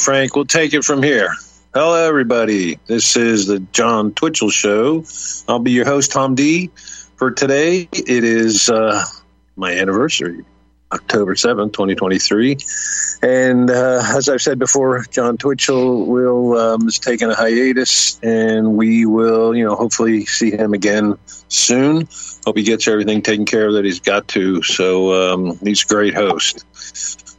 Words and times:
Frank, 0.00 0.34
we'll 0.34 0.46
take 0.46 0.72
it 0.72 0.82
from 0.82 1.02
here. 1.02 1.30
Hello, 1.74 2.06
everybody. 2.06 2.78
This 2.86 3.16
is 3.16 3.46
the 3.46 3.60
Jon 3.60 4.12
Twitchell 4.12 4.48
Show. 4.48 5.04
I'll 5.46 5.58
be 5.58 5.72
your 5.72 5.84
host, 5.84 6.10
Tom 6.10 6.34
Dee. 6.34 6.70
For 7.16 7.30
today, 7.30 7.86
it 7.92 8.24
is 8.24 8.70
uh, 8.70 9.04
my 9.56 9.72
anniversary, 9.72 10.42
October 10.90 11.34
7th, 11.34 11.74
2023. 11.74 12.56
And 13.22 13.70
uh, 13.70 14.02
as 14.16 14.30
I've 14.30 14.40
said 14.40 14.58
before, 14.58 15.04
Jon 15.10 15.36
Twitchell 15.36 16.06
will 16.06 16.56
um, 16.56 16.88
is 16.88 16.98
taking 16.98 17.28
a 17.28 17.34
hiatus, 17.34 18.18
and 18.22 18.78
we 18.78 19.04
will, 19.04 19.54
you 19.54 19.66
know, 19.66 19.76
hopefully 19.76 20.24
see 20.24 20.50
him 20.50 20.72
again 20.72 21.18
soon. 21.48 22.08
Hope 22.46 22.56
he 22.56 22.62
gets 22.62 22.88
everything 22.88 23.20
taken 23.20 23.44
care 23.44 23.68
of 23.68 23.74
that 23.74 23.84
he's 23.84 24.00
got 24.00 24.28
to. 24.28 24.62
So 24.62 25.34
um, 25.34 25.58
he's 25.62 25.84
a 25.84 25.86
great 25.86 26.14
host. 26.14 26.64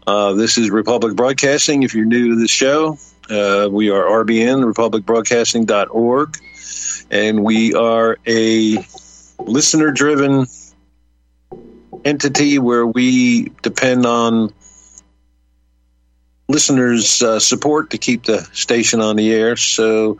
Uh, 0.08 0.34
this 0.34 0.58
is 0.58 0.72
Republic 0.72 1.16
Broadcasting. 1.16 1.84
If 1.84 1.94
you're 1.94 2.06
new 2.06 2.30
to 2.30 2.36
the 2.36 2.48
show, 2.48 2.98
uh, 3.30 3.70
we 3.72 3.92
are 3.92 4.04
RBN, 4.26 4.64
republicbroadcasting.org, 4.74 6.38
and 7.12 7.44
we 7.44 7.74
are 7.76 8.18
a 8.26 8.86
listener 9.40 9.92
driven 9.92 10.48
entity 12.04 12.58
where 12.58 12.86
we 12.86 13.52
depend 13.62 14.08
on 14.08 14.52
listeners' 16.50 17.22
uh, 17.22 17.40
support 17.40 17.92
to 17.92 18.00
keep 18.00 18.24
the 18.24 18.40
station 18.54 19.02
on 19.02 19.16
the 19.16 19.32
air. 19.32 19.56
So 19.56 20.20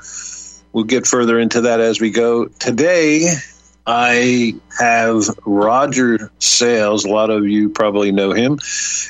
we'll 0.74 0.84
get 0.84 1.08
further 1.08 1.40
into 1.40 1.62
that 1.62 1.80
as 1.80 2.00
we 2.00 2.12
go. 2.12 2.46
Today, 2.46 3.34
I 3.86 4.56
have 4.80 5.24
Roger 5.46 6.32
Sayles. 6.40 7.06
A 7.06 7.10
lot 7.10 7.30
of 7.30 7.48
you 7.48 7.70
probably 7.70 8.12
know 8.12 8.32
him. 8.32 8.60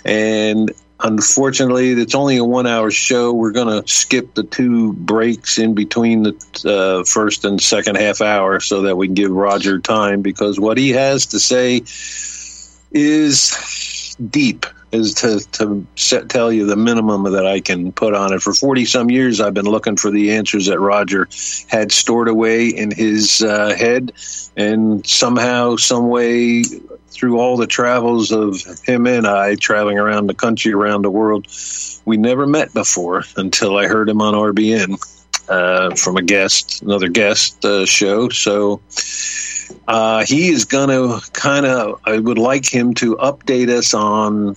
And 0.06 0.72
unfortunately, 1.00 1.92
it's 1.92 2.16
only 2.16 2.38
a 2.38 2.46
one 2.46 2.68
hour 2.68 2.92
show. 2.92 3.34
We're 3.34 3.52
going 3.52 3.82
to 3.82 3.88
skip 3.92 4.34
the 4.34 4.44
two 4.44 4.94
breaks 4.94 5.58
in 5.58 5.74
between 5.74 6.24
the 6.24 6.36
uh, 6.66 7.04
first 7.04 7.44
and 7.44 7.62
second 7.62 7.98
half 7.98 8.22
hour 8.22 8.60
so 8.60 8.84
that 8.84 8.96
we 8.96 9.08
can 9.08 9.16
give 9.16 9.32
Roger 9.32 9.80
time 9.80 10.22
because 10.22 10.60
what 10.60 10.78
he 10.78 10.92
has 10.92 11.26
to 11.28 11.40
say 11.40 11.82
is 12.92 14.16
deep 14.30 14.66
is 14.92 15.14
to 15.16 15.40
to 15.54 15.86
set, 15.96 16.30
tell 16.30 16.52
you 16.52 16.66
the 16.66 16.76
minimum 16.76 17.24
that 17.32 17.46
I 17.46 17.60
can 17.60 17.92
put 17.92 18.14
on 18.14 18.34
it. 18.34 18.42
For 18.42 18.54
forty 18.54 18.86
some 18.86 19.10
years, 19.10 19.40
I've 19.40 19.54
been 19.54 19.66
looking 19.66 19.98
for 19.98 20.12
the 20.12 20.32
answers 20.32 20.68
that 20.68 20.80
Roger 20.80 21.28
had 21.68 21.92
stored 21.92 22.28
away 22.28 22.68
in 22.68 22.92
his 22.92 23.42
uh, 23.42 23.76
head, 23.76 24.12
and 24.58 25.06
somehow, 25.06 25.78
some 25.78 26.10
way, 26.10 26.64
through 27.10 27.40
all 27.40 27.58
the 27.58 27.68
travels 27.68 28.32
of 28.32 28.62
him 28.84 29.08
and 29.08 29.28
I 29.28 29.56
traveling 29.56 29.98
around 29.98 30.28
the 30.28 30.34
country, 30.34 30.74
around 30.74 31.04
the 31.04 31.12
world, 31.12 31.48
we 32.06 32.18
never 32.18 32.46
met 32.46 32.74
before 32.74 33.24
until 33.38 33.78
I 33.78 33.88
heard 33.88 34.10
him 34.10 34.22
on 34.22 34.34
RBN 34.34 34.98
uh, 35.50 35.96
from 35.96 36.18
a 36.18 36.22
guest, 36.22 36.82
another 36.82 37.10
guest 37.10 37.64
uh, 37.66 37.86
show. 37.86 38.30
So. 38.30 38.82
Uh, 39.88 40.24
he 40.26 40.50
is 40.50 40.66
going 40.66 40.90
to 40.90 41.26
kind 41.32 41.66
of, 41.66 42.00
I 42.06 42.20
would 42.20 42.38
like 42.38 42.72
him 42.72 42.94
to 42.96 43.16
update 43.18 43.70
us 43.70 43.94
on 43.94 44.56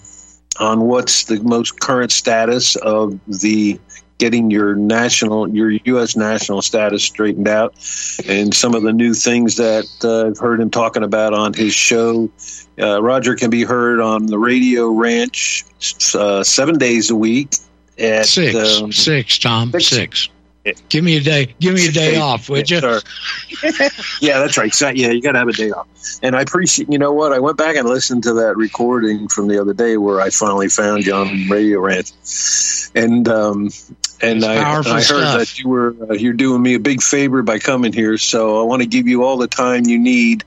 on 0.59 0.83
what's 0.83 1.25
the 1.25 1.41
most 1.43 1.81
current 1.81 2.13
status 2.13 2.77
of 2.77 3.19
the 3.27 3.79
getting 4.19 4.51
your 4.51 4.75
national, 4.77 5.49
your 5.51 5.71
U.S. 5.71 6.17
national 6.17 6.63
status 6.63 7.03
straightened 7.03 7.49
out, 7.49 7.75
and 8.29 8.55
some 8.55 8.75
of 8.75 8.83
the 8.83 8.93
new 8.93 9.13
things 9.13 9.57
that 9.57 9.87
uh, 10.05 10.29
I've 10.29 10.39
heard 10.39 10.61
him 10.61 10.71
talking 10.71 11.03
about 11.03 11.35
on 11.35 11.53
his 11.53 11.75
show. 11.75 12.31
Uh, 12.79 13.03
Roger 13.03 13.35
can 13.35 13.51
be 13.51 13.65
heard 13.65 14.01
on 14.01 14.27
the 14.27 14.39
Radio 14.39 14.89
Ranch 14.89 15.65
uh, 16.15 16.43
seven 16.43 16.79
days 16.79 17.11
a 17.11 17.17
week. 17.17 17.55
At, 17.99 18.27
six, 18.27 18.81
um, 18.81 18.93
six, 18.93 19.39
Tom, 19.39 19.71
six. 19.71 19.89
six. 19.89 20.29
Give 20.89 21.05
me 21.05 21.17
a 21.19 21.21
day. 21.21 21.55
Give 21.61 21.75
me 21.75 21.89
a 21.89 21.93
day 21.93 22.17
off, 22.17 22.49
would 22.49 22.71
you? 22.71 22.79
yeah, 24.21 24.39
that's 24.39 24.57
right. 24.57 24.75
So, 24.75 24.89
yeah, 24.89 25.11
you 25.11 25.21
got 25.21 25.33
to 25.33 25.39
have 25.39 25.49
a 25.49 25.53
day 25.53 25.71
off. 25.71 25.87
And 26.23 26.35
I 26.35 26.41
appreciate. 26.41 26.91
You 26.91 26.99
know 26.99 27.13
what? 27.13 27.33
I 27.33 27.39
went 27.39 27.59
back 27.59 27.77
and 27.77 27.87
listened 27.87 28.23
to 28.23 28.33
that 28.35 28.57
recording 28.57 29.29
from 29.29 29.49
the 29.49 29.61
other 29.61 29.75
day 29.75 29.99
where 29.99 30.23
I 30.23 30.31
finally 30.31 30.69
found 30.69 31.05
you 31.05 31.15
on 31.15 31.49
Radio 31.49 31.81
Ranch, 31.81 32.13
and 32.95 33.29
um, 33.29 33.71
and 34.23 34.43
I, 34.43 34.55
I, 34.55 34.75
heard 34.77 35.05
stuff. 35.05 35.39
that 35.39 35.59
you 35.59 35.69
were 35.69 35.95
uh, 36.09 36.15
you're 36.15 36.33
doing 36.33 36.63
me 36.63 36.75
a 36.75 36.81
big 36.81 37.03
favor 37.03 37.43
by 37.43 37.59
coming 37.59 37.93
here. 37.93 38.17
So 38.17 38.61
I 38.61 38.65
want 38.65 38.81
to 38.81 38.89
give 38.89 39.07
you 39.07 39.25
all 39.25 39.37
the 39.37 39.49
time 39.49 39.85
you 39.85 39.99
need 39.99 40.45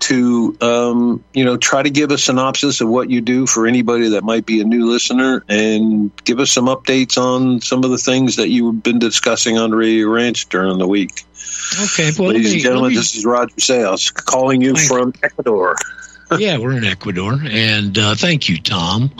to 0.00 0.56
um, 0.60 1.24
you 1.32 1.44
know 1.44 1.56
try 1.56 1.82
to 1.82 1.90
give 1.90 2.10
a 2.10 2.18
synopsis 2.18 2.80
of 2.80 2.88
what 2.88 3.10
you 3.10 3.20
do 3.20 3.46
for 3.46 3.66
anybody 3.66 4.10
that 4.10 4.24
might 4.24 4.46
be 4.46 4.60
a 4.60 4.64
new 4.64 4.86
listener 4.86 5.44
and 5.48 6.10
give 6.24 6.40
us 6.40 6.50
some 6.50 6.66
updates 6.66 7.16
on 7.16 7.60
some 7.60 7.84
of 7.84 7.90
the 7.90 7.98
things 7.98 8.36
that 8.36 8.48
you've 8.48 8.82
been 8.82 8.98
discussing 8.98 9.58
on 9.58 9.72
Radio 9.72 10.08
Ranch 10.08 10.48
during 10.48 10.78
the 10.78 10.88
week. 10.88 11.24
Okay, 11.82 12.10
well, 12.18 12.28
ladies 12.28 12.48
me, 12.48 12.52
and 12.54 12.62
gentlemen, 12.62 12.90
me, 12.90 12.96
this 12.96 13.14
is 13.14 13.24
Roger 13.24 13.54
Sayles 13.58 14.10
calling 14.10 14.60
you 14.60 14.76
from 14.76 15.12
Ecuador. 15.22 15.76
Yeah, 16.38 16.58
we're 16.58 16.76
in 16.76 16.84
Ecuador, 16.84 17.38
and 17.44 17.98
uh, 17.98 18.14
thank 18.14 18.48
you, 18.48 18.58
Tom. 18.60 19.10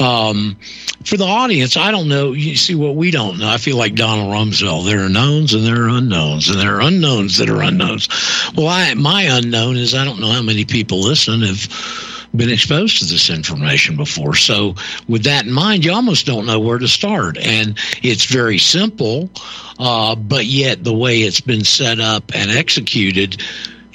Um, 0.00 0.56
for 1.04 1.16
the 1.16 1.24
audience, 1.24 1.76
I 1.76 1.90
don't 1.90 2.08
know. 2.08 2.32
You 2.32 2.56
see 2.56 2.74
what 2.74 2.96
we 2.96 3.10
don't 3.10 3.38
know. 3.38 3.48
I 3.48 3.58
feel 3.58 3.76
like 3.76 3.94
Donald 3.94 4.32
Rumsfeld. 4.32 4.86
There 4.86 5.04
are 5.04 5.08
knowns 5.08 5.54
and 5.54 5.64
there 5.64 5.84
are 5.84 5.88
unknowns, 5.88 6.48
and 6.48 6.58
there 6.58 6.76
are 6.76 6.82
unknowns 6.82 7.38
that 7.38 7.48
are 7.48 7.62
unknowns. 7.62 8.08
Well, 8.56 8.68
I, 8.68 8.94
my 8.94 9.22
unknown 9.22 9.76
is 9.76 9.94
I 9.94 10.04
don't 10.04 10.20
know 10.20 10.30
how 10.32 10.42
many 10.42 10.64
people 10.64 11.00
listen 11.00 11.42
have 11.42 11.68
been 12.34 12.50
exposed 12.50 12.98
to 12.98 13.04
this 13.06 13.30
information 13.30 13.96
before. 13.96 14.34
So, 14.34 14.74
with 15.08 15.24
that 15.24 15.46
in 15.46 15.52
mind, 15.52 15.84
you 15.84 15.92
almost 15.92 16.26
don't 16.26 16.46
know 16.46 16.60
where 16.60 16.78
to 16.78 16.88
start. 16.88 17.38
And 17.38 17.78
it's 18.02 18.26
very 18.26 18.58
simple, 18.58 19.30
uh, 19.78 20.14
but 20.14 20.46
yet 20.46 20.84
the 20.84 20.94
way 20.94 21.20
it's 21.20 21.40
been 21.40 21.64
set 21.64 22.00
up 22.00 22.34
and 22.34 22.50
executed 22.50 23.42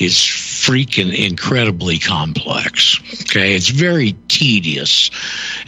is 0.05 0.15
freaking 0.15 1.13
incredibly 1.13 2.00
complex. 2.00 3.00
Okay. 3.23 3.53
It's 3.55 3.69
very 3.69 4.15
tedious. 4.27 5.11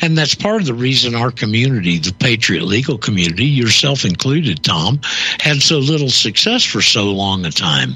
And 0.02 0.18
that's 0.18 0.36
part 0.36 0.62
of 0.62 0.68
the 0.68 0.74
reason 0.74 1.16
our 1.16 1.32
community, 1.32 2.00
the 2.00 2.14
Patriot 2.14 2.64
legal 2.64 2.98
community, 2.98 3.46
yourself 3.46 4.06
included, 4.06 4.64
Tom, 4.64 5.00
had 5.40 5.62
so 5.62 5.80
little 5.80 6.10
success 6.10 6.64
for 6.64 6.82
so 6.82 7.12
long 7.12 7.46
a 7.46 7.52
time 7.52 7.96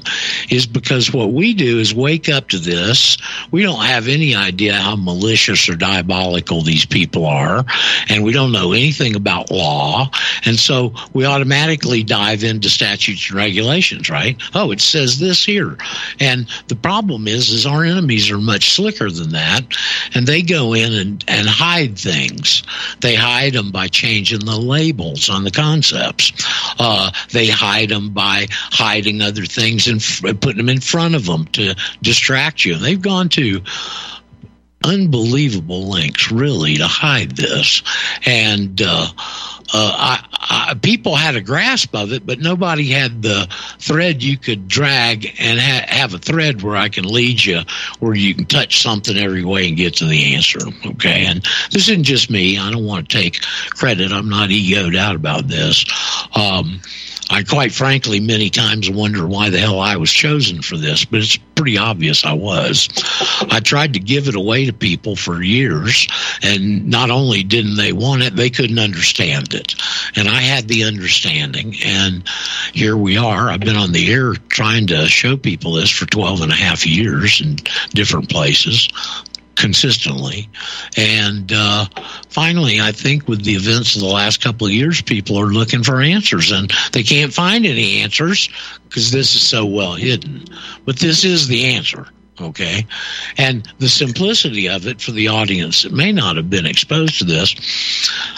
is 0.50 0.66
because 0.66 1.12
what 1.12 1.32
we 1.32 1.54
do 1.54 1.78
is 1.78 1.94
wake 1.94 2.28
up 2.28 2.48
to 2.48 2.58
this. 2.58 3.16
We 3.50 3.62
don't 3.62 3.84
have 3.84 4.08
any 4.08 4.34
idea 4.34 4.74
how 4.74 4.96
malicious 4.96 5.68
or 5.68 5.76
diabolical 5.76 6.62
these 6.62 6.84
people 6.84 7.24
are. 7.26 7.64
And 8.08 8.24
we 8.24 8.32
don't 8.32 8.52
know 8.52 8.72
anything 8.72 9.16
about 9.16 9.50
law. 9.50 10.10
And 10.44 10.58
so 10.58 10.94
we 11.12 11.24
automatically 11.24 12.02
dive 12.02 12.44
into 12.44 12.68
statutes 12.68 13.30
and 13.30 13.36
regulations, 13.36 14.10
right? 14.10 14.40
Oh, 14.54 14.70
it 14.70 14.80
says 14.80 15.18
this 15.18 15.44
here. 15.44 15.76
And 16.18 16.29
the 16.68 16.76
problem 16.76 17.28
is, 17.28 17.50
is 17.50 17.66
our 17.66 17.84
enemies 17.84 18.30
are 18.30 18.38
much 18.38 18.70
slicker 18.70 19.10
than 19.10 19.30
that, 19.30 19.64
and 20.14 20.26
they 20.26 20.42
go 20.42 20.74
in 20.74 20.92
and, 20.92 21.24
and 21.28 21.48
hide 21.48 21.98
things. 21.98 22.62
They 23.00 23.14
hide 23.14 23.54
them 23.54 23.70
by 23.70 23.88
changing 23.88 24.40
the 24.40 24.58
labels 24.58 25.28
on 25.28 25.44
the 25.44 25.50
concepts. 25.50 26.32
Uh, 26.78 27.10
they 27.32 27.48
hide 27.48 27.88
them 27.90 28.10
by 28.10 28.46
hiding 28.50 29.20
other 29.22 29.44
things 29.44 29.86
and 29.86 30.00
f- 30.00 30.40
putting 30.40 30.58
them 30.58 30.68
in 30.68 30.80
front 30.80 31.14
of 31.14 31.26
them 31.26 31.46
to 31.46 31.74
distract 32.02 32.64
you. 32.64 32.74
And 32.74 32.82
they've 32.82 33.00
gone 33.00 33.28
to 33.30 33.62
unbelievable 34.84 35.88
lengths, 35.88 36.30
really, 36.30 36.76
to 36.76 36.86
hide 36.86 37.32
this. 37.36 37.82
And 38.24 38.80
uh, 38.84 39.08
I, 39.72 40.26
I, 40.32 40.74
people 40.74 41.14
had 41.14 41.36
a 41.36 41.40
grasp 41.40 41.94
of 41.94 42.12
it, 42.12 42.26
but 42.26 42.40
nobody 42.40 42.88
had 42.90 43.22
the 43.22 43.48
thread 43.78 44.22
you 44.22 44.36
could 44.36 44.68
drag 44.68 45.26
and 45.38 45.60
ha- 45.60 45.86
have 45.86 46.14
a 46.14 46.18
thread 46.18 46.62
where 46.62 46.76
I 46.76 46.88
can 46.88 47.04
lead 47.04 47.44
you, 47.44 47.60
where 48.00 48.14
you 48.14 48.34
can 48.34 48.46
touch 48.46 48.82
something 48.82 49.16
every 49.16 49.44
way 49.44 49.68
and 49.68 49.76
get 49.76 49.94
to 49.96 50.06
the 50.06 50.34
answer. 50.34 50.60
Okay, 50.86 51.26
and 51.26 51.42
this 51.70 51.88
isn't 51.88 52.04
just 52.04 52.30
me. 52.30 52.58
I 52.58 52.70
don't 52.70 52.86
want 52.86 53.08
to 53.08 53.16
take 53.16 53.40
credit. 53.70 54.12
I'm 54.12 54.28
not 54.28 54.50
egoed 54.50 54.96
out 54.96 55.14
about 55.16 55.48
this. 55.48 55.84
Um, 56.34 56.80
I 57.30 57.44
quite 57.44 57.72
frankly 57.72 58.18
many 58.18 58.50
times 58.50 58.90
wonder 58.90 59.26
why 59.26 59.50
the 59.50 59.58
hell 59.58 59.78
I 59.78 59.96
was 59.96 60.10
chosen 60.10 60.62
for 60.62 60.76
this, 60.76 61.04
but 61.04 61.20
it's 61.20 61.36
pretty 61.54 61.78
obvious 61.78 62.24
I 62.24 62.32
was. 62.32 62.88
I 63.50 63.60
tried 63.60 63.92
to 63.94 64.00
give 64.00 64.26
it 64.26 64.34
away 64.34 64.66
to 64.66 64.72
people 64.72 65.14
for 65.14 65.40
years, 65.42 66.08
and 66.42 66.88
not 66.88 67.10
only 67.10 67.44
didn't 67.44 67.76
they 67.76 67.92
want 67.92 68.22
it, 68.22 68.34
they 68.34 68.50
couldn't 68.50 68.78
understand 68.78 69.54
it. 69.54 69.74
And 70.16 70.28
I 70.28 70.40
had 70.40 70.66
the 70.66 70.84
understanding, 70.84 71.76
and 71.84 72.26
here 72.72 72.96
we 72.96 73.16
are. 73.16 73.48
I've 73.48 73.60
been 73.60 73.76
on 73.76 73.92
the 73.92 74.12
air 74.12 74.34
trying 74.48 74.88
to 74.88 75.06
show 75.06 75.36
people 75.36 75.74
this 75.74 75.90
for 75.90 76.06
12 76.06 76.40
and 76.40 76.52
a 76.52 76.56
half 76.56 76.84
years 76.84 77.40
in 77.40 77.56
different 77.94 78.28
places 78.28 78.88
consistently. 79.60 80.48
And 80.96 81.52
uh, 81.52 81.86
finally, 82.30 82.80
I 82.80 82.92
think 82.92 83.28
with 83.28 83.44
the 83.44 83.54
events 83.54 83.94
of 83.94 84.00
the 84.00 84.08
last 84.08 84.42
couple 84.42 84.66
of 84.66 84.72
years, 84.72 85.02
people 85.02 85.38
are 85.38 85.46
looking 85.46 85.82
for 85.82 86.00
answers 86.00 86.50
and 86.50 86.72
they 86.92 87.02
can't 87.02 87.32
find 87.32 87.66
any 87.66 88.00
answers 88.00 88.48
because 88.88 89.10
this 89.10 89.34
is 89.34 89.42
so 89.42 89.66
well 89.66 89.94
hidden. 89.94 90.44
But 90.86 90.98
this 90.98 91.24
is 91.24 91.46
the 91.46 91.66
answer. 91.74 92.06
Okay. 92.40 92.86
And 93.36 93.70
the 93.78 93.88
simplicity 93.88 94.68
of 94.68 94.86
it 94.86 95.02
for 95.02 95.10
the 95.10 95.28
audience 95.28 95.82
that 95.82 95.92
may 95.92 96.10
not 96.10 96.36
have 96.36 96.48
been 96.48 96.64
exposed 96.64 97.18
to 97.18 97.24
this, 97.24 97.52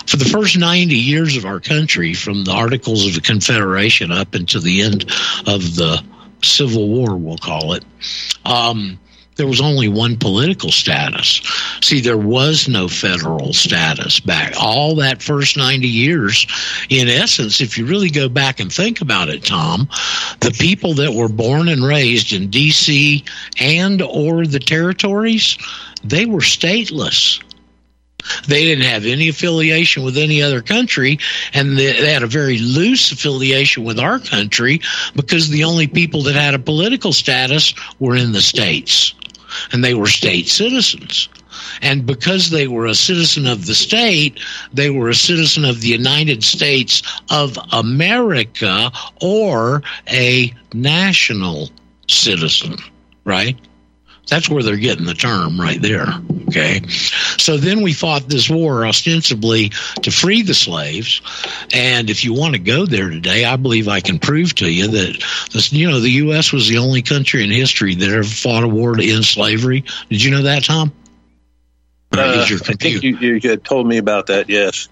for 0.07 0.17
the 0.17 0.25
first 0.25 0.59
90 0.59 0.95
years 0.97 1.37
of 1.37 1.45
our 1.45 1.61
country, 1.61 2.15
from 2.15 2.43
the 2.43 2.51
Articles 2.51 3.07
of 3.07 3.15
the 3.15 3.21
Confederation 3.21 4.11
up 4.11 4.35
until 4.35 4.61
the 4.61 4.83
end 4.83 5.05
of 5.47 5.77
the 5.77 6.03
Civil 6.43 6.89
War, 6.89 7.17
we'll 7.17 7.39
call 7.39 7.75
it, 7.75 7.85
um, 8.45 8.99
there 9.37 9.47
was 9.47 9.61
only 9.61 9.89
one 9.89 10.17
political 10.17 10.71
status. 10.71 11.41
See, 11.83 12.01
there 12.01 12.19
was 12.19 12.69
no 12.69 12.89
federal 12.89 13.53
status 13.53 14.21
back 14.21 14.53
all 14.59 14.95
that 14.97 15.23
first 15.23 15.57
90 15.57 15.89
years. 15.89 16.47
In 16.91 17.09
essence, 17.09 17.61
if 17.61 17.79
you 17.79 17.87
really 17.87 18.11
go 18.11 18.29
back 18.29 18.61
and 18.61 18.73
think 18.73 19.01
about 19.01 19.29
it, 19.29 19.45
Tom, 19.45 19.89
the 20.41 20.55
people 20.59 20.95
that 20.95 21.15
were 21.15 21.29
born 21.29 21.69
and 21.69 21.85
raised 21.85 22.33
in 22.33 22.51
DC 22.51 23.27
and 23.59 24.03
or 24.03 24.47
the 24.47 24.61
territories, 24.61 25.57
they 26.05 26.27
were 26.27 26.41
stateless. 26.41 27.43
They 28.47 28.65
didn't 28.65 28.85
have 28.85 29.05
any 29.05 29.29
affiliation 29.29 30.05
with 30.05 30.17
any 30.17 30.43
other 30.43 30.63
country, 30.63 31.19
and 31.55 31.77
they 31.77 32.13
had 32.13 32.23
a 32.23 32.29
very 32.29 32.59
loose 32.59 33.11
affiliation 33.11 33.83
with 33.83 33.99
our 33.99 34.21
country 34.21 34.81
because 35.17 35.49
the 35.49 35.65
only 35.65 35.89
people 35.89 36.23
that 36.25 36.37
had 36.37 36.55
a 36.55 36.61
political 36.61 37.13
status 37.13 37.75
were 37.99 38.15
in 38.15 38.31
the 38.31 38.41
states 38.41 39.15
and 39.73 39.85
they 39.85 39.95
were 39.95 40.07
state 40.07 40.49
citizens. 40.49 41.29
And 41.81 42.07
because 42.07 42.51
they 42.51 42.67
were 42.67 42.87
a 42.87 42.95
citizen 42.95 43.47
of 43.47 43.67
the 43.67 43.75
state, 43.75 44.41
they 44.73 44.91
were 44.91 45.09
a 45.09 45.15
citizen 45.15 45.65
of 45.65 45.81
the 45.81 45.89
United 45.89 46.43
States 46.43 47.03
of 47.31 47.59
America 47.73 48.91
or 49.21 49.83
a 50.09 50.53
national 50.73 51.71
citizen, 52.09 52.77
right? 53.25 53.59
That's 54.33 54.49
where 54.49 54.63
they're 54.63 54.79
getting 54.79 55.05
the 55.05 55.13
term 55.13 55.61
right 55.61 55.79
there. 55.79 56.07
Okay. 56.49 56.81
So 56.89 57.59
then 57.59 57.83
we 57.83 57.93
fought 57.93 58.31
this 58.31 58.49
war 58.49 58.87
ostensibly 58.87 59.73
to 60.01 60.11
free 60.11 60.41
the 60.41 60.55
slaves. 60.55 61.21
And 61.75 62.09
if 62.09 62.25
you 62.25 62.33
want 62.33 62.55
to 62.55 62.59
go 62.59 62.87
there 62.87 63.11
today, 63.11 63.45
I 63.45 63.57
believe 63.57 63.89
I 63.89 64.01
can 64.01 64.19
prove 64.19 64.55
to 64.55 64.73
you 64.73 64.89
that 64.89 65.23
this, 65.53 65.71
you 65.71 65.87
know, 65.91 66.01
the 66.01 66.09
U.S. 66.09 66.51
was 66.51 66.67
the 66.67 66.79
only 66.79 67.03
country 67.03 67.45
in 67.45 67.51
history 67.51 67.95
that 67.95 68.09
ever 68.09 68.25
fought 68.25 68.65
a 68.65 68.69
war 68.69 68.95
to 68.95 69.07
end 69.07 69.27
slavery. 69.27 69.85
Did 70.09 70.25
you 70.25 70.31
know 70.31 70.45
that, 70.45 70.65
Tom? 70.65 70.93
Uh, 72.17 72.47
I 72.49 72.57
think 72.57 73.03
you, 73.03 73.19
you 73.19 73.57
told 73.59 73.87
me 73.87 73.99
about 73.99 74.29
that. 74.29 74.49
Yes. 74.49 74.89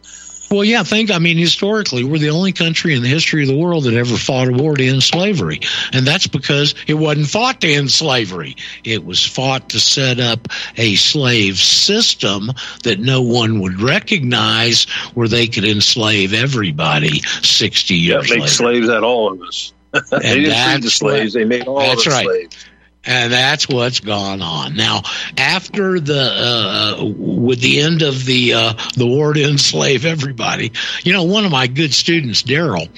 Well, 0.50 0.64
yeah, 0.64 0.82
think, 0.82 1.12
I 1.12 1.20
mean, 1.20 1.38
historically, 1.38 2.02
we're 2.02 2.18
the 2.18 2.30
only 2.30 2.50
country 2.50 2.96
in 2.96 3.02
the 3.02 3.08
history 3.08 3.42
of 3.42 3.48
the 3.48 3.56
world 3.56 3.84
that 3.84 3.94
ever 3.94 4.16
fought 4.16 4.48
a 4.48 4.52
war 4.52 4.76
to 4.76 4.84
end 4.84 5.04
slavery. 5.04 5.60
And 5.92 6.04
that's 6.04 6.26
because 6.26 6.74
it 6.88 6.94
wasn't 6.94 7.28
fought 7.28 7.60
to 7.60 7.72
end 7.72 7.92
slavery. 7.92 8.56
It 8.82 9.04
was 9.04 9.24
fought 9.24 9.68
to 9.70 9.78
set 9.78 10.18
up 10.18 10.48
a 10.76 10.96
slave 10.96 11.56
system 11.56 12.50
that 12.82 12.98
no 12.98 13.22
one 13.22 13.60
would 13.60 13.80
recognize 13.80 14.86
where 15.14 15.28
they 15.28 15.46
could 15.46 15.64
enslave 15.64 16.34
everybody 16.34 17.20
60 17.20 17.94
years 17.94 18.28
yeah, 18.28 18.34
make 18.34 18.40
later. 18.40 18.52
slaves 18.52 18.88
out 18.88 18.98
of 18.98 19.04
all 19.04 19.32
of 19.32 19.40
us. 19.42 19.72
they 20.10 20.18
didn't 20.18 20.72
free 20.72 20.82
the 20.82 20.90
slaves, 20.90 21.32
they 21.32 21.44
made 21.44 21.68
all 21.68 21.78
that's 21.78 22.08
of 22.08 22.12
right. 22.12 22.24
slaves 22.24 22.69
and 23.04 23.32
that's 23.32 23.68
what's 23.68 24.00
gone 24.00 24.42
on 24.42 24.76
now. 24.76 25.02
After 25.36 25.98
the 25.98 26.98
uh, 27.00 27.04
with 27.04 27.60
the 27.60 27.80
end 27.80 28.02
of 28.02 28.24
the 28.24 28.54
uh, 28.54 28.72
the 28.96 29.06
war 29.06 29.32
to 29.32 29.42
enslave 29.42 30.04
everybody, 30.04 30.72
you 31.02 31.12
know, 31.12 31.24
one 31.24 31.44
of 31.44 31.50
my 31.50 31.66
good 31.66 31.94
students, 31.94 32.42
Daryl, 32.42 32.88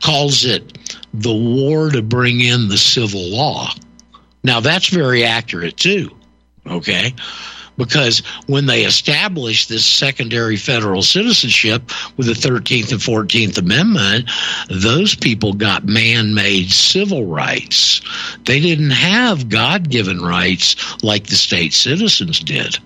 calls 0.00 0.44
it 0.44 0.78
the 1.12 1.34
war 1.34 1.90
to 1.90 2.02
bring 2.02 2.40
in 2.40 2.68
the 2.68 2.78
civil 2.78 3.22
law. 3.22 3.68
Now 4.42 4.60
that's 4.60 4.88
very 4.88 5.24
accurate 5.24 5.76
too. 5.76 6.10
Okay, 6.66 7.14
because 7.76 8.20
when 8.46 8.66
they 8.66 8.84
established 8.84 9.68
this 9.68 9.84
secondary 9.84 10.56
federal 10.56 11.02
citizenship 11.02 11.90
with 12.16 12.26
the 12.26 12.32
13th 12.32 12.92
and 12.92 13.00
14th 13.00 13.58
Amendment, 13.58 14.30
those 14.68 15.14
people 15.14 15.52
got 15.52 15.84
man 15.84 16.34
made 16.34 16.70
civil 16.70 17.26
rights. 17.26 18.00
They 18.44 18.60
didn't 18.60 18.90
have 18.90 19.48
God 19.48 19.90
given 19.90 20.20
rights 20.20 21.02
like 21.02 21.26
the 21.26 21.36
state 21.36 21.72
citizens 21.72 22.40
did. 22.40 22.78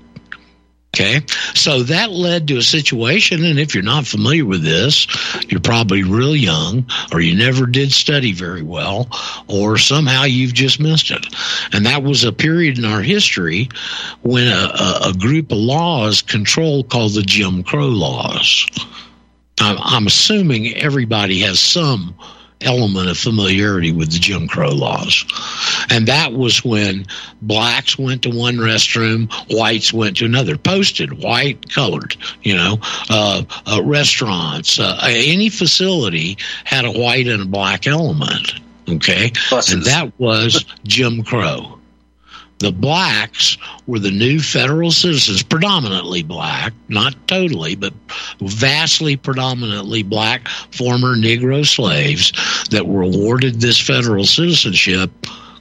Okay. 0.98 1.20
So 1.54 1.84
that 1.84 2.10
led 2.10 2.48
to 2.48 2.56
a 2.56 2.62
situation. 2.62 3.44
And 3.44 3.60
if 3.60 3.72
you're 3.72 3.84
not 3.84 4.04
familiar 4.04 4.44
with 4.44 4.64
this, 4.64 5.06
you're 5.48 5.60
probably 5.60 6.02
real 6.02 6.34
young 6.34 6.86
or 7.12 7.20
you 7.20 7.36
never 7.38 7.66
did 7.66 7.92
study 7.92 8.32
very 8.32 8.62
well 8.62 9.08
or 9.46 9.78
somehow 9.78 10.24
you've 10.24 10.54
just 10.54 10.80
missed 10.80 11.12
it. 11.12 11.24
And 11.72 11.86
that 11.86 12.02
was 12.02 12.24
a 12.24 12.32
period 12.32 12.78
in 12.78 12.84
our 12.84 13.00
history 13.00 13.68
when 14.22 14.48
a, 14.48 14.72
a, 14.74 15.10
a 15.10 15.12
group 15.16 15.52
of 15.52 15.58
laws 15.58 16.20
controlled 16.20 16.90
called 16.90 17.14
the 17.14 17.22
Jim 17.22 17.62
Crow 17.62 17.86
laws. 17.86 18.66
I'm, 19.60 19.76
I'm 19.80 20.06
assuming 20.08 20.74
everybody 20.74 21.38
has 21.42 21.60
some 21.60 22.16
element 22.60 23.08
of 23.08 23.16
familiarity 23.16 23.92
with 23.92 24.12
the 24.12 24.18
Jim 24.18 24.48
Crow 24.48 24.70
laws. 24.70 25.24
And 25.90 26.08
that 26.08 26.32
was 26.32 26.64
when 26.64 27.06
blacks 27.40 27.98
went 27.98 28.22
to 28.22 28.30
one 28.30 28.56
restroom, 28.56 29.32
whites 29.50 29.92
went 29.92 30.18
to 30.18 30.24
another, 30.24 30.56
posted 30.56 31.22
white, 31.22 31.72
colored, 31.72 32.16
you 32.42 32.56
know, 32.56 32.78
uh, 33.10 33.42
uh, 33.66 33.82
restaurants, 33.82 34.78
uh, 34.78 34.98
any 35.02 35.48
facility 35.48 36.38
had 36.64 36.84
a 36.84 36.92
white 36.92 37.26
and 37.28 37.42
a 37.42 37.46
black 37.46 37.86
element. 37.86 38.54
Okay. 38.88 39.32
Buses. 39.50 39.74
And 39.74 39.84
that 39.84 40.12
was 40.18 40.64
Jim 40.84 41.22
Crow. 41.22 41.77
The 42.58 42.72
blacks 42.72 43.56
were 43.86 44.00
the 44.00 44.10
new 44.10 44.40
federal 44.40 44.90
citizens, 44.90 45.42
predominantly 45.42 46.22
black, 46.24 46.72
not 46.88 47.14
totally, 47.28 47.76
but 47.76 47.92
vastly 48.40 49.16
predominantly 49.16 50.02
black 50.02 50.48
former 50.72 51.14
Negro 51.14 51.64
slaves 51.64 52.32
that 52.70 52.86
were 52.86 53.02
awarded 53.02 53.60
this 53.60 53.80
federal 53.80 54.24
citizenship 54.24 55.10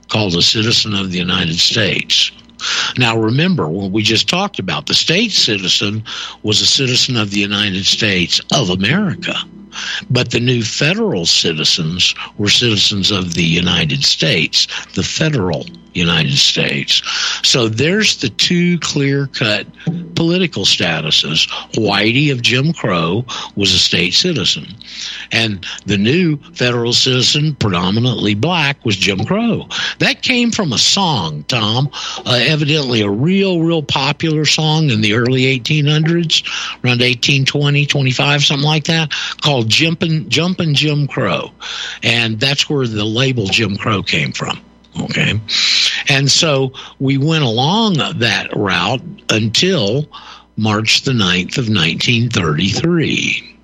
called 0.09 0.35
a 0.35 0.41
citizen 0.41 0.95
of 0.95 1.11
the 1.11 1.19
United 1.19 1.57
States. 1.59 2.31
Now, 2.97 3.15
remember, 3.15 3.67
what 3.67 3.91
we 3.91 4.01
just 4.01 4.27
talked 4.27 4.57
about, 4.57 4.87
the 4.87 4.95
state 4.95 5.31
citizen 5.31 6.03
was 6.41 6.61
a 6.61 6.65
citizen 6.65 7.15
of 7.15 7.29
the 7.29 7.39
United 7.39 7.85
States 7.85 8.41
of 8.55 8.71
America. 8.71 9.35
But 10.09 10.31
the 10.31 10.39
new 10.39 10.63
federal 10.63 11.25
citizens 11.25 12.13
were 12.37 12.49
citizens 12.49 13.11
of 13.11 13.33
the 13.33 13.43
United 13.43 14.03
States, 14.03 14.67
the 14.93 15.03
federal 15.03 15.65
United 15.97 16.37
States. 16.37 17.01
So 17.43 17.67
there's 17.67 18.17
the 18.17 18.29
two 18.29 18.79
clear 18.79 19.27
cut 19.27 19.67
political 20.15 20.63
statuses. 20.63 21.47
Whitey 21.73 22.31
of 22.31 22.41
Jim 22.41 22.73
Crow 22.73 23.25
was 23.55 23.73
a 23.73 23.79
state 23.79 24.13
citizen, 24.13 24.67
and 25.31 25.65
the 25.85 25.97
new 25.97 26.37
federal 26.53 26.93
citizen, 26.93 27.55
predominantly 27.55 28.35
black, 28.35 28.83
was 28.85 28.95
Jim 28.95 29.25
Crow. 29.25 29.67
That 29.99 30.21
came 30.21 30.51
from 30.51 30.71
a 30.71 30.77
song, 30.77 31.43
Tom, 31.43 31.89
uh, 32.25 32.39
evidently 32.41 33.01
a 33.01 33.09
real, 33.09 33.61
real 33.61 33.83
popular 33.83 34.45
song 34.45 34.89
in 34.89 35.01
the 35.01 35.13
early 35.13 35.43
1800s, 35.59 36.43
around 36.83 37.01
1820, 37.01 37.85
25, 37.85 38.43
something 38.43 38.65
like 38.65 38.85
that, 38.85 39.11
called 39.41 39.66
Jumpin', 39.67 40.29
Jumpin' 40.29 40.73
Jim 40.73 41.07
Crow. 41.07 41.51
And 42.03 42.39
that's 42.39 42.69
where 42.69 42.87
the 42.87 43.05
label 43.05 43.45
Jim 43.47 43.77
Crow 43.77 44.03
came 44.03 44.31
from. 44.31 44.59
Okay. 45.01 45.39
And 46.09 46.29
so 46.31 46.73
we 46.99 47.17
went 47.17 47.43
along 47.43 47.95
that 48.19 48.49
route 48.55 49.01
until 49.29 50.07
March 50.55 51.01
the 51.01 51.11
9th 51.11 51.57
of 51.57 51.69
1933. 51.69 53.56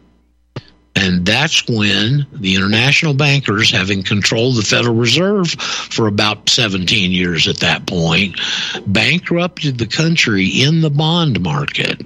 And 0.96 1.26
that's 1.26 1.68
when 1.68 2.28
the 2.32 2.56
international 2.56 3.16
bankers, 3.16 3.72
having 3.72 4.04
controlled 4.04 4.58
the 4.58 4.62
Federal 4.62 4.96
Reserve 4.96 5.50
for 5.50 6.08
about 6.08 6.50
17 6.50 7.12
years 7.12 7.48
at 7.48 7.60
that 7.60 7.88
point, 7.88 8.40
bankrupted 8.86 9.80
the 9.80 9.88
country 9.88 10.46
in 10.48 10.82
the 10.82 10.92
bond 10.92 11.42
market. 11.42 12.00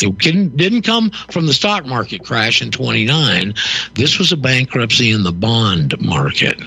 It 0.00 0.18
didn't, 0.18 0.82
come 0.82 1.10
from 1.10 1.46
the 1.46 1.52
stock 1.52 1.86
market 1.86 2.24
crash 2.24 2.62
in 2.62 2.70
29. 2.70 3.54
This 3.94 4.18
was 4.18 4.32
a 4.32 4.36
bankruptcy 4.36 5.10
in 5.10 5.22
the 5.22 5.32
bond 5.32 6.00
market. 6.00 6.60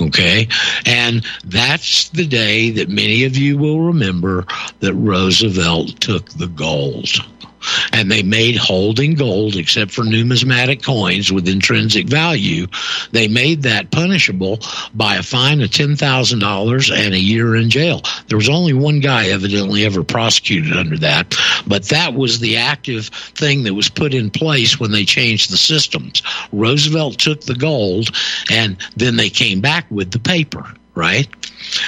Okay. 0.00 0.48
And 0.86 1.24
that's 1.44 2.08
the 2.10 2.26
day 2.26 2.70
that 2.70 2.88
many 2.88 3.24
of 3.24 3.36
you 3.36 3.58
will 3.58 3.80
remember 3.80 4.46
that 4.80 4.94
Roosevelt 4.94 6.00
took 6.00 6.30
the 6.30 6.48
gold 6.48 7.08
and 7.92 8.10
they 8.10 8.22
made 8.22 8.56
holding 8.56 9.14
gold, 9.14 9.56
except 9.56 9.90
for 9.90 10.04
numismatic 10.04 10.82
coins 10.82 11.32
with 11.32 11.48
intrinsic 11.48 12.06
value, 12.06 12.66
they 13.12 13.28
made 13.28 13.62
that 13.62 13.90
punishable 13.90 14.58
by 14.94 15.16
a 15.16 15.22
fine 15.22 15.60
of 15.60 15.70
$10,000 15.70 16.96
and 16.96 17.14
a 17.14 17.18
year 17.18 17.56
in 17.56 17.70
jail. 17.70 18.02
There 18.28 18.38
was 18.38 18.48
only 18.48 18.72
one 18.72 19.00
guy 19.00 19.28
evidently 19.28 19.84
ever 19.84 20.02
prosecuted 20.02 20.76
under 20.76 20.98
that, 20.98 21.34
but 21.66 21.84
that 21.88 22.14
was 22.14 22.40
the 22.40 22.56
active 22.56 23.08
thing 23.08 23.64
that 23.64 23.74
was 23.74 23.88
put 23.88 24.14
in 24.14 24.30
place 24.30 24.78
when 24.78 24.92
they 24.92 25.04
changed 25.04 25.50
the 25.50 25.56
systems. 25.56 26.22
Roosevelt 26.52 27.18
took 27.18 27.42
the 27.42 27.54
gold 27.54 28.10
and 28.50 28.76
then 28.96 29.16
they 29.16 29.30
came 29.30 29.60
back 29.60 29.90
with 29.90 30.10
the 30.10 30.18
paper 30.18 30.74
right? 30.94 31.28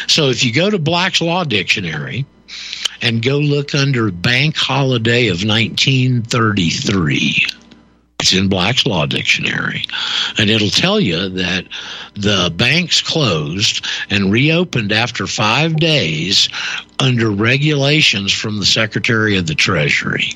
So 0.09 0.30
if 0.30 0.45
you 0.45 0.52
go 0.52 0.71
to 0.71 0.78
Black's 0.78 1.21
Law 1.21 1.45
Dictionary 1.45 2.26
and 3.03 3.23
go 3.23 3.38
look 3.38 3.75
under 3.75 4.11
Bank 4.11 4.57
Holiday 4.57 5.29
of 5.29 5.45
1933, 5.45 7.47
it's 8.21 8.33
in 8.33 8.49
Black's 8.49 8.87
Law 8.87 9.07
Dictionary. 9.07 9.85
And 10.38 10.50
it'll 10.50 10.71
tell 10.71 10.99
you 10.99 11.29
that 11.29 11.67
the 12.15 12.53
banks 12.57 13.03
closed 13.03 13.87
and 14.11 14.33
reopened 14.33 14.91
after 14.91 15.26
five 15.26 15.76
days 15.76 16.49
under 16.99 17.31
regulations 17.31 18.33
from 18.33 18.59
the 18.59 18.67
Secretary 18.67 19.37
of 19.37 19.47
the 19.47 19.55
Treasury. 19.55 20.33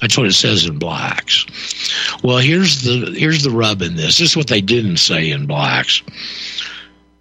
That's 0.00 0.18
what 0.18 0.26
it 0.26 0.34
says 0.34 0.66
in 0.66 0.78
blacks. 0.78 1.46
Well, 2.22 2.38
here's 2.38 2.82
the 2.82 3.14
here's 3.16 3.42
the 3.42 3.50
rub 3.50 3.80
in 3.80 3.96
this. 3.96 4.18
This 4.18 4.30
is 4.30 4.36
what 4.36 4.48
they 4.48 4.60
didn't 4.60 4.98
say 4.98 5.30
in 5.30 5.46
blacks. 5.46 6.02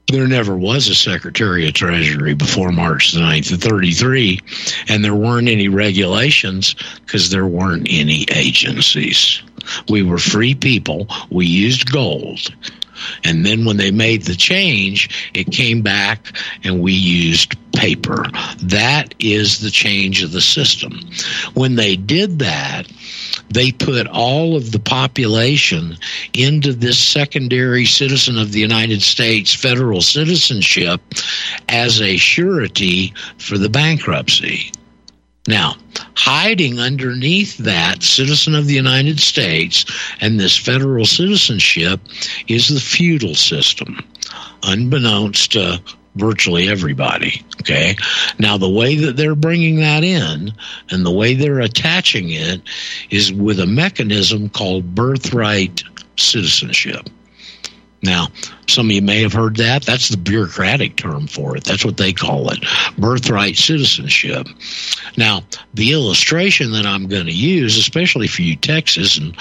There 0.08 0.28
never 0.28 0.56
was 0.56 0.88
a 0.88 0.94
Secretary 0.96 1.68
of 1.68 1.74
Treasury 1.74 2.36
before 2.36 2.72
March 2.72 3.12
the 3.12 3.22
9th 3.22 3.54
of 3.54 3.62
33, 3.62 4.40
and 4.88 5.04
there 5.04 5.16
weren't 5.16 5.48
any 5.48 5.68
regulations 5.68 6.76
because 7.06 7.32
there 7.32 7.48
weren't 7.48 7.88
any 7.90 8.26
agencies. 8.32 9.42
We 9.90 10.04
were 10.04 10.20
free 10.20 10.54
people. 10.54 11.08
We 11.32 11.48
used 11.48 11.92
gold. 11.92 12.54
And 13.24 13.46
then 13.46 13.66
when 13.66 13.78
they 13.78 13.92
made 13.92 14.24
the 14.24 14.36
change, 14.36 15.32
it 15.34 15.52
came 15.52 15.82
back 15.82 16.38
and 16.64 16.82
we 16.82 16.94
used 16.94 17.56
paper. 17.74 18.26
That 18.62 19.16
is 19.20 19.60
the 19.60 19.72
change 19.72 20.24
of 20.24 20.32
the 20.32 20.42
system. 20.42 21.00
When 21.56 21.76
they 21.76 21.96
did 21.96 22.40
that, 22.40 22.88
they 23.50 23.72
put 23.72 24.08
all 24.08 24.56
of 24.56 24.72
the 24.72 24.80
population 24.80 25.98
into 26.34 26.74
this 26.74 26.98
secondary 26.98 27.86
citizen 27.86 28.38
of 28.38 28.52
the 28.52 28.60
United 28.60 29.02
States 29.02 29.54
federal 29.54 30.02
citizenship 30.02 31.02
as 31.70 32.02
a 32.02 32.18
surety 32.18 33.14
for 33.38 33.58
the 33.58 33.70
bankruptcy. 33.70 34.72
Now, 35.48 35.76
hiding 36.16 36.80
underneath 36.80 37.58
that 37.58 38.02
citizen 38.02 38.56
of 38.56 38.66
the 38.66 38.74
United 38.74 39.20
States 39.20 39.86
and 40.20 40.40
this 40.40 40.58
federal 40.58 41.06
citizenship 41.06 42.00
is 42.48 42.68
the 42.68 42.80
feudal 42.80 43.36
system, 43.36 44.00
unbeknownst 44.64 45.52
to 45.52 45.80
virtually 46.16 46.70
everybody. 46.70 47.44
Okay. 47.62 47.96
Now, 48.40 48.58
the 48.58 48.70
way 48.70 48.96
that 48.96 49.18
they're 49.18 49.36
bringing 49.36 49.78
that 49.78 50.04
in 50.04 50.54
and 50.90 51.06
the 51.06 51.12
way 51.12 51.34
they're 51.34 51.60
attaching 51.60 52.30
it 52.30 52.62
is 53.10 53.32
with 53.32 53.60
a 53.60 53.68
mechanism 53.68 54.50
called 54.50 54.96
birthright 54.96 55.84
citizenship. 56.18 57.10
Now, 58.06 58.28
some 58.68 58.88
of 58.88 58.92
you 58.92 59.02
may 59.02 59.22
have 59.22 59.34
heard 59.34 59.56
that. 59.58 59.84
That's 59.84 60.10
the 60.10 60.18
bureaucratic 60.18 60.96
term 60.96 61.26
for 61.26 61.58
it. 61.58 61.64
That's 61.64 61.84
what 61.84 61.98
they 61.98 62.14
call 62.14 62.52
it 62.52 62.64
birthright 62.98 63.58
citizenship. 63.58 64.48
Now, 65.18 65.42
the 65.74 65.92
illustration 65.92 66.72
that 66.74 66.86
I'm 66.86 67.08
going 67.08 67.26
to 67.26 67.32
use, 67.32 67.78
especially 67.78 68.28
for 68.28 68.44
you 68.44 68.56
Texas 68.56 69.18
and 69.18 69.36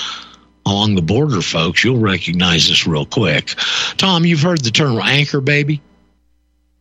along 0.66 0.95
the 0.95 1.02
border 1.02 1.43
folks, 1.43 1.85
you'll 1.85 1.99
recognize 1.99 2.69
this 2.69 2.87
real 2.87 3.04
quick. 3.04 3.54
Tom, 3.99 4.25
you've 4.25 4.40
heard 4.40 4.64
the 4.64 4.71
term 4.71 4.99
anchor 4.99 5.43
baby? 5.43 5.83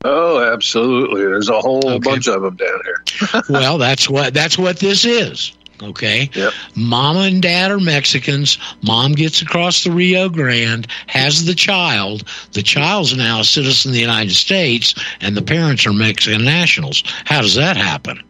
Oh, 0.03 0.43
absolutely. 0.43 1.21
There's 1.21 1.49
a 1.49 1.59
whole 1.59 1.87
okay. 1.87 1.99
bunch 1.99 2.27
of 2.27 2.41
them 2.41 2.55
down 2.55 2.79
here. 2.83 3.43
well, 3.49 3.77
that's 3.77 4.09
what 4.09 4.33
that's 4.33 4.57
what 4.57 4.79
this 4.79 5.05
is. 5.05 5.53
Okay. 5.81 6.29
Yep. 6.33 6.53
Mom 6.75 7.17
and 7.17 7.41
dad 7.41 7.71
are 7.71 7.79
Mexicans. 7.79 8.57
Mom 8.83 9.13
gets 9.13 9.41
across 9.41 9.83
the 9.83 9.91
Rio 9.91 10.29
Grande, 10.29 10.87
has 11.07 11.45
the 11.45 11.55
child. 11.55 12.23
The 12.53 12.63
child's 12.63 13.15
now 13.15 13.41
a 13.41 13.43
citizen 13.43 13.89
of 13.89 13.95
the 13.95 14.01
United 14.01 14.33
States, 14.33 14.95
and 15.19 15.35
the 15.35 15.41
parents 15.41 15.85
are 15.85 15.93
Mexican 15.93 16.45
nationals. 16.45 17.03
How 17.25 17.41
does 17.41 17.55
that 17.55 17.75
happen? 17.75 18.23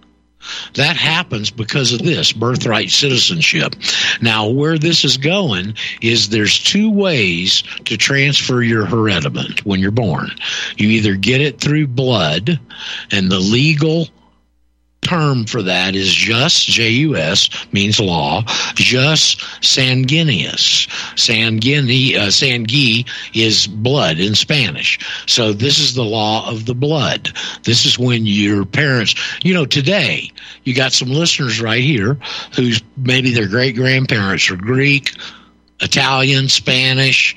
That 0.76 0.96
happens 0.98 1.52
because 1.52 1.94
of 1.94 2.00
this 2.00 2.32
birthright 2.32 2.90
citizenship. 2.90 3.76
Now, 4.22 4.48
where 4.48 4.78
this 4.78 5.04
is 5.04 5.18
going 5.18 5.76
is 6.02 6.30
there's 6.30 6.60
two 6.60 6.90
ways 6.90 7.64
to 7.86 7.98
transfer 7.98 8.62
your 8.62 8.86
hereditament 8.86 9.60
when 9.66 9.80
you're 9.80 9.92
born. 9.92 10.32
You 10.78 10.90
either 10.90 11.16
get 11.16 11.42
it 11.42 11.60
through 11.60 11.88
blood, 11.88 12.60
and 13.12 13.32
the 13.32 13.40
legal 13.40 14.10
term 15.04 15.46
for 15.46 15.62
that 15.62 15.96
is 15.96 16.12
just 16.12 16.68
J-U-S, 16.68 17.50
means 17.72 18.00
law, 18.00 18.44
just 18.76 19.40
sanguinis. 19.62 20.88
Sanguine, 21.18 22.18
uh, 22.18 22.28
sangui 22.28 23.08
is 23.34 23.68
blood 23.68 24.20
in 24.20 24.36
Spanish. 24.36 25.00
So 25.28 25.54
this 25.54 25.80
is 25.80 25.94
the 25.94 26.04
law 26.04 26.50
of 26.50 26.66
the 26.66 26.76
blood. 26.76 27.30
This 27.64 27.86
is 27.86 28.00
when 28.00 28.26
your 28.26 28.66
parents, 28.66 29.16
you 29.44 29.54
know, 29.54 29.66
today, 29.66 30.32
you 30.64 30.74
got 30.74 30.94
some 30.94 31.10
listeners 31.10 31.62
right 31.62 31.84
here 31.84 32.18
whose 32.56 32.82
maybe 32.98 33.34
their 33.34 33.48
great 33.48 33.76
grandparents 33.76 34.50
are 34.50 34.56
Greek, 34.56 35.16
Italian, 35.80 36.48
Spanish, 36.48 37.36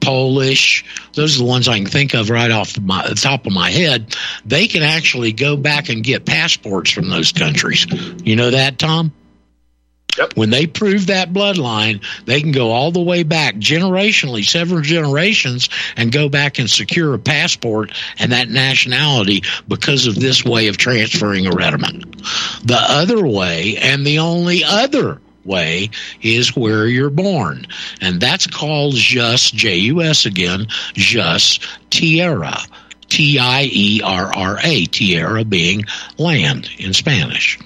Polish. 0.00 0.84
Those 1.14 1.36
are 1.36 1.38
the 1.38 1.48
ones 1.48 1.68
I 1.68 1.78
can 1.78 1.86
think 1.86 2.14
of 2.14 2.30
right 2.30 2.50
off 2.50 2.78
my, 2.80 3.08
the 3.08 3.14
top 3.14 3.46
of 3.46 3.52
my 3.52 3.70
head. 3.70 4.14
They 4.44 4.68
can 4.68 4.82
actually 4.82 5.32
go 5.32 5.56
back 5.56 5.88
and 5.88 6.02
get 6.04 6.24
passports 6.24 6.90
from 6.90 7.08
those 7.08 7.32
countries. 7.32 7.86
You 8.24 8.36
know 8.36 8.50
that, 8.50 8.78
Tom? 8.78 9.12
Yep. 10.18 10.36
When 10.36 10.50
they 10.50 10.66
prove 10.66 11.08
that 11.08 11.32
bloodline, 11.32 12.02
they 12.24 12.40
can 12.40 12.52
go 12.52 12.70
all 12.70 12.90
the 12.90 13.02
way 13.02 13.22
back 13.22 13.56
generationally, 13.56 14.44
several 14.44 14.80
generations, 14.80 15.68
and 15.96 16.10
go 16.10 16.28
back 16.28 16.58
and 16.58 16.70
secure 16.70 17.12
a 17.14 17.18
passport 17.18 17.92
and 18.18 18.32
that 18.32 18.48
nationality 18.48 19.42
because 19.68 20.06
of 20.06 20.14
this 20.14 20.44
way 20.44 20.68
of 20.68 20.78
transferring 20.78 21.46
a 21.46 21.50
regiment. 21.50 22.16
The 22.64 22.78
other 22.78 23.26
way, 23.26 23.76
and 23.76 24.06
the 24.06 24.20
only 24.20 24.64
other 24.64 25.20
way 25.46 25.90
is 26.22 26.56
where 26.56 26.86
you're 26.86 27.10
born. 27.10 27.66
And 28.00 28.20
that's 28.20 28.46
called 28.46 28.94
jus, 28.94 29.50
J 29.50 29.76
U 29.76 30.02
S 30.02 30.26
again, 30.26 30.66
jus 30.94 31.58
tierra. 31.90 32.58
T 33.08 33.38
I 33.38 33.68
E 33.70 34.00
R 34.02 34.32
R 34.34 34.58
A, 34.62 34.86
tierra 34.86 35.44
being 35.44 35.84
land 36.18 36.68
in 36.78 36.92
Spanish. 36.92 37.58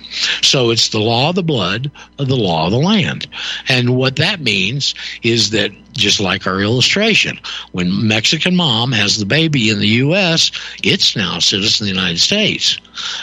So 0.42 0.70
it's 0.70 0.88
the 0.88 0.98
law 0.98 1.31
of 1.31 1.37
the 1.37 1.42
blood 1.42 1.90
of 2.18 2.29
the 2.29 2.37
law 2.37 2.66
of 2.66 2.72
the 2.72 2.79
land. 2.79 3.26
And 3.68 3.96
what 3.96 4.16
that 4.16 4.40
means 4.40 4.94
is 5.22 5.50
that 5.50 5.70
just 5.92 6.20
like 6.20 6.46
our 6.46 6.61
illustration, 6.61 7.38
when 7.72 8.07
Mexican 8.07 8.57
mom 8.57 8.92
has 8.92 9.18
the 9.18 9.26
baby 9.26 9.70
in 9.70 9.79
the 9.79 9.88
U.S., 9.88 10.50
it's 10.83 11.16
now 11.16 11.38
a 11.38 11.40
citizen 11.40 11.85
of 11.85 11.88
the 11.88 12.00
United 12.00 12.20
States. 12.20 12.79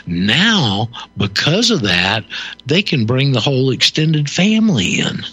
Now, 0.05 0.89
because 1.17 1.71
of 1.71 1.81
that, 1.81 2.23
they 2.65 2.81
can 2.81 3.05
bring 3.05 3.31
the 3.31 3.39
whole 3.39 3.71
extended 3.71 4.29
family 4.29 4.99
in. 4.99 5.23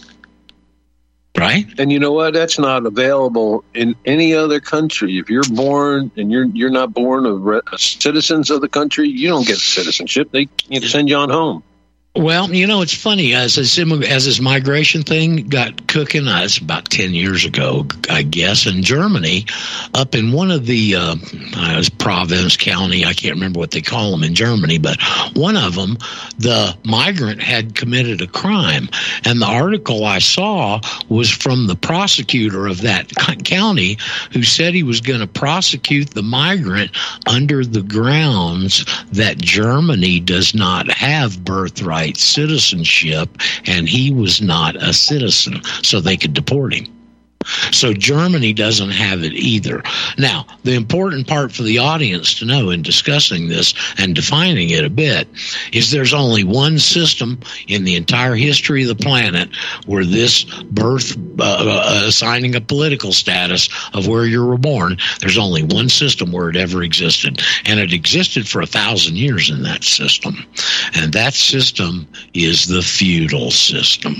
Right. 1.36 1.66
And 1.78 1.90
you 1.90 1.98
know 1.98 2.12
what? 2.12 2.32
That's 2.32 2.60
not 2.60 2.86
available 2.86 3.64
in 3.74 3.96
any 4.04 4.34
other 4.34 4.60
country. 4.60 5.18
If 5.18 5.28
you're 5.28 5.42
born 5.42 6.12
and 6.16 6.30
you're 6.30 6.44
you're 6.46 6.70
not 6.70 6.94
born 6.94 7.26
of 7.26 7.42
re- 7.42 7.60
citizens 7.76 8.50
of 8.50 8.60
the 8.60 8.68
country, 8.68 9.08
you 9.08 9.28
don't 9.28 9.46
get 9.46 9.58
citizenship. 9.58 10.30
They 10.30 10.48
send 10.80 11.08
you 11.08 11.16
on 11.16 11.30
home. 11.30 11.64
Well, 12.16 12.54
you 12.54 12.68
know, 12.68 12.80
it's 12.80 12.94
funny 12.94 13.34
as 13.34 13.56
this, 13.56 13.76
as 13.76 14.24
this 14.24 14.40
migration 14.40 15.02
thing 15.02 15.48
got 15.48 15.88
cooking. 15.88 16.28
Uh, 16.28 16.42
it's 16.44 16.58
about 16.58 16.88
ten 16.88 17.12
years 17.12 17.44
ago, 17.44 17.88
I 18.08 18.22
guess, 18.22 18.68
in 18.68 18.84
Germany, 18.84 19.46
up 19.94 20.14
in 20.14 20.30
one 20.30 20.52
of 20.52 20.66
the 20.66 20.94
uh, 20.94 21.16
uh, 21.56 21.82
province 21.98 22.56
county. 22.56 23.04
I 23.04 23.14
can't 23.14 23.34
remember 23.34 23.58
what 23.58 23.72
they 23.72 23.80
call 23.80 24.12
them 24.12 24.22
in 24.22 24.36
Germany, 24.36 24.78
but 24.78 24.96
one 25.34 25.56
of 25.56 25.74
them, 25.74 25.98
the 26.38 26.78
migrant 26.84 27.42
had 27.42 27.74
committed 27.74 28.20
a 28.20 28.28
crime, 28.28 28.88
and 29.24 29.42
the 29.42 29.46
article 29.46 30.04
I 30.04 30.20
saw 30.20 30.80
was 31.08 31.28
from 31.28 31.66
the 31.66 31.74
prosecutor 31.74 32.68
of 32.68 32.82
that 32.82 33.10
county, 33.44 33.98
who 34.32 34.44
said 34.44 34.72
he 34.72 34.84
was 34.84 35.00
going 35.00 35.18
to 35.18 35.26
prosecute 35.26 36.10
the 36.10 36.22
migrant 36.22 36.92
under 37.26 37.64
the 37.64 37.82
grounds 37.82 38.84
that 39.10 39.38
Germany 39.38 40.20
does 40.20 40.54
not 40.54 40.88
have 40.92 41.44
birthright 41.44 42.03
right 42.04 42.16
citizenship, 42.18 43.30
and 43.66 43.88
he 43.88 44.12
was 44.12 44.42
not 44.42 44.76
a 44.76 44.92
citizen, 44.92 45.62
so 45.82 46.00
they 46.00 46.16
could 46.16 46.34
deport 46.34 46.74
him. 46.74 46.86
So 47.72 47.92
Germany 47.92 48.52
doesn't 48.52 48.90
have 48.90 49.22
it 49.22 49.32
either. 49.32 49.82
Now, 50.18 50.46
the 50.62 50.74
important 50.74 51.26
part 51.26 51.52
for 51.52 51.62
the 51.62 51.78
audience 51.78 52.38
to 52.38 52.44
know 52.44 52.70
in 52.70 52.82
discussing 52.82 53.48
this 53.48 53.74
and 53.98 54.14
defining 54.14 54.70
it 54.70 54.84
a 54.84 54.90
bit 54.90 55.28
is 55.72 55.90
there's 55.90 56.14
only 56.14 56.44
one 56.44 56.78
system 56.78 57.40
in 57.68 57.84
the 57.84 57.96
entire 57.96 58.34
history 58.34 58.82
of 58.82 58.88
the 58.88 59.02
planet 59.02 59.50
where 59.86 60.04
this 60.04 60.44
birth 60.44 61.16
uh, 61.38 61.42
uh, 61.42 62.04
assigning 62.06 62.54
a 62.54 62.60
political 62.60 63.12
status 63.12 63.68
of 63.92 64.06
where 64.06 64.26
you 64.26 64.44
were 64.44 64.58
born, 64.58 64.96
there's 65.20 65.38
only 65.38 65.62
one 65.62 65.88
system 65.88 66.32
where 66.32 66.48
it 66.48 66.56
ever 66.56 66.82
existed. 66.82 67.42
And 67.64 67.80
it 67.80 67.92
existed 67.92 68.48
for 68.48 68.60
a 68.60 68.66
thousand 68.66 69.16
years 69.16 69.50
in 69.50 69.62
that 69.62 69.84
system. 69.84 70.36
And 70.94 71.12
that 71.12 71.34
system 71.34 72.06
is 72.32 72.66
the 72.66 72.82
feudal 72.82 73.50
system. 73.50 74.16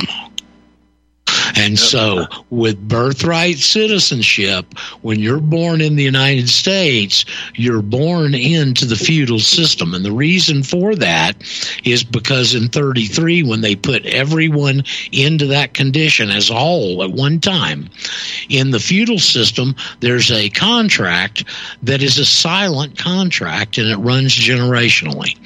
And 1.57 1.79
so, 1.79 2.27
with 2.51 2.89
birthright 2.89 3.59
citizenship, 3.59 4.67
when 5.03 5.21
you're 5.21 5.41
born 5.41 5.81
in 5.81 5.97
the 5.97 6.03
United 6.03 6.49
States, 6.49 7.25
you're 7.55 7.83
born 7.83 8.35
into 8.35 8.87
the 8.87 8.97
feudal 8.97 9.39
system. 9.39 9.95
And 9.95 10.05
the 10.05 10.13
reason 10.13 10.63
for 10.63 10.95
that 10.97 11.37
is 11.85 12.03
because 12.03 12.55
in 12.55 12.69
33, 12.69 13.43
when 13.43 13.61
they 13.61 13.77
put 13.77 14.05
everyone 14.07 14.83
into 15.13 15.47
that 15.47 15.75
condition 15.75 16.31
as 16.31 16.51
a 16.51 16.55
whole 16.55 17.03
at 17.03 17.13
one 17.13 17.41
time, 17.41 17.89
in 18.49 18.71
the 18.71 18.81
feudal 18.81 19.19
system, 19.19 19.77
there's 20.01 20.31
a 20.33 20.51
contract 20.51 21.45
that 21.83 22.03
is 22.03 22.19
a 22.19 22.27
silent 22.27 22.99
contract 22.99 23.79
and 23.79 23.89
it 23.89 23.97
runs 23.97 24.35
generationally. 24.35 25.37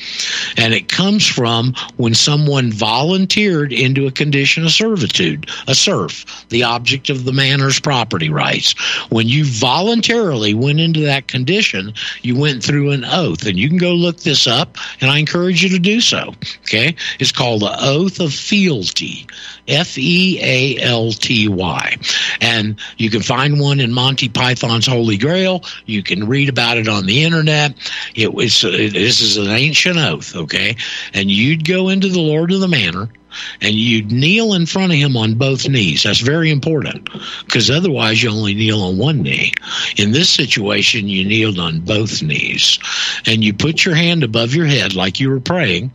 And 0.57 0.73
it 0.73 0.88
comes 0.88 1.27
from 1.27 1.75
when 1.97 2.14
someone 2.14 2.73
volunteered 2.73 3.73
into 3.73 4.07
a 4.07 4.12
condition 4.12 4.64
of 4.64 4.71
servitude, 4.71 5.51
a 5.66 5.75
serf, 5.99 6.49
the 6.49 6.63
object 6.63 7.11
of 7.11 7.25
the 7.25 7.33
manor's 7.33 7.81
property 7.81 8.31
rights. 8.31 8.75
When 9.11 9.29
you 9.29 9.45
voluntarily 9.45 10.55
went 10.55 10.81
into 10.81 11.01
that 11.01 11.29
condition, 11.29 11.95
you 12.23 12.37
went 12.37 12.63
through 12.63 12.91
an 12.91 13.05
oath. 13.05 13.47
And 13.47 13.59
you 13.59 13.69
can 13.69 13.79
go 13.79 13.93
look 13.93 14.19
this 14.19 14.47
up, 14.47 14.77
and 15.01 15.11
I 15.11 15.19
encourage 15.19 15.63
you 15.63 15.71
to 15.71 15.79
do 15.79 16.01
so. 16.01 16.35
Okay? 16.63 16.95
It's 17.19 17.33
called 17.33 17.63
the 17.63 17.77
Oath 17.81 18.21
of 18.21 18.33
Fealty. 18.33 19.27
F 19.69 19.99
E 19.99 20.41
A 20.43 20.81
L 20.83 21.13
T 21.13 21.47
Y. 21.47 21.97
And 22.41 22.81
you 22.97 23.11
can 23.11 23.21
find 23.21 23.61
one 23.61 23.81
in 23.81 23.93
Monty 23.93 24.29
Python's 24.29 24.87
Holy 24.87 25.19
Grail. 25.19 25.63
You 25.85 26.03
can 26.03 26.27
read 26.27 26.49
about 26.49 26.79
it 26.79 26.89
on 26.89 27.05
the 27.05 27.23
internet. 27.23 27.75
It 28.15 28.33
was 28.33 28.65
it, 28.65 28.95
this 28.95 29.21
is 29.21 29.37
an 29.37 29.49
ancient 29.49 29.99
oath, 29.99 30.35
okay? 30.35 30.77
And 31.13 31.31
you'd 31.31 31.69
go 31.69 31.91
into 31.91 32.09
the 32.09 32.21
Lord 32.21 32.51
of 32.51 32.61
the 32.61 32.69
Manor 32.69 33.11
and 33.61 33.75
you 33.75 34.05
kneel 34.05 34.55
in 34.55 34.67
front 34.67 34.93
of 34.93 34.99
him 34.99 35.17
on 35.17 35.35
both 35.35 35.69
knees. 35.69 36.03
That's 36.03 36.21
very 36.21 36.51
important 36.51 37.09
because 37.45 37.71
otherwise 37.71 38.23
you 38.23 38.31
only 38.31 38.55
kneel 38.55 38.83
on 38.83 38.99
one 38.99 39.23
knee. 39.23 39.53
In 39.97 40.12
this 40.12 40.31
situation, 40.31 41.09
you 41.09 41.25
kneeled 41.25 41.59
on 41.59 41.81
both 41.81 42.23
knees 42.23 42.79
and 43.27 43.45
you 43.45 43.53
put 43.53 43.85
your 43.85 43.95
hand 43.95 44.23
above 44.23 44.55
your 44.55 44.67
head 44.67 44.95
like 44.95 45.21
you 45.21 45.31
were 45.31 45.41
praying, 45.41 45.93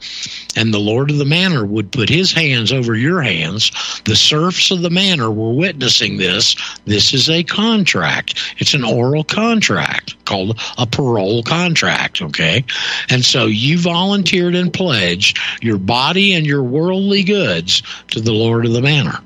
and 0.56 0.74
the 0.74 0.80
Lord 0.80 1.10
of 1.10 1.18
the 1.18 1.26
manor 1.26 1.66
would 1.66 1.92
put 1.92 2.10
his 2.10 2.32
hands 2.32 2.72
over 2.72 2.96
your 2.96 3.22
hands. 3.22 3.72
The 4.06 4.16
serfs 4.16 4.72
of 4.72 4.82
the 4.82 4.90
manor 4.90 5.32
were 5.32 5.54
witnessing 5.54 6.18
this. 6.18 6.56
This 6.86 7.14
is 7.14 7.30
a 7.30 7.44
contract, 7.44 8.40
it's 8.58 8.74
an 8.74 8.84
oral 8.84 9.24
contract 9.24 10.23
called 10.26 10.60
a 10.78 10.86
parole 10.86 11.44
contract, 11.44 12.22
okay? 12.22 12.66
And 13.10 13.24
so 13.24 13.46
you 13.46 13.80
volunteered 13.80 14.56
and 14.56 14.72
pledged 14.72 15.40
your 15.62 15.78
body 15.78 16.34
and 16.34 16.46
your 16.46 16.64
worldly 16.64 17.24
goods 17.24 17.84
to 18.08 18.22
the 18.22 18.34
Lord 18.34 18.66
of 18.66 18.74
the 18.74 18.82
manor. 18.82 19.20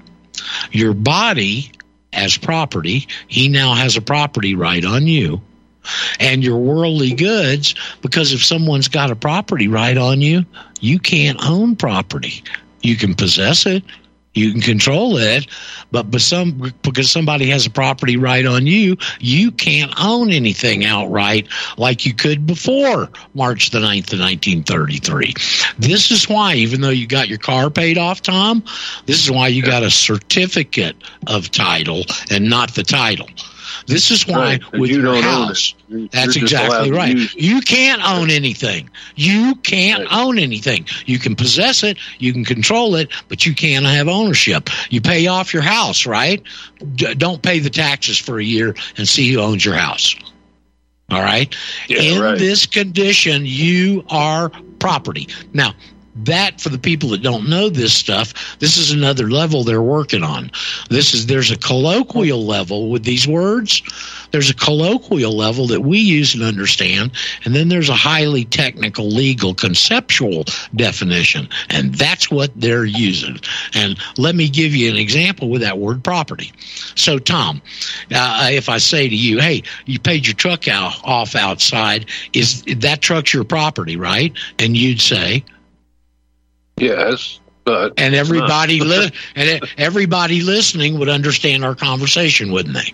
Your 0.72 0.94
body 0.94 1.72
as 2.14 2.38
property, 2.38 3.08
he 3.28 3.48
now 3.50 3.74
has 3.74 3.98
a 3.98 4.02
property 4.02 4.56
right 4.56 4.84
on 4.84 5.08
you. 5.08 5.42
And 6.20 6.44
your 6.44 6.58
worldly 6.58 7.14
goods, 7.14 7.76
because 8.02 8.34
if 8.34 8.44
someone's 8.44 8.90
got 8.90 9.12
a 9.12 9.16
property 9.16 9.70
right 9.70 9.98
on 9.98 10.20
you, 10.20 10.46
you 10.82 11.00
can't 11.00 11.40
own 11.46 11.78
property. 11.78 12.44
You 12.82 12.98
can 12.98 13.16
possess 13.16 13.66
it, 13.66 13.84
you 14.38 14.52
can 14.52 14.62
control 14.62 15.18
it, 15.18 15.48
but 15.92 16.10
but 16.12 16.22
some 16.22 16.74
because 16.82 17.12
somebody 17.12 17.50
has 17.50 17.66
a 17.66 17.70
property 17.70 18.18
right 18.18 18.46
on 18.46 18.68
you, 18.68 18.98
you 19.20 19.52
can't 19.52 19.92
own 20.00 20.32
anything 20.32 20.86
outright 20.86 21.48
like 21.78 22.06
you 22.06 22.14
could 22.14 22.46
before 22.46 23.10
March 23.34 23.72
the 23.72 23.80
9th 23.80 24.14
of 24.14 24.20
1933. 24.20 25.34
This 25.80 26.12
is 26.12 26.30
why, 26.30 26.56
even 26.56 26.82
though 26.82 26.90
you 26.90 27.08
got 27.08 27.28
your 27.28 27.38
car 27.38 27.70
paid 27.70 27.98
off, 27.98 28.22
Tom, 28.22 28.64
this 29.06 29.24
is 29.24 29.32
why 29.32 29.48
you 29.48 29.64
got 29.64 29.84
a 29.84 29.92
certificate 29.92 30.96
of 31.28 31.52
title 31.52 32.04
and 32.30 32.50
not 32.50 32.76
the 32.76 32.84
title. 32.84 33.28
This 33.88 34.12
is 34.12 34.28
why 34.28 34.38
Right, 34.38 34.72
with 34.74 34.90
you 34.92 34.98
your 35.02 35.14
don't 35.14 35.24
house, 35.24 35.74
it. 35.90 35.92
You're- 35.94 36.10
that's 36.12 36.36
you're 36.36 36.44
exactly 36.44 36.92
right. 36.92 37.18
You 37.36 37.62
can't 37.62 38.02
own 38.06 38.30
anything. 38.30 38.90
You 39.16 39.56
can't 39.64 40.02
Right. 40.04 40.14
own 40.20 40.38
anything. 40.38 40.86
You 41.06 41.18
can 41.20 41.36
possess 41.36 41.84
it, 41.84 41.98
you 42.20 42.34
can 42.34 42.44
control 42.44 42.96
it, 42.96 43.10
but 43.30 43.46
you 43.46 43.54
can't 43.56 43.86
have 43.86 44.08
ownership. 44.10 44.70
You 44.90 45.00
pay 45.02 45.28
off 45.28 45.54
your 45.54 45.64
house, 45.64 46.06
right? 46.06 46.44
D- 46.96 47.14
don't 47.16 47.42
pay 47.42 47.60
the 47.60 47.70
taxes 47.70 48.18
for 48.18 48.40
a 48.40 48.44
year 48.44 48.76
and 48.98 49.08
see 49.08 49.32
who 49.32 49.40
owns 49.40 49.64
your 49.64 49.76
house. 49.76 50.16
All 51.10 51.22
right? 51.22 51.56
Yeah, 51.88 52.02
In 52.02 52.22
right. 52.22 52.38
this 52.38 52.66
condition, 52.66 53.44
you 53.46 54.04
are 54.10 54.52
property. 54.80 55.30
Now, 55.54 55.74
that 56.26 56.60
for 56.60 56.70
the 56.70 56.80
people 56.80 57.10
that 57.10 57.22
don't 57.22 57.50
know 57.50 57.70
this 57.70 57.94
stuff, 57.94 58.58
this 58.60 58.78
is 58.78 58.92
another 58.92 59.30
level 59.30 59.64
they're 59.64 59.82
working 59.82 60.24
on. 60.24 60.52
This 60.90 61.14
is 61.14 61.28
there's 61.28 61.52
a 61.52 61.58
colloquial 61.58 62.46
level 62.46 62.90
with 62.90 63.04
these 63.04 63.28
words. 63.28 63.82
There's 64.32 64.50
a 64.50 64.56
colloquial 64.56 65.36
level 65.36 65.68
that 65.68 65.82
we 65.82 66.00
use 66.00 66.34
and 66.34 66.44
understand, 66.44 67.12
and 67.46 67.56
then 67.56 67.70
there's 67.70 67.90
a 67.90 67.96
highly 67.96 68.46
technical, 68.46 69.08
legal, 69.08 69.54
conceptual 69.54 70.44
definition, 70.76 71.48
and 71.70 71.96
that's 71.96 72.30
what 72.30 72.52
they're 72.56 72.86
using. 72.86 73.40
And 73.74 73.98
let 74.18 74.36
me 74.36 74.50
give 74.50 74.76
you 74.76 74.90
an 74.90 74.98
example 74.98 75.50
with 75.50 75.62
that 75.62 75.78
word 75.78 76.04
property. 76.04 76.52
So, 76.96 77.20
Tom, 77.20 77.62
uh, 78.14 78.50
if 78.52 78.70
I 78.70 78.80
say 78.80 79.08
to 79.08 79.16
you, 79.16 79.40
"Hey, 79.40 79.64
you 79.86 80.00
paid 80.00 80.28
your 80.28 80.36
truck 80.36 80.68
out, 80.68 80.94
off 81.04 81.36
outside, 81.36 82.06
is 82.34 82.64
that 82.64 83.02
truck's 83.02 83.34
your 83.34 83.44
property, 83.44 83.96
right?" 83.96 84.34
And 84.60 84.76
you'd 84.76 85.02
say, 85.02 85.44
Yes, 86.78 87.40
but 87.64 87.94
and 87.98 88.16
everybody 88.16 88.80
li- 88.82 89.12
and 89.36 89.62
everybody 89.78 90.42
listening 90.42 91.00
would 91.00 91.10
understand 91.10 91.66
our 91.66 91.76
conversation, 91.76 92.52
wouldn't 92.52 92.76
they? 92.76 92.94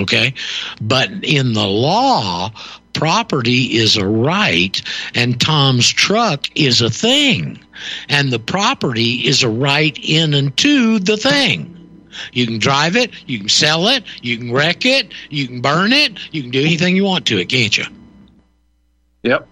Okay, 0.00 0.34
but 0.80 1.10
in 1.22 1.52
the 1.52 1.66
law, 1.66 2.50
property 2.94 3.76
is 3.76 3.96
a 3.96 4.06
right, 4.06 4.80
and 5.14 5.38
Tom's 5.38 5.88
truck 5.88 6.46
is 6.54 6.80
a 6.80 6.88
thing, 6.88 7.60
and 8.08 8.32
the 8.32 8.38
property 8.38 9.26
is 9.26 9.42
a 9.42 9.48
right 9.48 9.98
in 10.02 10.32
and 10.32 10.56
to 10.56 10.98
the 10.98 11.18
thing. 11.18 11.70
You 12.32 12.46
can 12.46 12.58
drive 12.58 12.96
it, 12.96 13.10
you 13.26 13.40
can 13.40 13.48
sell 13.48 13.88
it, 13.88 14.04
you 14.22 14.38
can 14.38 14.52
wreck 14.52 14.86
it, 14.86 15.12
you 15.30 15.46
can 15.46 15.60
burn 15.60 15.92
it, 15.92 16.18
you 16.32 16.42
can 16.42 16.50
do 16.50 16.60
anything 16.60 16.96
you 16.96 17.04
want 17.04 17.26
to 17.26 17.38
it, 17.38 17.48
can't 17.48 17.76
you? 17.76 17.84
yep. 19.22 19.48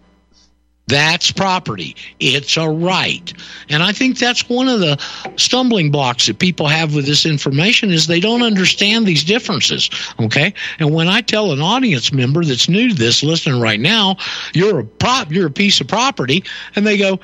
That's 0.88 1.30
property. 1.30 1.96
It's 2.18 2.56
a 2.56 2.68
right. 2.68 3.32
And 3.68 3.82
I 3.82 3.92
think 3.92 4.18
that's 4.18 4.48
one 4.48 4.68
of 4.68 4.80
the 4.80 5.00
stumbling 5.36 5.90
blocks 5.90 6.26
that 6.26 6.38
people 6.38 6.66
have 6.66 6.94
with 6.94 7.06
this 7.06 7.24
information 7.24 7.90
is 7.90 8.06
they 8.06 8.20
don't 8.20 8.42
understand 8.42 9.06
these 9.06 9.24
differences. 9.24 9.88
Okay? 10.20 10.52
And 10.80 10.92
when 10.92 11.08
I 11.08 11.20
tell 11.20 11.52
an 11.52 11.60
audience 11.60 12.12
member 12.12 12.44
that's 12.44 12.68
new 12.68 12.88
to 12.88 12.94
this 12.94 13.22
listening 13.22 13.60
right 13.60 13.80
now, 13.80 14.16
you're 14.54 14.80
a 14.80 14.84
prop 14.84 15.30
you're 15.30 15.46
a 15.46 15.50
piece 15.50 15.80
of 15.80 15.88
property, 15.88 16.44
and 16.74 16.86
they 16.86 16.98
go, 16.98 17.20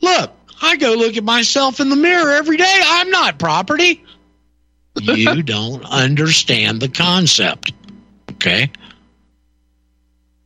Look, 0.00 0.30
I 0.60 0.76
go 0.76 0.92
look 0.94 1.16
at 1.16 1.24
myself 1.24 1.80
in 1.80 1.88
the 1.88 1.96
mirror 1.96 2.30
every 2.32 2.56
day. 2.56 2.82
I'm 2.84 3.10
not 3.10 3.38
property. 3.38 4.04
you 5.00 5.42
don't 5.42 5.84
understand 5.86 6.80
the 6.80 6.88
concept. 6.88 7.72
Okay? 8.32 8.70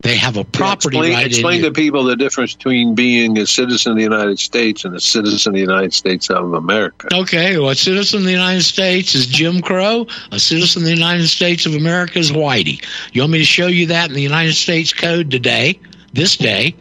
They 0.02 0.16
have 0.16 0.36
a 0.36 0.42
property 0.42 0.96
explain, 0.96 1.14
right 1.14 1.26
explain 1.26 1.58
in 1.58 1.62
to 1.62 1.70
people 1.70 2.02
the 2.02 2.16
difference 2.16 2.54
between 2.54 2.96
being 2.96 3.38
a 3.38 3.46
citizen 3.46 3.92
of 3.92 3.96
the 3.96 4.02
United 4.02 4.40
States 4.40 4.84
and 4.84 4.96
a 4.96 5.00
citizen 5.00 5.50
of 5.50 5.54
the 5.54 5.60
United 5.60 5.94
States 5.94 6.28
of 6.28 6.54
America. 6.54 7.08
Okay, 7.14 7.56
well, 7.56 7.68
a 7.68 7.76
citizen 7.76 8.20
of 8.20 8.24
the 8.24 8.32
United 8.32 8.62
States 8.62 9.14
is 9.14 9.26
Jim 9.26 9.62
Crow. 9.62 10.08
A 10.32 10.40
citizen 10.40 10.82
of 10.82 10.86
the 10.86 10.94
United 10.94 11.28
States 11.28 11.66
of 11.66 11.74
America 11.74 12.18
is 12.18 12.32
Whitey. 12.32 12.84
You 13.12 13.22
want 13.22 13.32
me 13.32 13.38
to 13.38 13.44
show 13.44 13.68
you 13.68 13.86
that 13.86 14.08
in 14.08 14.14
the 14.14 14.22
United 14.22 14.54
States 14.54 14.92
Code 14.92 15.30
today, 15.30 15.78
this 16.12 16.36
day? 16.36 16.74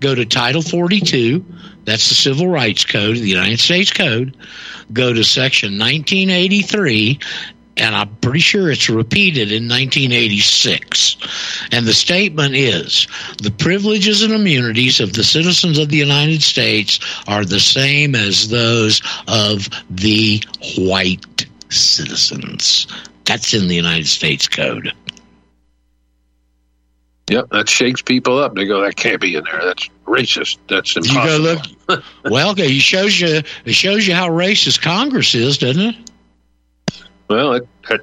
Go 0.00 0.14
to 0.14 0.26
Title 0.26 0.62
42. 0.62 1.44
That's 1.84 2.10
the 2.10 2.14
Civil 2.14 2.48
Rights 2.48 2.84
Code, 2.84 3.16
the 3.16 3.28
United 3.28 3.60
States 3.60 3.90
Code. 3.90 4.36
Go 4.92 5.14
to 5.14 5.24
Section 5.24 5.78
1983, 5.78 7.18
and 7.78 7.94
I'm 7.94 8.14
pretty 8.16 8.40
sure 8.40 8.70
it's 8.70 8.88
repeated 8.88 9.52
in 9.52 9.68
1986. 9.68 11.16
And 11.72 11.86
the 11.86 11.94
statement 11.94 12.54
is 12.54 13.06
the 13.42 13.50
privileges 13.50 14.22
and 14.22 14.32
immunities 14.32 15.00
of 15.00 15.12
the 15.12 15.24
citizens 15.24 15.78
of 15.78 15.88
the 15.88 15.96
United 15.96 16.42
States 16.42 16.98
are 17.26 17.44
the 17.44 17.60
same 17.60 18.14
as 18.14 18.48
those 18.48 19.00
of 19.28 19.68
the 19.90 20.42
white 20.76 21.46
citizens. 21.70 22.86
That's 23.24 23.54
in 23.54 23.68
the 23.68 23.74
United 23.76 24.06
States 24.06 24.48
Code. 24.48 24.92
Yep, 27.30 27.50
that 27.50 27.68
shakes 27.68 28.00
people 28.00 28.38
up. 28.38 28.54
They 28.54 28.64
go, 28.64 28.80
"That 28.80 28.96
can't 28.96 29.20
be 29.20 29.34
in 29.34 29.44
there. 29.44 29.60
That's 29.62 29.88
racist. 30.06 30.56
That's 30.68 30.96
You 30.96 31.02
impossible." 31.02 31.56
go 31.56 31.94
look. 31.94 32.04
well, 32.30 32.54
it 32.56 32.80
shows 32.80 33.20
you 33.20 33.42
it 33.66 33.74
shows 33.74 34.06
you 34.08 34.14
how 34.14 34.30
racist 34.30 34.80
Congress 34.80 35.34
is, 35.34 35.58
doesn't 35.58 35.82
it? 35.82 36.07
Well, 37.28 37.52
it, 37.54 37.68
it 37.90 38.00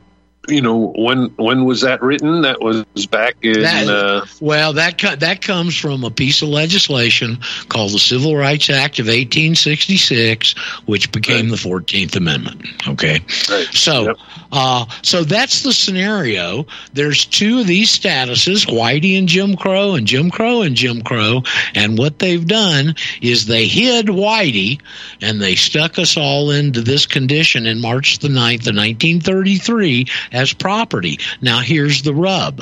you 0.48 0.62
know 0.62 0.94
when 0.96 1.28
when 1.36 1.66
was 1.66 1.82
that 1.82 2.02
written? 2.02 2.42
That 2.42 2.62
was 2.62 2.86
back 3.08 3.36
in. 3.42 3.62
That, 3.62 3.88
uh, 3.88 4.26
well, 4.40 4.74
that 4.74 4.98
that 5.20 5.42
comes 5.42 5.78
from 5.78 6.04
a 6.04 6.12
piece 6.12 6.42
of 6.42 6.50
legislation 6.50 7.40
called 7.70 7.92
the 7.92 8.00
Civil 8.00 8.36
Rights 8.36 8.70
Act 8.70 9.00
of 9.00 9.08
1866, 9.08 10.54
which 10.86 11.12
became 11.12 11.46
right. 11.46 11.52
the 11.52 11.58
Fourteenth 11.58 12.16
Amendment. 12.16 12.66
Okay, 12.88 13.20
right. 13.50 13.68
so 13.72 14.04
yep. 14.04 14.18
uh, 14.52 14.86
so 15.02 15.24
that's 15.24 15.64
the 15.64 15.74
scenario. 15.74 16.66
There's 16.94 17.26
two 17.26 17.60
of 17.60 17.68
these 17.68 17.98
statuses, 17.98 18.66
Whitey 18.66 19.18
and 19.18 19.28
Jim 19.28 19.56
Crow, 19.56 19.96
and 19.96 20.08
Jim 20.08 20.32
Crow 20.32 20.62
and 20.62 20.76
Jim 20.76 21.02
Crow, 21.02 21.44
and 21.74 21.98
what 21.98 22.20
they've 22.20 22.46
done 22.46 22.96
is 23.22 23.46
they 23.46 23.68
hid 23.68 24.08
Whitey 24.08 24.82
and 25.22 25.42
they 25.42 25.56
stuck 25.56 26.00
us 26.00 26.18
all 26.18 26.52
into 26.52 26.82
this 26.82 27.06
condition 27.06 27.66
in 27.66 27.82
March 27.82 28.20
the 28.20 28.28
9th 28.28 28.68
of 28.68 28.76
1933 28.76 30.08
as 30.36 30.54
property. 30.54 31.17
Now, 31.41 31.60
here's 31.62 32.04
the 32.04 32.13
rub 32.13 32.62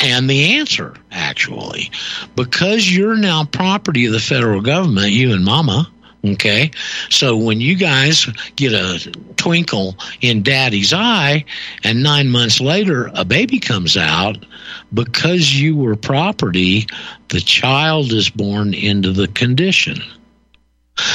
and 0.00 0.30
the 0.30 0.54
answer, 0.54 0.94
actually. 1.10 1.90
Because 2.36 2.94
you're 2.94 3.16
now 3.16 3.44
property 3.44 4.06
of 4.06 4.12
the 4.12 4.20
federal 4.20 4.60
government, 4.60 5.10
you 5.10 5.32
and 5.32 5.44
mama, 5.44 5.90
okay? 6.24 6.70
So 7.10 7.36
when 7.36 7.60
you 7.60 7.74
guys 7.74 8.26
get 8.56 8.72
a 8.72 9.10
twinkle 9.36 9.96
in 10.20 10.42
daddy's 10.42 10.92
eye 10.92 11.44
and 11.82 12.02
nine 12.02 12.30
months 12.30 12.60
later 12.60 13.10
a 13.14 13.24
baby 13.24 13.58
comes 13.58 13.96
out, 13.96 14.44
because 14.92 15.52
you 15.52 15.76
were 15.76 15.96
property, 15.96 16.86
the 17.28 17.40
child 17.40 18.12
is 18.12 18.30
born 18.30 18.74
into 18.74 19.10
the 19.10 19.28
condition. 19.28 20.02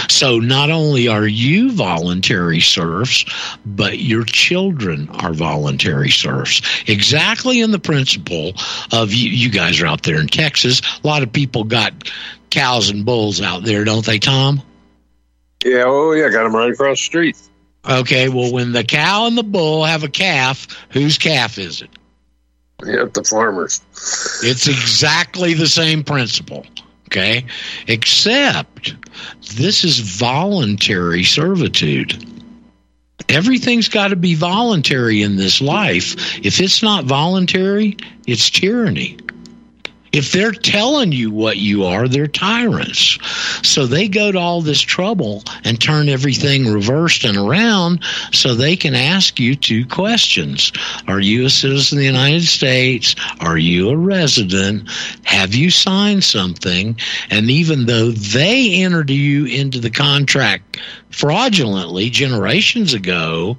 So 0.09 0.39
not 0.39 0.69
only 0.69 1.07
are 1.07 1.27
you 1.27 1.71
voluntary 1.71 2.59
serfs, 2.59 3.25
but 3.65 3.99
your 3.99 4.25
children 4.25 5.09
are 5.09 5.33
voluntary 5.33 6.09
serfs. 6.09 6.61
Exactly 6.87 7.61
in 7.61 7.71
the 7.71 7.79
principle 7.79 8.53
of 8.91 9.13
you, 9.13 9.29
you 9.29 9.49
guys 9.49 9.81
are 9.81 9.85
out 9.85 10.03
there 10.03 10.19
in 10.19 10.27
Texas. 10.27 10.81
A 11.03 11.07
lot 11.07 11.23
of 11.23 11.31
people 11.31 11.63
got 11.63 12.11
cows 12.49 12.89
and 12.89 13.05
bulls 13.05 13.41
out 13.41 13.63
there, 13.63 13.85
don't 13.85 14.05
they, 14.05 14.19
Tom? 14.19 14.61
Yeah, 15.63 15.83
oh 15.85 16.11
yeah, 16.13 16.29
got 16.29 16.43
them 16.43 16.55
right 16.55 16.71
across 16.71 16.99
the 16.99 17.03
street. 17.03 17.37
Okay, 17.89 18.27
well, 18.29 18.51
when 18.51 18.73
the 18.73 18.83
cow 18.83 19.27
and 19.27 19.37
the 19.37 19.43
bull 19.43 19.85
have 19.85 20.03
a 20.03 20.09
calf, 20.09 20.67
whose 20.89 21.17
calf 21.17 21.57
is 21.57 21.81
it? 21.81 21.89
Yeah, 22.85 23.05
the 23.13 23.23
farmers. 23.23 23.81
It's 24.43 24.67
exactly 24.67 25.53
the 25.53 25.67
same 25.67 26.03
principle. 26.03 26.65
Okay. 27.09 27.43
Except 27.87 28.93
this 29.55 29.83
is 29.83 29.97
voluntary 29.97 31.23
servitude. 31.23 32.23
Everything's 33.27 33.89
got 33.89 34.09
to 34.09 34.15
be 34.15 34.35
voluntary 34.35 35.23
in 35.23 35.35
this 35.35 35.59
life. 35.59 36.13
If 36.45 36.61
it's 36.61 36.83
not 36.83 37.05
voluntary, 37.05 37.97
it's 38.27 38.51
tyranny. 38.51 39.17
If 40.11 40.31
they're 40.31 40.51
telling 40.51 41.11
you 41.11 41.31
what 41.31 41.57
you 41.57 41.83
are, 41.83 42.07
they're 42.07 42.27
tyrants. 42.27 43.19
So 43.67 43.85
they 43.85 44.07
go 44.07 44.31
to 44.31 44.39
all 44.39 44.61
this 44.61 44.81
trouble 44.81 45.43
and 45.63 45.79
turn 45.79 46.09
everything 46.09 46.67
reversed 46.67 47.23
and 47.23 47.37
around 47.37 48.03
so 48.31 48.55
they 48.55 48.75
can 48.75 48.95
ask 48.95 49.39
you 49.39 49.55
two 49.55 49.85
questions. 49.85 50.71
Are 51.07 51.19
you 51.19 51.45
a 51.45 51.49
citizen 51.49 51.97
of 51.97 51.99
the 51.99 52.05
United 52.05 52.43
States? 52.43 53.15
Are 53.39 53.57
you 53.57 53.89
a 53.89 53.97
resident? 53.97 54.89
Have 55.23 55.53
you 55.53 55.69
signed 55.69 56.23
something? 56.23 56.97
And 57.29 57.49
even 57.49 57.85
though 57.85 58.11
they 58.11 58.81
entered 58.81 59.09
you 59.09 59.45
into 59.45 59.79
the 59.79 59.91
contract 59.91 60.79
fraudulently 61.11 62.09
generations 62.09 62.93
ago, 62.93 63.57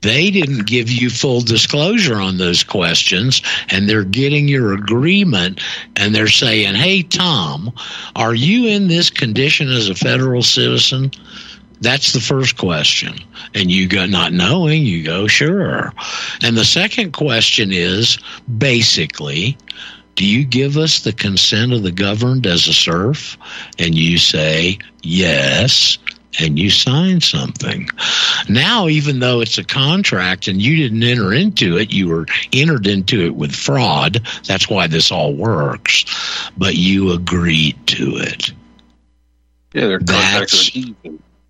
they 0.00 0.30
didn't 0.30 0.66
give 0.66 0.90
you 0.90 1.10
full 1.10 1.40
disclosure 1.40 2.16
on 2.16 2.36
those 2.36 2.62
questions, 2.62 3.42
and 3.68 3.88
they're 3.88 4.04
getting 4.04 4.46
your 4.46 4.72
agreement, 4.72 5.60
and 5.96 6.14
they're 6.14 6.28
saying, 6.28 6.74
Hey, 6.76 7.02
Tom, 7.02 7.72
are 8.14 8.34
you 8.34 8.66
in 8.66 8.86
this 8.88 9.10
condition 9.10 9.68
as 9.68 9.88
a 9.88 9.94
federal 9.94 10.42
citizen? 10.42 11.10
That's 11.80 12.12
the 12.12 12.20
first 12.20 12.56
question. 12.56 13.14
And 13.54 13.70
you 13.70 13.88
go, 13.88 14.06
not 14.06 14.32
knowing, 14.32 14.84
you 14.84 15.04
go, 15.04 15.26
sure. 15.26 15.92
And 16.42 16.56
the 16.56 16.64
second 16.64 17.12
question 17.12 17.70
is 17.72 18.18
basically, 18.58 19.56
do 20.16 20.26
you 20.26 20.44
give 20.44 20.76
us 20.76 21.00
the 21.00 21.12
consent 21.12 21.72
of 21.72 21.84
the 21.84 21.92
governed 21.92 22.46
as 22.46 22.66
a 22.66 22.72
serf? 22.72 23.38
And 23.78 23.94
you 23.94 24.18
say, 24.18 24.78
yes 25.02 25.98
and 26.38 26.58
you 26.58 26.70
sign 26.70 27.20
something. 27.20 27.88
Now, 28.48 28.88
even 28.88 29.20
though 29.20 29.40
it's 29.40 29.58
a 29.58 29.64
contract 29.64 30.48
and 30.48 30.62
you 30.62 30.76
didn't 30.76 31.02
enter 31.02 31.32
into 31.32 31.76
it, 31.76 31.92
you 31.92 32.08
were 32.08 32.26
entered 32.52 32.86
into 32.86 33.24
it 33.24 33.36
with 33.36 33.54
fraud. 33.54 34.20
That's 34.46 34.68
why 34.68 34.86
this 34.86 35.10
all 35.10 35.34
works. 35.34 36.04
But 36.56 36.76
you 36.76 37.12
agreed 37.12 37.76
to 37.88 38.16
it. 38.16 38.52
Yeah, 39.74 39.86
they're 39.86 39.98
that's, 39.98 40.70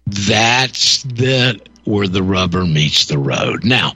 that's 0.07 1.03
the 1.05 1.61
where 1.85 2.09
the 2.09 2.22
rubber 2.22 2.66
meets 2.66 3.07
the 3.07 3.18
road. 3.18 3.64
Now, 3.64 3.92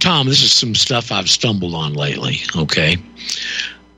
Tom, 0.00 0.26
this 0.26 0.42
is 0.42 0.52
some 0.52 0.74
stuff 0.74 1.10
I've 1.10 1.30
stumbled 1.30 1.74
on 1.74 1.94
lately. 1.94 2.38
Okay. 2.56 2.96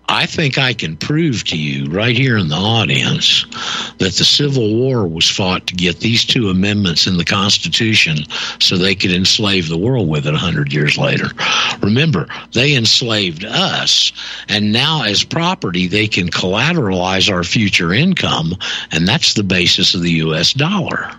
I 0.09 0.27
think 0.27 0.57
I 0.57 0.73
can 0.73 0.97
prove 0.97 1.45
to 1.45 1.59
you 1.59 1.91
right 1.91 2.17
here 2.17 2.37
in 2.37 2.49
the 2.49 2.55
audience 2.55 3.45
that 3.99 4.15
the 4.15 4.25
Civil 4.25 4.77
War 4.77 5.07
was 5.07 5.29
fought 5.29 5.67
to 5.67 5.75
get 5.75 5.99
these 5.99 6.25
two 6.25 6.49
amendments 6.49 7.09
in 7.09 7.17
the 7.17 7.25
Constitution 7.25 8.19
so 8.61 8.77
they 8.77 8.95
could 8.95 9.11
enslave 9.11 9.69
the 9.69 9.77
world 9.77 10.09
with 10.09 10.27
it 10.27 10.33
100 10.33 10.73
years 10.73 10.97
later. 10.97 11.27
Remember, 11.81 12.29
they 12.53 12.77
enslaved 12.77 13.45
us, 13.45 14.13
and 14.49 14.73
now 14.73 15.03
as 15.03 15.25
property, 15.25 15.89
they 15.89 16.07
can 16.07 16.29
collateralize 16.29 17.33
our 17.33 17.43
future 17.43 17.93
income, 17.93 18.55
and 18.93 19.09
that's 19.09 19.35
the 19.35 19.43
basis 19.43 19.95
of 19.95 20.03
the 20.03 20.13
U.S. 20.13 20.53
dollar. 20.53 21.11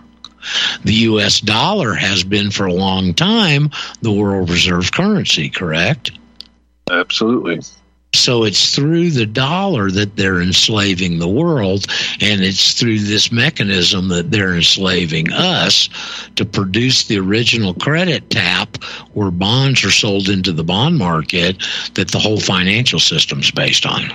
The 0.84 0.94
U.S. 0.94 1.40
dollar 1.40 1.92
has 1.92 2.24
been 2.24 2.50
for 2.50 2.64
a 2.64 2.72
long 2.72 3.12
time 3.12 3.70
the 4.00 4.12
world 4.12 4.48
reserve 4.48 4.92
currency, 4.92 5.50
correct? 5.50 6.12
Absolutely. 6.90 7.60
So 8.18 8.44
it's 8.44 8.74
through 8.74 9.10
the 9.10 9.26
dollar 9.26 9.90
that 9.90 10.16
they're 10.16 10.40
enslaving 10.40 11.18
the 11.18 11.28
world, 11.28 11.86
and 12.20 12.42
it's 12.42 12.74
through 12.74 12.98
this 12.98 13.30
mechanism 13.30 14.08
that 14.08 14.30
they're 14.30 14.54
enslaving 14.54 15.32
us 15.32 15.88
to 16.36 16.44
produce 16.44 17.04
the 17.04 17.18
original 17.18 17.74
credit 17.74 18.28
tap 18.30 18.82
where 19.12 19.30
bonds 19.30 19.84
are 19.84 19.90
sold 19.90 20.28
into 20.28 20.52
the 20.52 20.64
bond 20.64 20.98
market 20.98 21.62
that 21.94 22.10
the 22.10 22.18
whole 22.18 22.40
financial 22.40 22.98
system's 22.98 23.50
based 23.50 23.86
on. 23.86 24.10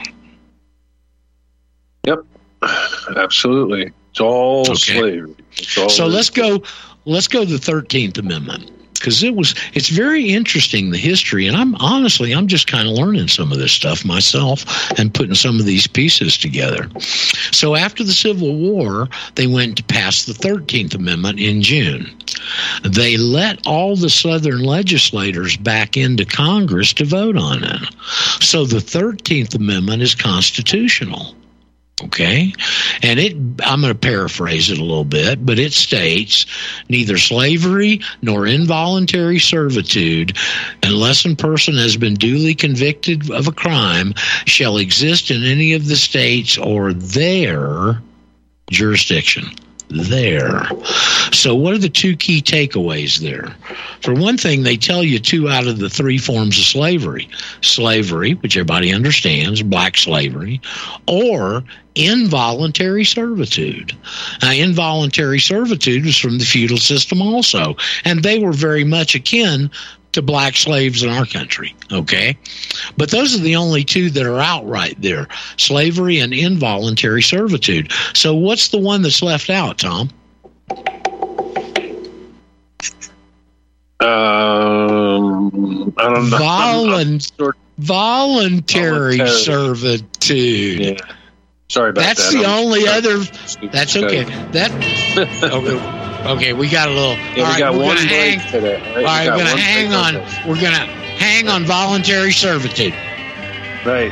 Yep, 2.05 2.19
absolutely. 3.15 3.91
It's 4.11 4.19
all 4.19 4.61
okay. 4.61 4.73
slavery. 4.75 5.35
It's 5.53 5.77
all 5.77 5.89
so 5.89 6.07
let's 6.07 6.29
go. 6.29 6.61
Let's 7.05 7.27
go 7.27 7.43
to 7.43 7.51
the 7.51 7.57
Thirteenth 7.57 8.17
Amendment 8.17 8.71
because 9.03 9.21
it 9.21 9.35
was 9.35 9.53
it's 9.73 9.89
very 9.89 10.29
interesting 10.29 10.89
the 10.89 10.97
history 10.97 11.45
and 11.45 11.57
i'm 11.57 11.75
honestly 11.75 12.31
i'm 12.31 12.47
just 12.47 12.67
kind 12.67 12.87
of 12.87 12.93
learning 12.93 13.27
some 13.27 13.51
of 13.51 13.57
this 13.57 13.73
stuff 13.73 14.05
myself 14.05 14.63
and 14.97 15.13
putting 15.13 15.35
some 15.35 15.59
of 15.59 15.65
these 15.65 15.87
pieces 15.87 16.37
together. 16.37 16.89
So 17.51 17.75
after 17.75 18.03
the 18.03 18.13
civil 18.13 18.55
war 18.55 19.09
they 19.35 19.45
went 19.45 19.75
to 19.77 19.83
pass 19.83 20.23
the 20.23 20.33
13th 20.33 20.95
amendment 20.95 21.39
in 21.39 21.61
june. 21.61 22.09
They 22.83 23.17
let 23.17 23.65
all 23.67 23.97
the 23.97 24.09
southern 24.09 24.63
legislators 24.63 25.57
back 25.57 25.97
into 25.97 26.23
congress 26.25 26.93
to 26.93 27.05
vote 27.05 27.35
on 27.35 27.63
it. 27.63 27.81
So 28.39 28.65
the 28.65 28.77
13th 28.77 29.53
amendment 29.55 30.01
is 30.01 30.15
constitutional 30.15 31.35
Okay. 32.13 32.53
And 33.01 33.19
it, 33.19 33.33
I'm 33.63 33.81
going 33.81 33.91
to 33.91 33.95
paraphrase 33.95 34.69
it 34.69 34.77
a 34.77 34.83
little 34.83 35.03
bit, 35.03 35.43
but 35.43 35.57
it 35.57 35.73
states 35.73 36.45
neither 36.87 37.17
slavery 37.17 38.01
nor 38.21 38.45
involuntary 38.45 39.39
servitude, 39.39 40.37
unless 40.83 41.25
a 41.25 41.35
person 41.35 41.75
has 41.75 41.97
been 41.97 42.13
duly 42.13 42.53
convicted 42.53 43.31
of 43.31 43.47
a 43.47 43.51
crime, 43.51 44.13
shall 44.45 44.77
exist 44.77 45.31
in 45.31 45.43
any 45.43 45.73
of 45.73 45.87
the 45.87 45.95
states 45.95 46.55
or 46.55 46.93
their 46.93 47.99
jurisdiction 48.69 49.45
there. 49.89 50.67
So, 51.31 51.55
what 51.55 51.73
are 51.73 51.79
the 51.79 51.89
two 51.89 52.15
key 52.15 52.41
takeaways 52.41 53.19
there? 53.19 53.55
For 54.01 54.13
one 54.13 54.37
thing, 54.37 54.63
they 54.63 54.77
tell 54.77 55.03
you 55.03 55.19
two 55.19 55.49
out 55.49 55.67
of 55.67 55.79
the 55.79 55.89
three 55.89 56.17
forms 56.17 56.57
of 56.57 56.65
slavery 56.65 57.29
slavery, 57.61 58.33
which 58.33 58.57
everybody 58.57 58.93
understands, 58.93 59.61
black 59.61 59.97
slavery, 59.97 60.61
or 61.07 61.63
involuntary 61.95 63.05
servitude. 63.05 63.95
Now, 64.41 64.51
involuntary 64.51 65.39
servitude 65.39 66.05
was 66.05 66.17
from 66.17 66.39
the 66.39 66.45
feudal 66.45 66.77
system 66.77 67.21
also, 67.21 67.77
and 68.03 68.23
they 68.23 68.39
were 68.39 68.53
very 68.53 68.83
much 68.83 69.15
akin 69.15 69.69
to 70.13 70.21
black 70.21 70.55
slaves 70.55 71.03
in 71.03 71.09
our 71.09 71.25
country. 71.25 71.75
Okay. 71.91 72.37
But 72.97 73.11
those 73.11 73.35
are 73.35 73.41
the 73.41 73.55
only 73.55 73.83
two 73.83 74.09
that 74.11 74.25
are 74.25 74.39
outright 74.39 74.95
there 74.99 75.27
slavery 75.57 76.19
and 76.19 76.33
involuntary 76.33 77.21
servitude. 77.21 77.91
So 78.13 78.33
what's 78.33 78.69
the 78.69 78.79
one 78.79 79.01
that's 79.01 79.21
left 79.21 79.49
out, 79.49 79.79
Tom? 79.79 80.09
Uh, 83.99 85.43
don't 86.13 86.29
know. 86.29 86.37
Volun- 86.37 87.55
voluntary, 87.77 89.17
voluntary 89.17 89.27
servitude. 89.27 90.79
Yeah. 90.79 91.15
Sorry 91.69 91.89
about 91.89 92.01
that's 92.01 92.31
that. 92.31 92.37
That's 92.37 92.45
the 92.45 92.51
I'm 92.51 92.65
only 92.65 92.87
other. 92.87 93.17
That's 93.71 93.95
okay. 93.95 94.23
That 94.51 94.71
okay. 95.43 96.02
Okay. 96.25 96.53
we 96.53 96.69
got 96.69 96.89
a 96.89 96.91
little. 96.91 97.15
Yeah, 97.35 97.43
right, 97.43 97.59
got 97.59 97.73
we're 97.73 97.83
one 97.83 97.95
gonna 97.97 98.07
hang. 98.07 98.39
today. 98.51 98.75
All 98.75 99.03
right, 99.03 99.29
we're 99.29 99.37
gonna 99.37 99.57
hang 99.57 99.93
on. 99.93 100.15
We're 100.47 100.61
gonna 100.61 100.85
hang 100.85 101.47
on 101.47 101.65
voluntary 101.65 102.31
servitude. 102.31 102.93
Right. 103.85 104.11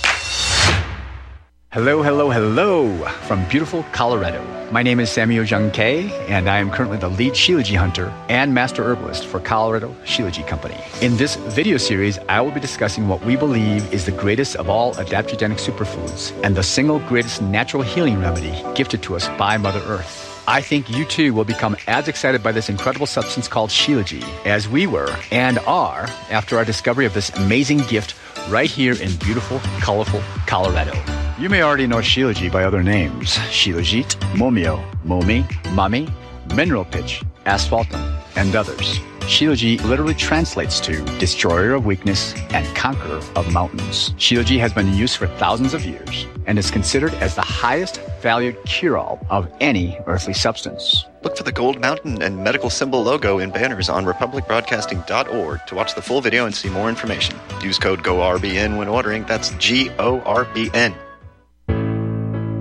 Hello, 1.73 2.03
hello, 2.03 2.29
hello 2.29 2.97
from 3.29 3.47
beautiful 3.47 3.85
Colorado. 3.93 4.43
My 4.73 4.83
name 4.83 4.99
is 4.99 5.09
Samuel 5.09 5.45
Jung 5.45 5.71
Kay, 5.71 6.11
and 6.27 6.49
I 6.49 6.57
am 6.57 6.69
currently 6.69 6.97
the 6.97 7.07
lead 7.07 7.31
Shilajit 7.31 7.77
hunter 7.77 8.13
and 8.27 8.53
master 8.53 8.83
herbalist 8.83 9.25
for 9.25 9.39
Colorado 9.39 9.95
Shilajit 10.03 10.45
Company. 10.47 10.75
In 10.99 11.15
this 11.15 11.37
video 11.37 11.77
series, 11.77 12.19
I 12.27 12.41
will 12.41 12.51
be 12.51 12.59
discussing 12.59 13.07
what 13.07 13.23
we 13.23 13.37
believe 13.37 13.93
is 13.93 14.05
the 14.05 14.11
greatest 14.11 14.57
of 14.57 14.69
all 14.69 14.93
adaptogenic 14.95 15.61
superfoods 15.65 16.37
and 16.43 16.57
the 16.57 16.61
single 16.61 16.99
greatest 17.07 17.41
natural 17.41 17.83
healing 17.83 18.19
remedy 18.19 18.61
gifted 18.75 19.01
to 19.03 19.15
us 19.15 19.29
by 19.37 19.55
Mother 19.55 19.81
Earth. 19.85 20.43
I 20.49 20.59
think 20.59 20.89
you 20.89 21.05
too 21.05 21.33
will 21.33 21.45
become 21.45 21.77
as 21.87 22.09
excited 22.09 22.43
by 22.43 22.51
this 22.51 22.67
incredible 22.67 23.07
substance 23.07 23.47
called 23.47 23.69
Shilajit 23.69 24.27
as 24.45 24.67
we 24.67 24.87
were 24.87 25.15
and 25.31 25.57
are 25.59 26.09
after 26.29 26.57
our 26.57 26.65
discovery 26.65 27.05
of 27.05 27.13
this 27.13 27.29
amazing 27.29 27.77
gift 27.87 28.15
right 28.49 28.69
here 28.69 28.93
in 28.93 29.15
beautiful, 29.17 29.59
colorful 29.79 30.21
Colorado. 30.47 30.93
You 31.39 31.49
may 31.49 31.63
already 31.63 31.87
know 31.87 31.97
Shilajit 31.97 32.51
by 32.51 32.63
other 32.65 32.83
names 32.83 33.37
Shilajit, 33.49 34.15
Momio, 34.33 34.83
Momi, 35.03 35.43
Mami, 35.73 36.11
Mineral 36.53 36.85
Pitch, 36.85 37.23
Asphaltum, 37.45 38.01
and 38.35 38.55
others. 38.55 38.99
Shilajit 39.21 39.83
literally 39.83 40.13
translates 40.13 40.79
to 40.81 41.03
destroyer 41.17 41.73
of 41.73 41.85
weakness 41.85 42.33
and 42.49 42.65
conqueror 42.75 43.21
of 43.35 43.53
mountains. 43.53 44.11
Shilajit 44.17 44.59
has 44.59 44.73
been 44.73 44.87
in 44.87 44.95
use 44.95 45.15
for 45.15 45.27
thousands 45.27 45.73
of 45.73 45.85
years 45.85 46.25
and 46.47 46.59
is 46.59 46.71
considered 46.71 47.13
as 47.15 47.35
the 47.35 47.41
highest 47.41 48.01
valued 48.21 48.57
cure-all 48.65 49.25
of 49.29 49.49
any 49.61 49.97
earthly 50.07 50.33
substance. 50.33 51.05
Look 51.23 51.37
for 51.37 51.43
the 51.43 51.51
gold 51.51 51.79
mountain 51.79 52.21
and 52.21 52.43
medical 52.43 52.69
symbol 52.69 53.03
logo 53.03 53.39
in 53.39 53.51
banners 53.51 53.89
on 53.89 54.05
republicbroadcasting.org 54.05 55.65
to 55.67 55.75
watch 55.75 55.95
the 55.95 56.01
full 56.01 56.19
video 56.19 56.45
and 56.45 56.53
see 56.53 56.69
more 56.69 56.89
information. 56.89 57.39
Use 57.61 57.77
code 57.77 58.03
GORBN 58.03 58.77
when 58.77 58.87
ordering. 58.87 59.23
That's 59.25 59.51
G 59.51 59.91
O 59.99 60.19
R 60.21 60.45
B 60.53 60.69
N. 60.73 60.95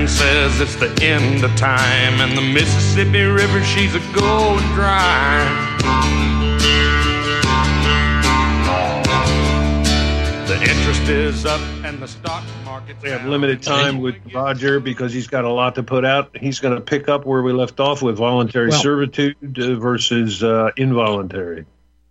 Man 0.00 0.08
says 0.08 0.60
it's 0.62 0.76
the 0.76 1.04
end 1.04 1.44
of 1.44 1.54
time, 1.56 2.20
and 2.20 2.36
the 2.36 2.40
Mississippi 2.40 3.22
River, 3.22 3.62
she's 3.62 3.94
a 3.94 3.98
going 4.14 4.64
dry. 4.72 5.44
The 10.46 10.54
interest 10.54 11.02
is 11.02 11.44
up, 11.44 11.60
and 11.84 11.98
the 11.98 12.08
stock 12.08 12.44
market. 12.64 12.96
We 13.02 13.10
have 13.10 13.26
limited 13.26 13.62
time 13.62 14.00
with 14.00 14.16
Roger 14.32 14.80
because 14.80 15.12
he's 15.12 15.26
got 15.26 15.44
a 15.44 15.52
lot 15.52 15.74
to 15.74 15.82
put 15.82 16.06
out. 16.06 16.34
He's 16.34 16.60
going 16.60 16.74
to 16.74 16.80
pick 16.80 17.10
up 17.10 17.26
where 17.26 17.42
we 17.42 17.52
left 17.52 17.78
off 17.78 18.00
with 18.00 18.16
voluntary 18.16 18.70
well, 18.70 18.80
servitude 18.80 19.36
uh, 19.58 19.74
versus 19.74 20.42
uh, 20.42 20.70
involuntary. 20.78 21.66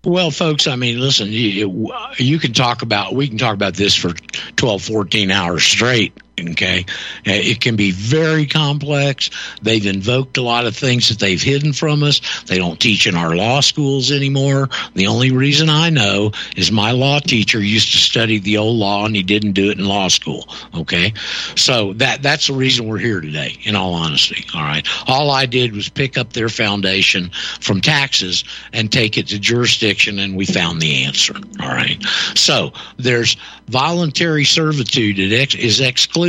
Well, 0.06 0.30
folks, 0.30 0.67
I 0.67 0.75
mean, 0.75 0.99
listen, 0.99 1.30
you, 1.30 1.91
you 2.17 2.39
can 2.39 2.54
talk 2.54 2.84
about, 2.84 3.15
we 3.15 3.28
can 3.28 3.39
talk 3.39 3.56
about 3.56 3.73
this 3.73 3.95
for 3.95 4.13
12, 4.58 4.84
14 4.84 5.32
hours 5.32 5.63
straight 5.63 6.13
Okay. 6.47 6.86
Uh, 7.28 7.32
It 7.32 7.62
can 7.62 7.75
be 7.75 7.91
very 7.91 8.45
complex. 8.45 9.30
They've 9.62 9.86
invoked 9.86 10.38
a 10.38 10.41
lot 10.41 10.65
of 10.65 10.75
things 10.75 11.10
that 11.10 11.19
they've 11.19 11.41
hidden 11.41 11.73
from 11.73 12.04
us. 12.04 12.21
They 12.45 12.58
don't 12.58 12.80
teach 12.80 13.08
in 13.08 13.15
our 13.15 13.36
law 13.36 13.62
schools 13.62 14.12
anymore. 14.12 14.69
The 14.95 15.08
only 15.08 15.32
reason 15.32 15.69
I 15.69 15.89
know 15.89 16.32
is 16.56 16.71
my 16.71 16.91
law 16.91 17.19
teacher 17.19 17.60
used 17.62 17.91
to 17.91 17.97
study 17.97 18.39
the 18.39 18.58
old 18.58 18.78
law 18.78 19.06
and 19.06 19.15
he 19.15 19.23
didn't 19.23 19.54
do 19.54 19.69
it 19.69 19.78
in 19.78 19.86
law 19.86 20.08
school. 20.08 20.47
Okay. 20.75 21.13
So 21.56 21.93
that, 21.93 22.21
that's 22.21 22.47
the 22.47 22.54
reason 22.54 22.88
we're 22.88 22.97
here 22.97 23.21
today, 23.21 23.58
in 23.63 23.75
all 23.75 23.93
honesty. 23.93 24.45
All 24.54 24.62
right. 24.62 24.88
All 25.08 25.32
I 25.32 25.45
did 25.45 25.75
was 25.75 25.89
pick 25.89 26.17
up 26.17 26.34
their 26.34 26.49
foundation 26.49 27.32
from 27.60 27.82
taxes 27.82 28.43
and 28.73 28.91
take 28.91 29.17
it 29.17 29.28
to 29.28 29.39
jurisdiction 29.39 30.19
and 30.19 30.36
we 30.36 30.45
found 30.45 30.82
the 30.82 31.04
answer. 31.04 31.36
All 31.62 31.69
right. 31.69 32.02
So 32.36 32.73
there's 32.97 33.36
voluntary 33.67 34.45
servitude 34.45 35.19
it 35.19 35.56
is 35.56 35.80
excluded 35.80 36.29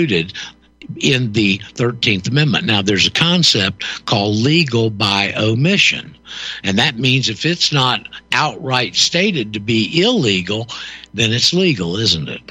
in 0.97 1.33
the 1.33 1.59
13th 1.59 2.29
Amendment. 2.29 2.66
Now, 2.66 2.83
there's 2.83 3.07
a 3.07 3.12
concept 3.12 4.07
called 4.07 4.37
legal 4.37 4.91
by 4.91 5.33
omission. 5.37 6.16
And 6.64 6.79
that 6.79 6.99
means 6.99 7.29
if 7.29 7.45
it's 7.45 7.72
not 7.72 8.09
outright 8.33 8.95
stated 8.97 9.53
to 9.53 9.61
be 9.61 10.03
illegal, 10.03 10.68
then 11.14 11.33
it's 11.33 11.53
legal, 11.53 11.97
isn't 11.97 12.29
it? 12.29 12.43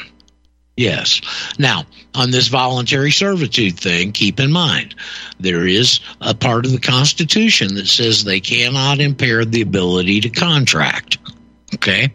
Yes. 0.78 1.20
Now, 1.60 1.84
on 2.16 2.32
this 2.32 2.48
voluntary 2.48 3.12
servitude 3.12 3.78
thing, 3.78 4.14
keep 4.14 4.40
in 4.40 4.52
mind 4.52 4.96
there 5.38 5.68
is 5.68 6.00
a 6.22 6.34
part 6.34 6.66
of 6.66 6.72
the 6.72 6.80
Constitution 6.80 7.76
that 7.76 7.88
says 7.88 8.24
they 8.24 8.40
cannot 8.40 9.02
impair 9.02 9.44
the 9.44 9.62
ability 9.62 10.22
to 10.22 10.30
contract. 10.30 11.18
Okay. 11.76 12.12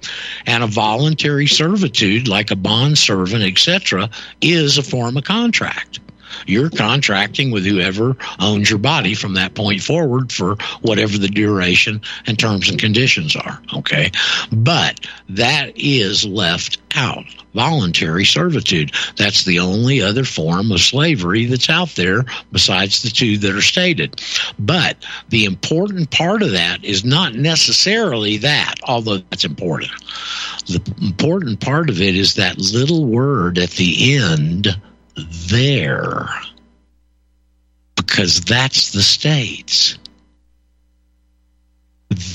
And 0.47 0.65
a 0.65 0.67
voluntary 0.67 1.47
servitude, 1.47 2.29
like 2.29 2.51
a 2.51 2.57
bond 2.57 2.99
servant, 2.99 3.45
etc., 3.45 4.11
is 4.41 4.79
a 4.79 4.83
form 4.83 5.17
of 5.17 5.25
contract. 5.25 6.01
You're 6.47 6.71
contracting 6.71 7.51
with 7.51 7.65
whoever 7.65 8.17
owns 8.41 8.71
your 8.71 8.79
body 8.79 9.15
from 9.15 9.35
that 9.35 9.55
point 9.55 9.83
forward 9.83 10.33
for 10.33 10.57
whatever 10.83 11.19
the 11.19 11.29
duration 11.29 12.01
and 12.27 12.39
terms 12.39 12.69
and 12.69 12.79
conditions 12.79 13.37
are. 13.37 13.61
Okay. 13.77 14.11
But 14.53 15.01
that 15.29 15.73
is 15.77 16.25
left 16.25 16.79
out. 16.95 17.25
Voluntary 17.55 18.25
servitude. 18.25 18.93
That's 19.17 19.45
the 19.45 19.61
only 19.61 20.01
other 20.03 20.25
form 20.25 20.73
of 20.73 20.81
slavery 20.81 21.45
that's 21.45 21.71
out 21.71 21.91
there 21.91 22.25
besides 22.51 23.03
the 23.03 23.11
two 23.11 23.39
that 23.39 23.55
are 23.55 23.63
stated. 23.63 24.21
But 24.59 24.97
the 25.29 25.45
important 25.45 26.11
part 26.11 26.43
of 26.43 26.51
that 26.51 26.85
is 26.85 27.05
not 27.05 27.35
necessarily 27.35 28.39
that, 28.39 28.75
although 28.85 29.19
that's 29.19 29.45
important. 29.45 29.93
The 30.67 30.83
important 31.01 31.61
part 31.61 31.91
of 31.91 32.01
it 32.01 32.17
is 32.17 32.35
that 32.35 32.59
little 32.59 33.07
word 33.07 33.59
at 33.59 33.71
the 33.71 34.17
end, 34.17 34.77
there. 35.17 36.29
Because 37.97 38.41
that's 38.43 38.93
the 38.93 39.03
states 39.03 39.99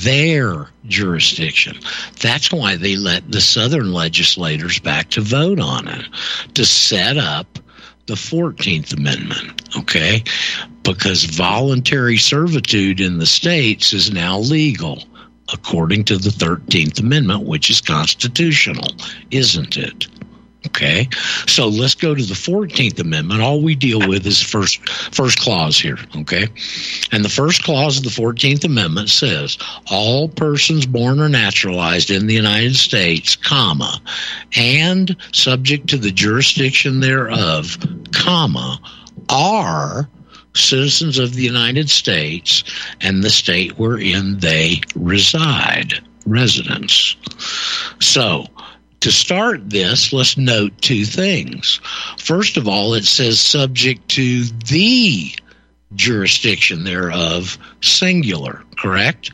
their 0.02 0.68
jurisdiction. 0.86 1.78
That's 2.20 2.52
why 2.52 2.76
they 2.76 2.96
let 2.96 3.30
the 3.30 3.40
Southern 3.40 3.92
legislators 3.92 4.78
back 4.78 5.10
to 5.10 5.20
vote 5.20 5.60
on 5.60 5.88
it 5.88 6.06
to 6.54 6.64
set 6.64 7.16
up 7.16 7.58
the 8.06 8.14
14th 8.14 8.96
Amendment, 8.96 9.76
okay? 9.76 10.24
Because 10.82 11.24
voluntary 11.24 12.16
servitude 12.16 13.00
in 13.00 13.18
the 13.18 13.26
states 13.26 13.92
is 13.92 14.10
now 14.10 14.38
legal 14.38 15.04
according 15.52 16.04
to 16.04 16.16
the 16.16 16.30
13th 16.30 17.00
Amendment, 17.00 17.44
which 17.44 17.70
is 17.70 17.80
constitutional, 17.80 18.88
isn't 19.30 19.76
it? 19.76 20.06
Okay, 20.66 21.08
so 21.46 21.68
let's 21.68 21.94
go 21.94 22.14
to 22.14 22.22
the 22.22 22.34
Fourteenth 22.34 23.00
Amendment. 23.00 23.40
All 23.40 23.62
we 23.62 23.74
deal 23.74 24.06
with 24.06 24.26
is 24.26 24.42
first 24.42 24.86
first 24.88 25.38
clause 25.40 25.78
here. 25.78 25.96
Okay, 26.18 26.48
and 27.12 27.24
the 27.24 27.30
first 27.30 27.62
clause 27.62 27.96
of 27.96 28.04
the 28.04 28.10
Fourteenth 28.10 28.62
Amendment 28.64 29.08
says 29.08 29.56
all 29.90 30.28
persons 30.28 30.84
born 30.84 31.18
or 31.18 31.30
naturalized 31.30 32.10
in 32.10 32.26
the 32.26 32.34
United 32.34 32.76
States, 32.76 33.36
comma, 33.36 34.02
and 34.54 35.16
subject 35.32 35.88
to 35.88 35.96
the 35.96 36.10
jurisdiction 36.10 37.00
thereof, 37.00 37.78
comma, 38.12 38.78
are 39.30 40.10
citizens 40.54 41.18
of 41.18 41.34
the 41.34 41.42
United 41.42 41.88
States 41.88 42.64
and 43.00 43.22
the 43.22 43.30
state 43.30 43.78
wherein 43.78 44.38
they 44.40 44.80
reside, 44.94 45.94
residence. 46.26 47.16
So 48.00 48.44
to 49.00 49.10
start 49.10 49.70
this, 49.70 50.12
let's 50.12 50.36
note 50.36 50.72
two 50.80 51.04
things. 51.04 51.80
First 52.18 52.56
of 52.56 52.68
all, 52.68 52.94
it 52.94 53.04
says 53.04 53.40
subject 53.40 54.08
to 54.10 54.44
the 54.44 55.34
jurisdiction 55.94 56.84
thereof, 56.84 57.58
singular, 57.80 58.62
correct? 58.78 59.32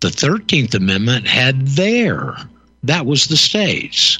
The 0.00 0.08
13th 0.08 0.74
Amendment 0.74 1.28
had 1.28 1.66
their, 1.68 2.36
that 2.82 3.06
was 3.06 3.26
the 3.26 3.36
states. 3.36 4.18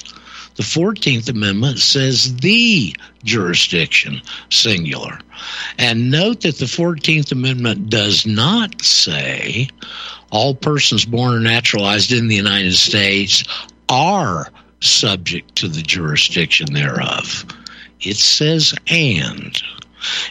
The 0.54 0.62
14th 0.62 1.28
Amendment 1.30 1.78
says 1.78 2.36
the 2.36 2.94
jurisdiction, 3.24 4.20
singular. 4.50 5.18
And 5.78 6.10
note 6.10 6.42
that 6.42 6.58
the 6.58 6.66
14th 6.66 7.32
Amendment 7.32 7.88
does 7.90 8.26
not 8.26 8.82
say 8.82 9.68
all 10.30 10.54
persons 10.54 11.04
born 11.04 11.34
or 11.34 11.40
naturalized 11.40 12.12
in 12.12 12.28
the 12.28 12.36
United 12.36 12.74
States 12.74 13.44
are 13.88 14.48
subject 14.80 15.56
to 15.56 15.68
the 15.68 15.82
jurisdiction 15.82 16.72
thereof. 16.74 17.44
It 18.00 18.16
says 18.16 18.74
and. 18.88 19.62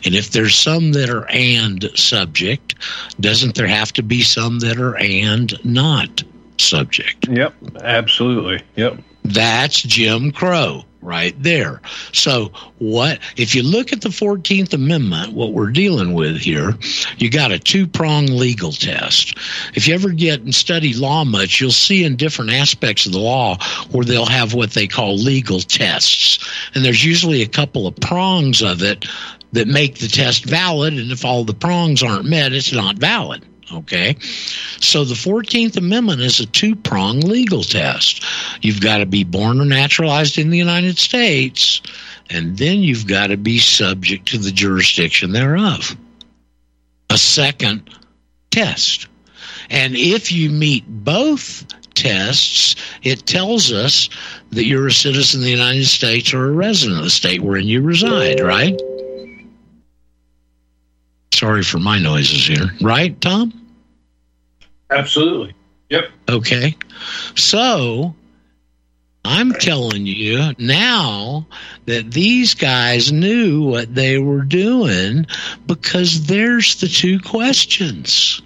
And 0.04 0.14
if 0.16 0.32
there's 0.32 0.56
some 0.56 0.92
that 0.94 1.10
are 1.10 1.30
and 1.30 1.90
subject, 1.96 2.76
doesn't 3.20 3.56
there 3.56 3.68
have 3.68 3.94
to 3.94 4.04
be 4.04 4.22
some 4.22 4.60
that 4.60 4.78
are 4.78 4.98
and 4.98 5.54
not 5.64 6.24
subject? 6.58 7.28
Yep, 7.30 7.54
absolutely. 7.82 8.62
Yep. 8.76 9.00
That's 9.24 9.82
Jim 9.82 10.32
Crow 10.32 10.84
right 11.02 11.36
there. 11.42 11.82
So, 12.14 12.52
what 12.78 13.20
if 13.36 13.56
you 13.56 13.64
look 13.64 13.92
at 13.92 14.02
the 14.02 14.10
14th 14.10 14.74
Amendment, 14.74 15.34
what 15.34 15.54
we're 15.54 15.72
dealing 15.72 16.14
with 16.14 16.38
here, 16.38 16.78
you 17.18 17.30
got 17.30 17.52
a 17.52 17.60
two 17.60 17.88
prong 17.88 18.28
legal 18.28 18.72
test. 18.72 19.38
If 19.74 19.88
you 19.88 19.94
ever 19.94 20.12
get 20.12 20.42
and 20.42 20.54
study 20.54 20.94
law 20.94 21.24
much, 21.24 21.60
you'll 21.60 21.72
see 21.72 22.04
in 22.04 22.16
different 22.16 22.52
aspects 22.52 23.06
of 23.06 23.12
the 23.12 23.20
law 23.20 23.58
where 23.92 24.06
they'll 24.06 24.26
have 24.26 24.54
what 24.54 24.72
they 24.72 24.88
call 24.88 25.16
legal 25.16 25.60
tests. 25.60 26.48
And 26.74 26.86
there's 26.86 27.04
usually 27.04 27.42
a 27.42 27.48
couple 27.48 27.88
of 27.88 27.96
prongs 27.96 28.62
of 28.62 28.82
it 28.84 29.06
that 29.54 29.68
make 29.68 30.00
the 30.00 30.08
test 30.08 30.46
valid. 30.46 30.94
And 30.94 31.12
if 31.12 31.26
all 31.26 31.44
the 31.44 31.54
prongs 31.54 32.04
aren't 32.04 32.26
met, 32.26 32.54
it's 32.54 32.72
not 32.72 32.98
valid. 32.98 33.46
Okay. 33.74 34.16
So 34.80 35.04
the 35.06 35.14
14th 35.14 35.78
Amendment 35.78 36.22
is 36.22 36.40
a 36.40 36.46
two 36.46 36.76
prong 36.76 37.22
legal 37.22 37.64
test. 37.64 38.24
You've 38.62 38.82
got 38.82 38.98
to 38.98 39.06
be 39.06 39.24
born 39.24 39.62
or 39.62 39.66
naturalized 39.66 40.38
in 40.38 40.50
the 40.50 40.58
United 40.58 40.98
States, 40.98 41.82
and 42.30 42.58
then 42.58 42.80
you've 42.80 43.08
got 43.08 43.28
to 43.28 43.38
be 43.38 43.60
subject 43.60 44.28
to 44.30 44.38
the 44.38 44.52
jurisdiction 44.52 45.32
thereof. 45.32 45.96
A 47.10 47.18
second 47.18 47.90
test. 48.52 49.08
And 49.70 49.96
if 49.96 50.32
you 50.32 50.50
meet 50.50 50.86
both 50.88 51.66
tests, 51.94 52.76
it 53.04 53.26
tells 53.26 53.72
us 53.72 54.10
that 54.52 54.66
you're 54.66 54.88
a 54.88 54.92
citizen 54.92 55.40
of 55.40 55.46
the 55.46 55.52
United 55.52 55.86
States 55.86 56.34
or 56.34 56.48
a 56.48 56.52
resident 56.52 57.00
of 57.00 57.06
the 57.06 57.10
state 57.10 57.42
wherein 57.42 57.68
you 57.68 57.82
reside, 57.82 58.40
right? 58.40 58.80
Sorry 61.42 61.64
for 61.64 61.80
my 61.80 61.98
noises 61.98 62.46
here, 62.46 62.70
right, 62.82 63.20
Tom? 63.20 63.52
Absolutely. 64.92 65.56
Yep. 65.90 66.12
Okay. 66.30 66.78
So 67.36 68.14
I'm 69.26 69.52
telling 69.54 70.06
you 70.06 70.52
now 70.60 71.48
that 71.88 72.12
these 72.12 72.54
guys 72.54 73.12
knew 73.12 73.64
what 73.64 73.96
they 73.96 74.20
were 74.20 74.44
doing 74.44 75.26
because 75.66 76.28
there's 76.28 76.80
the 76.80 76.88
two 76.88 77.20
questions. 77.20 78.44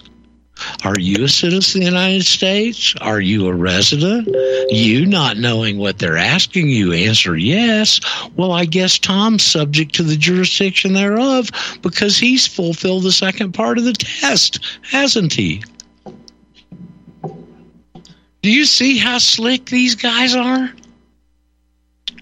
Are 0.83 0.99
you 0.99 1.25
a 1.25 1.29
citizen 1.29 1.81
of 1.81 1.85
the 1.85 1.91
United 1.91 2.25
States? 2.25 2.93
Are 3.01 3.19
you 3.19 3.47
a 3.47 3.53
resident? 3.53 4.27
You 4.69 5.05
not 5.05 5.37
knowing 5.37 5.77
what 5.77 5.99
they're 5.99 6.17
asking 6.17 6.69
you 6.69 6.93
answer 6.93 7.35
yes. 7.35 7.99
Well, 8.35 8.51
I 8.51 8.65
guess 8.65 8.97
Tom's 8.97 9.43
subject 9.43 9.95
to 9.95 10.03
the 10.03 10.15
jurisdiction 10.15 10.93
thereof 10.93 11.49
because 11.81 12.17
he's 12.17 12.47
fulfilled 12.47 13.03
the 13.03 13.11
second 13.11 13.53
part 13.53 13.77
of 13.77 13.83
the 13.83 13.93
test, 13.93 14.59
hasn't 14.81 15.33
he? 15.33 15.63
Do 18.41 18.51
you 18.51 18.65
see 18.65 18.97
how 18.97 19.17
slick 19.17 19.65
these 19.65 19.95
guys 19.95 20.35
are? 20.35 20.71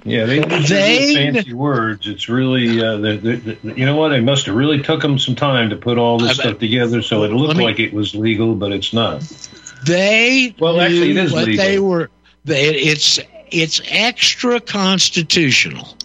Yeah, 0.06 0.26
they, 0.26 0.38
use 0.58 0.70
They- 0.70 1.14
fancy 1.16 1.54
words. 1.54 2.08
It's 2.08 2.28
really, 2.28 2.84
uh, 2.84 2.98
the, 2.98 3.16
the, 3.18 3.36
the, 3.64 3.74
you 3.80 3.86
know 3.86 3.96
what? 3.96 4.10
They 4.10 4.20
must 4.20 4.46
have 4.48 4.56
really 4.56 4.82
took 4.82 5.02
them 5.02 5.18
some 5.18 5.36
time 5.36 5.70
to 5.70 5.78
put 5.78 5.98
all 5.98 6.18
this 6.20 6.32
I- 6.40 6.44
stuff 6.44 6.60
together, 6.60 7.02
so 7.02 7.24
it 7.24 7.32
looked 7.32 7.58
me- 7.58 7.64
like 7.64 7.80
it 7.80 7.94
was 7.94 8.14
legal, 8.14 8.54
but 8.56 8.72
it's 8.74 8.92
not. 8.94 9.22
They 9.86 10.56
Well, 10.60 10.80
actually, 10.82 11.12
it 11.12 11.14
knew 11.16 11.22
is 11.22 11.34
what 11.34 11.46
legal. 11.46 11.64
they 11.66 11.80
were. 11.80 12.10
They, 12.46 12.76
it's 12.76 13.20
it's 13.52 13.82
extra 13.88 14.60
constitutional. 14.60 15.96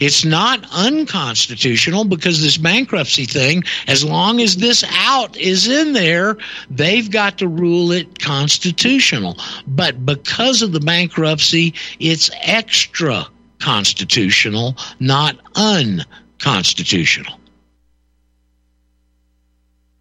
It's 0.00 0.24
not 0.24 0.64
unconstitutional 0.72 2.04
because 2.04 2.40
this 2.40 2.56
bankruptcy 2.56 3.24
thing, 3.24 3.64
as 3.86 4.04
long 4.04 4.40
as 4.40 4.56
this 4.56 4.84
out 4.92 5.36
is 5.36 5.68
in 5.68 5.92
there, 5.92 6.36
they've 6.70 7.10
got 7.10 7.38
to 7.38 7.48
rule 7.48 7.92
it 7.92 8.18
constitutional. 8.18 9.36
But 9.66 10.06
because 10.06 10.62
of 10.62 10.72
the 10.72 10.80
bankruptcy, 10.80 11.74
it's 12.00 12.30
extra 12.42 13.26
constitutional, 13.58 14.76
not 15.00 15.36
unconstitutional. 15.56 17.38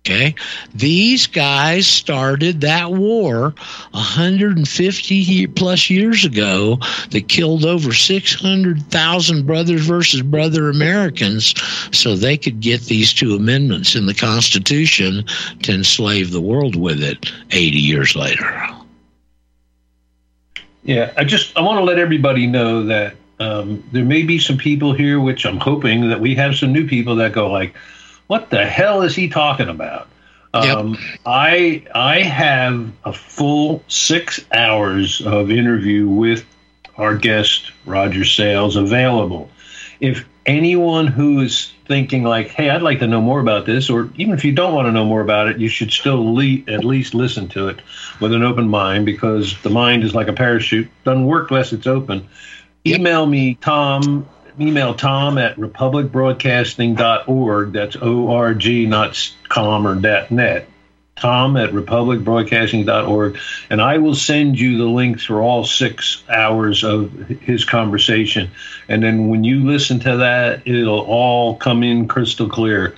Okay. 0.08 0.36
These 0.74 1.28
guys 1.28 1.86
started 1.86 2.62
that 2.62 2.94
war 2.94 3.54
150 3.92 5.48
plus 5.48 5.90
years 5.90 6.24
ago 6.24 6.78
that 7.10 7.28
killed 7.28 7.66
over 7.66 7.92
600,000 7.92 9.46
brothers 9.46 9.86
versus 9.86 10.22
brother 10.22 10.70
Americans 10.70 11.54
so 11.92 12.16
they 12.16 12.38
could 12.38 12.62
get 12.62 12.84
these 12.84 13.12
two 13.12 13.36
amendments 13.36 13.96
in 13.96 14.06
the 14.06 14.14
Constitution 14.14 15.26
to 15.64 15.74
enslave 15.74 16.32
the 16.32 16.40
world 16.40 16.78
with 16.78 17.04
it 17.04 17.30
80 17.52 17.78
years 17.78 18.16
later. 18.16 18.66
Yeah, 20.84 21.12
I 21.18 21.26
just 21.26 21.58
I 21.58 21.62
want 21.62 21.80
to 21.80 21.84
let 21.84 22.00
everybody 22.00 22.48
know 22.48 22.84
that 22.84 23.16
um, 23.42 23.84
there 23.92 24.06
may 24.06 24.24
be 24.24 24.40
some 24.40 24.58
people 24.58 24.94
here, 24.94 25.20
which 25.20 25.46
I'm 25.46 25.58
hoping 25.58 26.08
that 26.08 26.22
we 26.22 26.34
have 26.36 26.56
some 26.56 26.72
new 26.72 26.88
people 26.88 27.18
that 27.18 27.34
go 27.34 27.52
like, 27.52 27.76
what 28.28 28.50
the 28.50 28.66
hell 28.66 29.02
is 29.02 29.16
he 29.16 29.30
talking 29.30 29.70
about? 29.70 30.08
Um, 30.54 30.94
yep. 30.94 31.20
I 31.26 31.84
I 31.94 32.22
have 32.22 32.92
a 33.04 33.14
full 33.14 33.84
six 33.88 34.46
hours 34.52 35.22
of 35.22 35.52
interview 35.52 36.08
with 36.08 36.46
our 36.98 37.16
guest 37.16 37.72
Roger 37.86 38.26
Sayles 38.26 38.76
available. 38.76 39.50
If 40.00 40.28
anyone 40.46 41.08
who 41.08 41.42
is 41.42 41.72
thinking 41.86 42.24
like, 42.24 42.50
"Hey, 42.50 42.70
I'd 42.70 42.82
like 42.82 43.00
to 43.00 43.08
know 43.08 43.22
more 43.22 43.40
about 43.40 43.66
this," 43.66 43.90
or 43.90 44.10
even 44.16 44.34
if 44.34 44.46
you 44.46 44.54
don't 44.54 44.74
want 44.74 44.88
to 44.88 44.92
know 44.92 45.06
more 45.06 45.22
about 45.22 45.48
it, 45.48 45.58
you 45.58 45.70
should 45.70 45.92
still 45.92 46.34
le- 46.34 46.64
at 46.68 46.84
least 46.84 47.14
listen 47.14 47.50
to 47.50 47.68
it 47.68 47.80
with 48.20 48.34
an 48.34 48.44
open 48.44 48.70
mind 48.70 49.06
because 49.06 49.58
the 49.62 49.70
mind 49.70 50.04
is 50.04 50.16
like 50.16 50.28
a 50.28 50.34
parachute; 50.34 50.90
doesn't 51.04 51.26
work 51.26 51.52
unless 51.52 51.74
it's 51.74 51.88
open. 51.88 52.28
Yep. 52.84 53.00
Email 53.00 53.26
me, 53.26 53.56
Tom 53.56 54.28
email 54.60 54.94
tom 54.94 55.38
at 55.38 55.56
republicbroadcasting.org. 55.58 57.74
That's 57.74 57.98
O 58.02 58.32
R 58.32 58.54
G, 58.54 58.86
not 58.86 59.34
com 59.50 59.88
or 59.88 59.96
dot 59.96 60.32
net. 60.32 60.68
Tom 61.18 61.58
at 61.58 61.72
republicbroadcasting.org. 61.72 63.38
And 63.70 63.82
I 63.82 63.98
will 63.98 64.16
send 64.16 64.60
you 64.60 64.78
the 64.78 64.86
links 64.86 65.26
for 65.26 65.42
all 65.42 65.66
six 65.66 66.24
hours 66.30 66.84
of 66.84 67.12
his 67.12 67.66
conversation. 67.66 68.52
And 68.88 69.04
then 69.04 69.30
when 69.30 69.44
you 69.44 69.66
listen 69.66 70.00
to 70.02 70.18
that, 70.18 70.68
it'll 70.68 71.00
all 71.00 71.56
come 71.56 71.84
in 71.84 72.08
crystal 72.08 72.48
clear 72.48 72.96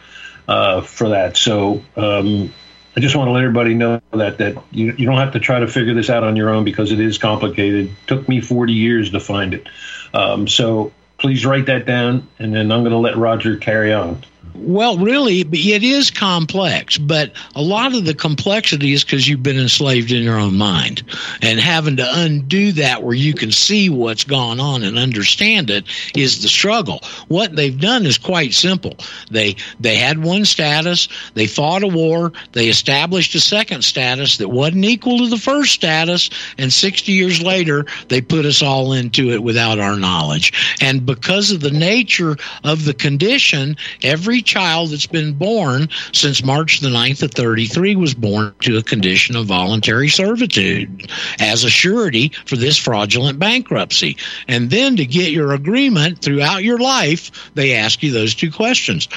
uh, 0.47 0.81
for 0.81 1.09
that. 1.09 1.37
So, 1.37 1.83
um, 1.95 2.53
I 2.97 3.01
just 3.01 3.15
want 3.15 3.29
to 3.29 3.31
let 3.31 3.43
everybody 3.43 3.75
know 3.75 4.01
that 4.11 4.39
that 4.39 4.61
you, 4.71 4.93
you 4.97 5.05
don't 5.05 5.19
have 5.19 5.31
to 5.33 5.39
try 5.39 5.59
to 5.59 5.67
figure 5.67 5.93
this 5.93 6.09
out 6.09 6.23
on 6.23 6.35
your 6.35 6.49
own 6.49 6.65
because 6.65 6.91
it 6.91 6.99
is 6.99 7.17
complicated. 7.17 7.95
Took 8.07 8.27
me 8.27 8.41
40 8.41 8.73
years 8.73 9.11
to 9.11 9.21
find 9.21 9.53
it. 9.53 9.69
Um, 10.13 10.47
so 10.47 10.91
please 11.19 11.45
write 11.45 11.65
that 11.67 11.85
down, 11.85 12.27
and 12.39 12.53
then 12.53 12.71
I'm 12.71 12.81
going 12.81 12.91
to 12.91 12.97
let 12.97 13.17
Roger 13.17 13.57
carry 13.57 13.93
on. 13.93 14.23
Well, 14.55 14.97
really, 14.97 15.41
it 15.41 15.83
is 15.83 16.11
complex, 16.11 16.97
but 16.97 17.31
a 17.55 17.61
lot 17.61 17.95
of 17.95 18.05
the 18.05 18.13
complexity 18.13 18.93
is 18.93 19.03
because 19.03 19.27
you've 19.27 19.43
been 19.43 19.59
enslaved 19.59 20.11
in 20.11 20.23
your 20.23 20.37
own 20.37 20.57
mind. 20.57 21.03
And 21.41 21.59
having 21.59 21.97
to 21.97 22.07
undo 22.07 22.71
that 22.73 23.03
where 23.03 23.15
you 23.15 23.33
can 23.33 23.51
see 23.51 23.89
what's 23.89 24.23
gone 24.23 24.59
on 24.59 24.83
and 24.83 24.97
understand 24.97 25.69
it 25.69 25.85
is 26.15 26.41
the 26.41 26.49
struggle. 26.49 27.01
What 27.27 27.55
they've 27.55 27.79
done 27.79 28.05
is 28.05 28.17
quite 28.17 28.53
simple. 28.53 28.95
They 29.31 29.55
they 29.79 29.95
had 29.95 30.23
one 30.23 30.45
status, 30.45 31.07
they 31.35 31.47
fought 31.47 31.83
a 31.83 31.87
war, 31.87 32.31
they 32.51 32.67
established 32.67 33.35
a 33.35 33.39
second 33.39 33.83
status 33.83 34.37
that 34.37 34.49
wasn't 34.49 34.85
equal 34.85 35.19
to 35.19 35.27
the 35.29 35.37
first 35.37 35.73
status, 35.73 36.29
and 36.57 36.71
60 36.71 37.11
years 37.11 37.41
later, 37.41 37.85
they 38.09 38.21
put 38.21 38.45
us 38.45 38.61
all 38.61 38.93
into 38.93 39.31
it 39.31 39.43
without 39.43 39.79
our 39.79 39.95
knowledge. 39.95 40.75
And 40.81 41.05
because 41.05 41.51
of 41.51 41.61
the 41.61 41.71
nature 41.71 42.37
of 42.63 42.85
the 42.85 42.93
condition, 42.93 43.77
every 44.01 44.38
child 44.41 44.89
that's 44.89 45.07
been 45.07 45.33
born 45.33 45.89
since 46.13 46.43
March 46.43 46.79
the 46.79 46.89
9th 46.89 47.23
of 47.23 47.31
33 47.31 47.95
was 47.95 48.13
born 48.13 48.53
to 48.61 48.77
a 48.77 48.83
condition 48.83 49.35
of 49.35 49.47
voluntary 49.47 50.09
servitude 50.09 51.11
as 51.39 51.63
a 51.63 51.69
surety 51.69 52.31
for 52.45 52.55
this 52.55 52.77
fraudulent 52.77 53.39
bankruptcy. 53.39 54.17
And 54.47 54.69
then 54.69 54.95
to 54.97 55.05
get 55.05 55.31
your 55.31 55.53
agreement 55.53 56.21
throughout 56.21 56.63
your 56.63 56.77
life, 56.77 57.51
they 57.55 57.73
ask 57.73 58.03
you 58.03 58.11
those 58.11 58.35
two 58.35 58.51
questions. 58.51 59.07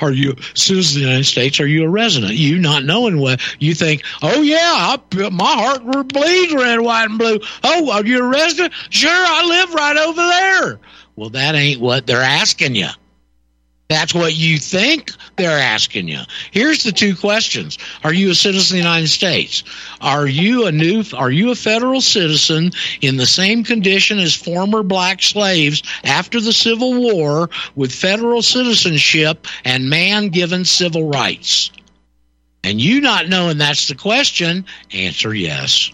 Are 0.00 0.12
you 0.12 0.32
a 0.32 0.42
citizen 0.56 0.98
of 0.98 1.02
the 1.02 1.08
United 1.08 1.24
States? 1.24 1.60
Are 1.60 1.66
you 1.66 1.84
a 1.84 1.88
resident? 1.88 2.34
You 2.34 2.58
not 2.58 2.84
knowing 2.84 3.18
what 3.18 3.40
you 3.60 3.74
think, 3.74 4.02
oh 4.22 4.42
yeah, 4.42 4.96
I, 5.14 5.28
my 5.30 5.44
heart 5.44 6.08
bleeds 6.08 6.54
red, 6.54 6.80
white, 6.80 7.10
and 7.10 7.18
blue. 7.18 7.38
Oh, 7.64 7.90
are 7.90 8.04
you 8.04 8.24
a 8.24 8.28
resident? 8.28 8.72
Sure, 8.90 9.10
I 9.10 9.44
live 9.44 9.74
right 9.74 9.96
over 9.96 10.22
there. 10.22 10.80
Well, 11.16 11.30
that 11.30 11.54
ain't 11.54 11.80
what 11.80 12.06
they're 12.06 12.20
asking 12.20 12.74
you. 12.74 12.88
That's 13.88 14.14
what 14.14 14.34
you 14.34 14.58
think 14.58 15.12
they're 15.36 15.58
asking 15.58 16.08
you. 16.08 16.20
Here's 16.50 16.82
the 16.82 16.90
two 16.90 17.14
questions. 17.14 17.78
Are 18.02 18.12
you 18.12 18.30
a 18.30 18.34
citizen 18.34 18.78
of 18.78 18.82
the 18.82 18.88
United 18.88 19.08
States? 19.08 19.62
Are 20.00 20.26
you 20.26 20.66
a 20.66 20.72
new 20.72 21.04
are 21.14 21.30
you 21.30 21.52
a 21.52 21.54
federal 21.54 22.00
citizen 22.00 22.72
in 23.00 23.16
the 23.16 23.26
same 23.26 23.62
condition 23.62 24.18
as 24.18 24.34
former 24.34 24.82
black 24.82 25.22
slaves 25.22 25.82
after 26.02 26.40
the 26.40 26.52
Civil 26.52 27.00
War 27.00 27.48
with 27.76 27.92
federal 27.92 28.42
citizenship 28.42 29.46
and 29.64 29.88
man 29.88 30.30
given 30.30 30.64
civil 30.64 31.08
rights? 31.08 31.70
And 32.64 32.80
you 32.80 33.00
not 33.00 33.28
knowing 33.28 33.58
that's 33.58 33.86
the 33.86 33.94
question, 33.94 34.66
answer 34.92 35.32
yes. 35.32 35.92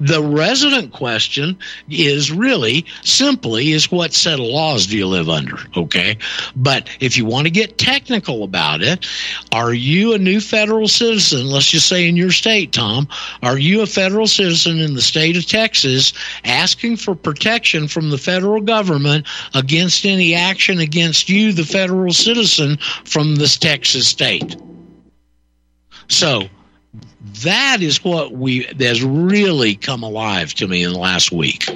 The 0.00 0.22
resident 0.22 0.92
question 0.92 1.58
is 1.88 2.30
really 2.30 2.86
simply 3.02 3.72
is 3.72 3.90
what 3.90 4.14
set 4.14 4.40
of 4.40 4.46
laws 4.46 4.86
do 4.86 4.96
you 4.96 5.06
live 5.06 5.28
under? 5.28 5.58
Okay. 5.76 6.18
But 6.56 6.88
if 7.00 7.16
you 7.16 7.24
want 7.24 7.46
to 7.46 7.50
get 7.50 7.78
technical 7.78 8.44
about 8.44 8.82
it, 8.82 9.06
are 9.52 9.72
you 9.72 10.14
a 10.14 10.18
new 10.18 10.40
federal 10.40 10.88
citizen? 10.88 11.46
Let's 11.46 11.66
just 11.70 11.88
say 11.88 12.08
in 12.08 12.16
your 12.16 12.32
state, 12.32 12.72
Tom, 12.72 13.08
are 13.42 13.58
you 13.58 13.82
a 13.82 13.86
federal 13.86 14.26
citizen 14.26 14.78
in 14.78 14.94
the 14.94 15.02
state 15.02 15.36
of 15.36 15.46
Texas 15.46 16.12
asking 16.44 16.96
for 16.96 17.14
protection 17.14 17.88
from 17.88 18.10
the 18.10 18.18
federal 18.18 18.60
government 18.60 19.26
against 19.54 20.04
any 20.04 20.34
action 20.34 20.78
against 20.78 21.28
you, 21.28 21.52
the 21.52 21.64
federal 21.64 22.12
citizen 22.12 22.78
from 23.04 23.36
this 23.36 23.58
Texas 23.58 24.08
state? 24.08 24.56
So, 26.08 26.48
that 27.42 27.82
is 27.82 28.02
what 28.02 28.32
we 28.32 28.66
has 28.78 29.02
really 29.02 29.74
come 29.74 30.02
alive 30.02 30.54
to 30.54 30.66
me 30.66 30.82
in 30.82 30.92
the 30.92 30.98
last 30.98 31.30
week 31.30 31.68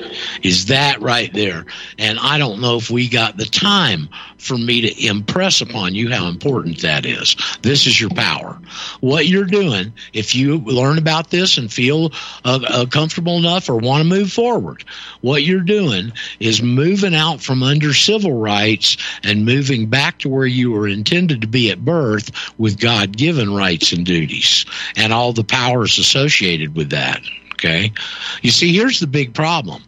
is 0.42 0.66
that 0.66 1.00
right 1.00 1.32
there. 1.34 1.66
And 1.98 2.18
i 2.18 2.38
don't 2.38 2.60
know 2.60 2.76
if 2.76 2.90
we 2.90 3.08
got 3.08 3.36
the 3.36 3.44
time 3.44 4.08
for 4.38 4.56
me 4.56 4.80
to 4.82 5.06
impress 5.06 5.60
upon 5.60 5.94
you 5.94 6.10
how 6.10 6.28
important 6.28 6.82
that 6.82 7.06
is. 7.06 7.36
This 7.62 7.86
is 7.86 8.00
your 8.00 8.10
power. 8.10 8.58
What 9.00 9.26
you're 9.26 9.44
doing 9.44 9.92
if 10.12 10.34
you 10.34 10.58
learn 10.58 10.98
about 10.98 11.30
this 11.30 11.56
and 11.58 11.72
feel 11.72 12.12
uh, 12.44 12.60
uh, 12.68 12.86
comfortable 12.86 13.38
enough 13.38 13.68
or 13.68 13.76
want 13.76 14.02
to 14.02 14.08
move 14.08 14.32
forward 14.32 14.84
what 15.24 15.42
you're 15.42 15.60
doing 15.60 16.12
is 16.38 16.62
moving 16.62 17.14
out 17.14 17.40
from 17.40 17.62
under 17.62 17.94
civil 17.94 18.38
rights 18.38 18.98
and 19.22 19.46
moving 19.46 19.86
back 19.86 20.18
to 20.18 20.28
where 20.28 20.46
you 20.46 20.70
were 20.70 20.86
intended 20.86 21.40
to 21.40 21.46
be 21.46 21.70
at 21.70 21.82
birth 21.82 22.30
with 22.58 22.78
god-given 22.78 23.52
rights 23.54 23.90
and 23.90 24.04
duties. 24.04 24.66
And 24.96 25.14
all 25.14 25.32
the 25.34 25.44
powers 25.44 25.98
associated 25.98 26.76
with 26.76 26.90
that. 26.90 27.20
Okay. 27.52 27.92
You 28.42 28.50
see, 28.50 28.74
here's 28.74 29.00
the 29.00 29.06
big 29.06 29.34
problem. 29.34 29.82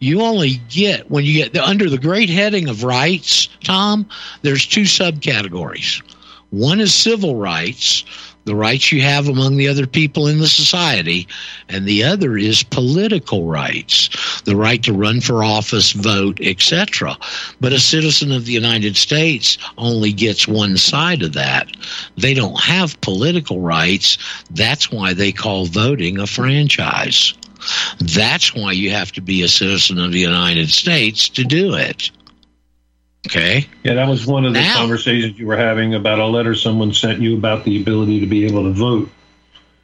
You 0.00 0.22
only 0.22 0.60
get, 0.68 1.10
when 1.10 1.24
you 1.24 1.34
get 1.44 1.56
under 1.56 1.90
the 1.90 1.98
great 1.98 2.30
heading 2.30 2.68
of 2.68 2.84
rights, 2.84 3.48
Tom, 3.64 4.08
there's 4.42 4.64
two 4.64 4.82
subcategories. 4.82 6.02
One 6.50 6.80
is 6.80 6.94
civil 6.94 7.36
rights, 7.36 8.04
the 8.48 8.56
rights 8.56 8.90
you 8.90 9.02
have 9.02 9.28
among 9.28 9.58
the 9.58 9.68
other 9.68 9.86
people 9.86 10.26
in 10.26 10.38
the 10.38 10.48
society, 10.48 11.28
and 11.68 11.84
the 11.84 12.02
other 12.02 12.38
is 12.38 12.62
political 12.62 13.44
rights, 13.44 14.40
the 14.46 14.56
right 14.56 14.82
to 14.84 14.94
run 14.94 15.20
for 15.20 15.44
office, 15.44 15.92
vote, 15.92 16.40
etc. 16.40 17.14
But 17.60 17.74
a 17.74 17.78
citizen 17.78 18.32
of 18.32 18.46
the 18.46 18.52
United 18.52 18.96
States 18.96 19.58
only 19.76 20.14
gets 20.14 20.48
one 20.48 20.78
side 20.78 21.22
of 21.22 21.34
that. 21.34 21.68
They 22.16 22.32
don't 22.32 22.58
have 22.58 22.98
political 23.02 23.60
rights. 23.60 24.16
That's 24.50 24.90
why 24.90 25.12
they 25.12 25.30
call 25.30 25.66
voting 25.66 26.18
a 26.18 26.26
franchise. 26.26 27.34
That's 28.00 28.54
why 28.54 28.72
you 28.72 28.90
have 28.92 29.12
to 29.12 29.20
be 29.20 29.42
a 29.42 29.48
citizen 29.48 29.98
of 29.98 30.12
the 30.12 30.20
United 30.20 30.70
States 30.70 31.28
to 31.30 31.44
do 31.44 31.74
it. 31.74 32.10
Okay. 33.28 33.66
Yeah, 33.84 33.94
that 33.94 34.08
was 34.08 34.26
one 34.26 34.46
of 34.46 34.54
the 34.54 34.60
now, 34.60 34.76
conversations 34.76 35.38
you 35.38 35.46
were 35.46 35.56
having 35.56 35.94
about 35.94 36.18
a 36.18 36.24
letter 36.24 36.54
someone 36.54 36.94
sent 36.94 37.20
you 37.20 37.36
about 37.36 37.64
the 37.64 37.80
ability 37.80 38.20
to 38.20 38.26
be 38.26 38.46
able 38.46 38.64
to 38.64 38.72
vote. 38.72 39.10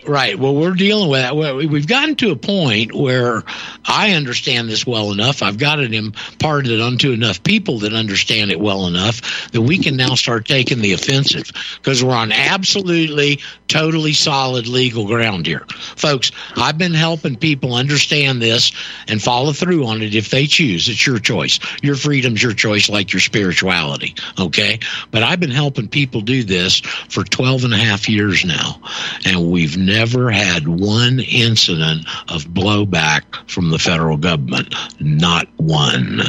Right. 0.07 0.38
Well, 0.38 0.55
we're 0.55 0.74
dealing 0.74 1.09
with 1.09 1.22
that. 1.22 1.34
We've 1.34 1.86
gotten 1.86 2.14
to 2.16 2.30
a 2.30 2.36
point 2.36 2.92
where 2.92 3.42
I 3.86 4.12
understand 4.12 4.68
this 4.68 4.86
well 4.86 5.12
enough. 5.12 5.42
I've 5.42 5.57
got 5.57 5.80
it 5.80 5.94
imparted 5.94 6.78
unto 6.78 7.12
enough 7.12 7.42
people 7.42 7.78
that 7.80 7.94
understand 7.94 8.50
it 8.50 8.61
well 8.61 8.86
enough 8.86 9.50
that 9.52 9.62
we 9.62 9.78
can 9.78 9.96
now 9.96 10.14
start 10.14 10.46
taking 10.46 10.82
the 10.82 10.92
offensive 10.92 11.50
because 11.76 12.05
we're 12.05 12.14
on 12.14 12.32
absolutely, 12.32 13.40
totally 13.68 14.12
solid 14.12 14.66
legal 14.66 15.07
ground 15.07 15.46
here. 15.46 15.64
Folks, 15.96 16.30
I've 16.55 16.76
been 16.76 16.92
helping 16.92 17.36
people 17.36 17.74
understand 17.74 18.42
this 18.42 18.72
and 19.09 19.22
follow 19.22 19.52
through 19.52 19.86
on 19.86 20.02
it 20.02 20.14
if 20.14 20.28
they 20.28 20.46
choose. 20.46 20.86
It's 20.86 21.07
your 21.07 21.18
choice. 21.18 21.59
Your 21.82 21.96
freedom's 21.96 22.42
your 22.42 22.52
choice, 22.52 22.90
like 22.90 23.11
your 23.12 23.20
spirituality. 23.20 24.14
Okay. 24.38 24.80
But 25.11 25.22
I've 25.22 25.40
been 25.40 25.50
helping 25.50 25.88
people 25.88 26.20
do 26.20 26.44
this 26.44 26.80
for 26.80 27.24
12 27.24 27.64
and 27.64 27.72
a 27.72 27.78
half 27.78 28.07
years 28.07 28.44
now, 28.44 28.80
and 29.24 29.50
we've 29.50 29.78
never 29.78 29.93
had 30.30 30.68
one 30.68 31.20
incident 31.20 32.07
of 32.28 32.45
blowback 32.45 33.49
from 33.49 33.70
the 33.70 33.78
federal 33.78 34.16
government. 34.16 34.74
Not 35.01 35.49
one. 35.57 36.20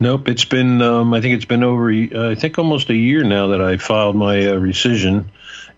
Nope, 0.00 0.28
it's 0.28 0.44
been. 0.44 0.82
Um, 0.82 1.14
I 1.14 1.20
think 1.20 1.34
it's 1.34 1.44
been 1.44 1.62
over. 1.62 1.90
Uh, 1.90 2.30
I 2.30 2.34
think 2.34 2.58
almost 2.58 2.90
a 2.90 2.94
year 2.94 3.24
now 3.24 3.48
that 3.48 3.60
I 3.60 3.76
filed 3.76 4.16
my 4.16 4.38
uh, 4.46 4.54
rescission, 4.54 5.26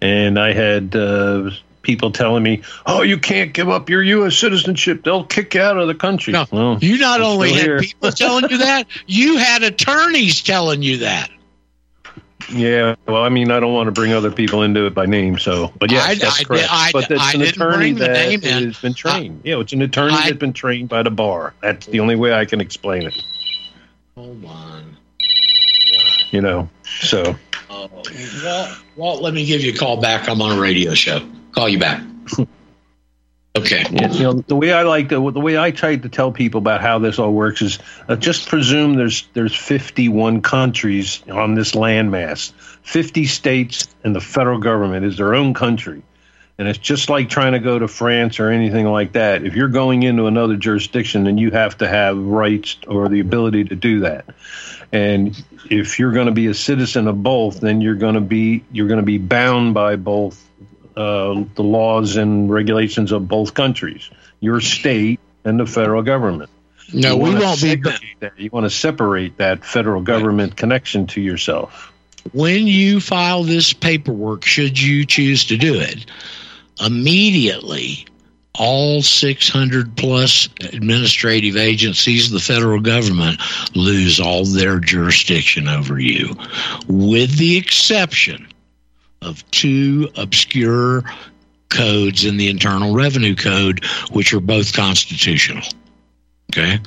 and 0.01 0.39
I 0.39 0.53
had 0.53 0.97
uh, 0.97 1.51
people 1.83 2.11
telling 2.11 2.43
me, 2.43 2.63
"Oh, 2.87 3.03
you 3.03 3.19
can't 3.19 3.53
give 3.53 3.69
up 3.69 3.89
your 3.91 4.03
U.S. 4.03 4.37
citizenship; 4.37 5.05
they'll 5.05 5.25
kick 5.25 5.55
you 5.55 5.61
out 5.61 5.79
of 5.79 5.87
the 5.87 5.95
country." 5.95 6.33
No, 6.33 6.47
well, 6.51 6.79
you 6.81 6.99
not 6.99 7.21
only 7.21 7.53
had 7.53 7.63
here. 7.63 7.79
people 7.79 8.11
telling 8.11 8.51
you 8.51 8.59
that, 8.59 8.87
you 9.07 9.37
had 9.37 9.63
attorneys 9.63 10.43
telling 10.43 10.83
you 10.83 10.99
that. 10.99 11.31
Yeah, 12.49 12.95
well, 13.07 13.23
I 13.23 13.29
mean, 13.29 13.51
I 13.51 13.59
don't 13.59 13.73
want 13.73 13.89
to 13.89 13.93
bring 13.93 14.13
other 14.13 14.31
people 14.31 14.63
into 14.63 14.87
it 14.87 14.95
by 14.95 15.07
name, 15.07 15.39
so, 15.39 15.73
but 15.79 15.91
yeah, 15.91 16.15
that's 16.15 16.41
I, 16.41 16.45
correct. 16.45 16.69
I, 16.71 16.91
but 16.93 17.11
it's 17.11 17.35
an 17.35 17.43
attorney 17.43 17.93
that 17.93 18.43
has 18.45 18.79
been 18.79 18.95
trained. 18.95 19.41
yeah, 19.45 19.59
it's 19.59 19.73
an 19.73 19.83
attorney 19.83 20.15
that's 20.15 20.37
been 20.37 20.53
trained 20.53 20.89
by 20.89 21.03
the 21.03 21.11
bar. 21.11 21.55
That's 21.61 21.87
the 21.87 22.01
only 22.01 22.15
way 22.17 22.33
I 22.33 22.45
can 22.45 22.61
explain 22.61 23.03
it. 23.03 23.21
Hold 24.15 24.45
on. 24.45 24.97
You 26.31 26.41
know, 26.41 26.69
so. 26.85 27.37
Oh, 27.69 27.89
Walt, 28.45 28.79
Walt, 28.97 29.23
let 29.23 29.35
me 29.35 29.45
give 29.45 29.63
you 29.63 29.73
a 29.73 29.77
call 29.77 30.01
back. 30.01 30.29
I'm 30.29 30.41
on 30.41 30.57
a 30.57 30.61
radio 30.61 30.95
show. 30.95 31.27
Call 31.53 31.69
you 31.69 31.79
back. 31.79 32.03
Okay. 33.57 33.85
Yeah, 33.91 34.13
you 34.13 34.23
know 34.23 34.33
the 34.35 34.57
way 34.57 34.73
I 34.73 34.83
like 34.83 35.09
the, 35.09 35.31
the 35.31 35.41
way 35.41 35.57
I 35.57 35.71
try 35.71 35.97
to 35.97 36.09
tell 36.09 36.31
people 36.31 36.59
about 36.59 36.83
how 36.83 36.99
this 36.99 37.19
all 37.19 37.33
works 37.33 37.63
is 37.63 37.79
uh, 38.09 38.17
just 38.17 38.49
presume 38.49 38.95
there's 38.95 39.27
there's 39.33 39.55
51 39.55 40.43
countries 40.43 41.23
on 41.31 41.55
this 41.55 41.73
landmass. 41.73 42.53
50 42.83 43.25
states 43.25 43.89
and 44.05 44.15
the 44.15 44.21
federal 44.21 44.59
government 44.59 45.07
is 45.07 45.17
their 45.17 45.35
own 45.35 45.55
country. 45.55 46.03
And 46.59 46.69
it's 46.69 46.79
just 46.79 47.11
like 47.11 47.29
trying 47.29 47.53
to 47.53 47.59
go 47.59 47.79
to 47.79 47.87
France 47.87 48.41
or 48.41 48.51
anything 48.51 48.87
like 48.87 49.13
that. 49.13 49.45
If 49.45 49.57
you're 49.57 49.69
going 49.69 50.03
into 50.03 50.27
another 50.27 50.57
jurisdiction, 50.57 51.25
then 51.25 51.37
you 51.37 51.51
have 51.51 51.77
to 51.79 51.89
have 51.89 52.17
rights 52.17 52.79
or 52.87 53.09
the 53.09 53.21
ability 53.21 53.65
to 53.65 53.77
do 53.77 54.01
that. 54.01 54.25
And 54.91 55.37
if 55.71 55.99
you're 55.99 56.13
going 56.13 56.27
to 56.27 56.33
be 56.33 56.47
a 56.47 56.55
citizen 56.55 57.09
of 57.09 57.23
both, 57.23 57.61
then 57.61 57.83
you're 57.83 57.97
going 57.97 58.15
to 58.15 58.21
be 58.21 58.65
you're 58.73 58.89
going 58.89 59.01
to 59.01 59.07
be 59.07 59.19
bound 59.19 59.75
by 59.75 59.97
both 59.97 60.43
uh, 60.97 61.45
the 61.55 61.63
laws 61.63 62.17
and 62.17 62.51
regulations 62.51 63.13
of 63.13 63.29
both 63.29 63.55
countries, 63.55 64.11
your 64.41 64.61
state 64.61 65.21
and 65.45 65.61
the 65.61 65.67
federal 65.67 66.03
government. 66.03 66.51
No, 66.93 67.17
we 67.17 67.35
won't 67.35 67.61
be. 67.61 67.77
That. 68.21 68.39
You 68.39 68.51
want 68.51 68.65
to 68.65 68.71
separate 68.71 69.37
that 69.39 69.65
federal 69.65 70.03
government 70.03 70.53
right. 70.53 70.57
connection 70.57 71.07
to 71.09 71.21
yourself. 71.21 71.93
When 72.33 72.67
you 72.67 73.01
file 73.01 73.43
this 73.43 73.73
paperwork, 73.73 74.45
should 74.45 74.81
you 74.81 75.05
choose 75.05 75.45
to 75.47 75.57
do 75.57 75.75
it, 75.75 76.07
immediately 76.85 78.07
all 78.59 79.03
600 79.03 79.97
plus 79.97 80.49
administrative 80.61 81.57
agencies 81.57 82.27
of 82.27 82.33
the 82.33 82.41
federal 82.41 82.81
government 82.81 83.41
lose 83.75 84.19
all 84.19 84.45
their 84.45 84.81
jurisdiction 84.81 85.69
over 85.69 85.99
you, 85.99 86.35
with 86.89 87.37
the 87.37 87.57
exception 87.57 88.47
of 89.23 89.49
two 89.51 90.09
obscure 90.17 91.05
codes 91.69 92.25
in 92.25 92.37
the 92.37 92.49
Internal 92.49 92.95
Revenue 92.95 93.35
Code, 93.35 93.85
which 94.13 94.33
are 94.33 94.41
both 94.41 94.73
constitutional. 94.73 95.63
Okay. 96.53 96.79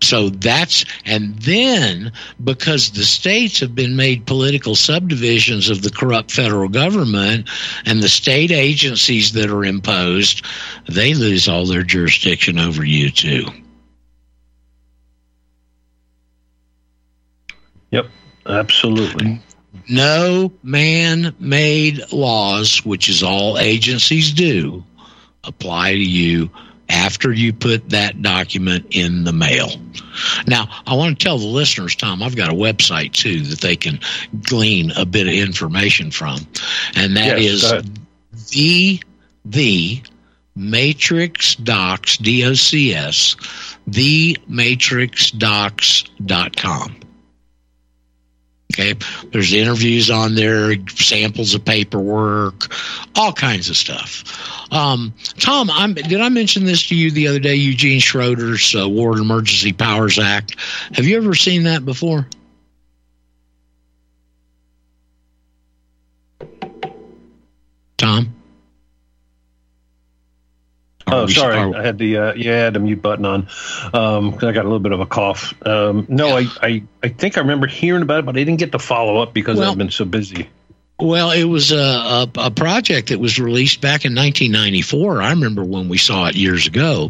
So 0.00 0.28
that's, 0.28 0.84
and 1.04 1.34
then 1.40 2.12
because 2.42 2.92
the 2.92 3.02
states 3.02 3.58
have 3.60 3.74
been 3.74 3.96
made 3.96 4.26
political 4.26 4.76
subdivisions 4.76 5.68
of 5.68 5.82
the 5.82 5.90
corrupt 5.90 6.30
federal 6.30 6.68
government 6.68 7.48
and 7.84 8.00
the 8.00 8.08
state 8.08 8.52
agencies 8.52 9.32
that 9.32 9.50
are 9.50 9.64
imposed, 9.64 10.44
they 10.88 11.14
lose 11.14 11.48
all 11.48 11.66
their 11.66 11.82
jurisdiction 11.82 12.60
over 12.60 12.84
you 12.84 13.10
too. 13.10 13.46
Yep, 17.90 18.06
absolutely 18.46 19.40
no 19.88 20.52
man 20.62 21.34
made 21.38 22.12
laws, 22.12 22.84
which 22.84 23.08
is 23.08 23.22
all 23.22 23.58
agencies 23.58 24.32
do, 24.32 24.84
apply 25.44 25.92
to 25.92 26.04
you 26.04 26.50
after 26.88 27.32
you 27.32 27.52
put 27.52 27.90
that 27.90 28.22
document 28.22 28.86
in 28.90 29.24
the 29.24 29.32
mail. 29.32 29.68
Now, 30.46 30.68
I 30.86 30.94
want 30.94 31.18
to 31.18 31.24
tell 31.24 31.38
the 31.38 31.46
listeners, 31.46 31.94
Tom, 31.94 32.22
I've 32.22 32.36
got 32.36 32.50
a 32.50 32.54
website 32.54 33.12
too 33.12 33.42
that 33.42 33.60
they 33.60 33.76
can 33.76 34.00
glean 34.42 34.92
a 34.96 35.04
bit 35.04 35.26
of 35.26 35.34
information 35.34 36.10
from, 36.10 36.38
and 36.94 37.16
that 37.16 37.40
yes, 37.40 37.62
is 37.62 37.82
the 38.50 39.02
the 39.44 40.02
matrix 40.56 41.54
docs 41.56 42.16
d 42.16 42.44
o 42.44 42.54
c 42.54 42.94
s 42.94 43.36
the 43.86 44.36
matrixdocs.com. 44.50 46.96
Okay. 48.78 48.94
There's 49.32 49.52
interviews 49.52 50.08
on 50.08 50.36
there, 50.36 50.74
samples 50.88 51.52
of 51.54 51.64
paperwork, 51.64 52.72
all 53.16 53.32
kinds 53.32 53.68
of 53.68 53.76
stuff. 53.76 54.22
Um, 54.72 55.12
Tom, 55.40 55.68
I'm, 55.70 55.94
did 55.94 56.20
I 56.20 56.28
mention 56.28 56.64
this 56.64 56.86
to 56.88 56.94
you 56.94 57.10
the 57.10 57.26
other 57.26 57.40
day? 57.40 57.56
Eugene 57.56 57.98
Schroeder's 57.98 58.76
uh, 58.76 58.88
War 58.88 59.12
and 59.12 59.20
Emergency 59.20 59.72
Powers 59.72 60.18
Act. 60.18 60.54
Have 60.94 61.06
you 61.06 61.16
ever 61.16 61.34
seen 61.34 61.64
that 61.64 61.84
before? 61.84 62.28
Oh, 71.12 71.26
sorry. 71.26 71.74
I 71.74 71.82
had 71.82 71.98
the 71.98 72.16
uh, 72.16 72.34
yeah, 72.34 72.52
I 72.52 72.56
had 72.56 72.74
the 72.74 72.80
mute 72.80 73.02
button 73.02 73.24
on 73.24 73.48
um, 73.92 74.34
I 74.34 74.52
got 74.52 74.56
a 74.56 74.62
little 74.62 74.78
bit 74.78 74.92
of 74.92 75.00
a 75.00 75.06
cough. 75.06 75.54
Um, 75.66 76.06
no. 76.08 76.36
I, 76.36 76.46
I 76.62 76.82
I 77.02 77.08
think 77.08 77.36
I 77.36 77.40
remember 77.40 77.66
hearing 77.66 78.02
about 78.02 78.20
it, 78.20 78.26
but 78.26 78.36
I 78.36 78.40
didn't 78.40 78.58
get 78.58 78.72
to 78.72 78.78
follow 78.78 79.22
up 79.22 79.32
because 79.32 79.58
well, 79.58 79.72
I've 79.72 79.78
been 79.78 79.90
so 79.90 80.04
busy. 80.04 80.48
Well, 81.00 81.30
it 81.30 81.44
was 81.44 81.70
a, 81.70 81.76
a, 81.76 82.28
a, 82.38 82.50
project 82.50 83.10
that 83.10 83.20
was 83.20 83.38
released 83.38 83.80
back 83.80 84.04
in 84.04 84.16
1994. 84.16 85.22
I 85.22 85.30
remember 85.30 85.62
when 85.62 85.88
we 85.88 85.96
saw 85.96 86.26
it 86.26 86.34
years 86.34 86.66
ago. 86.66 87.08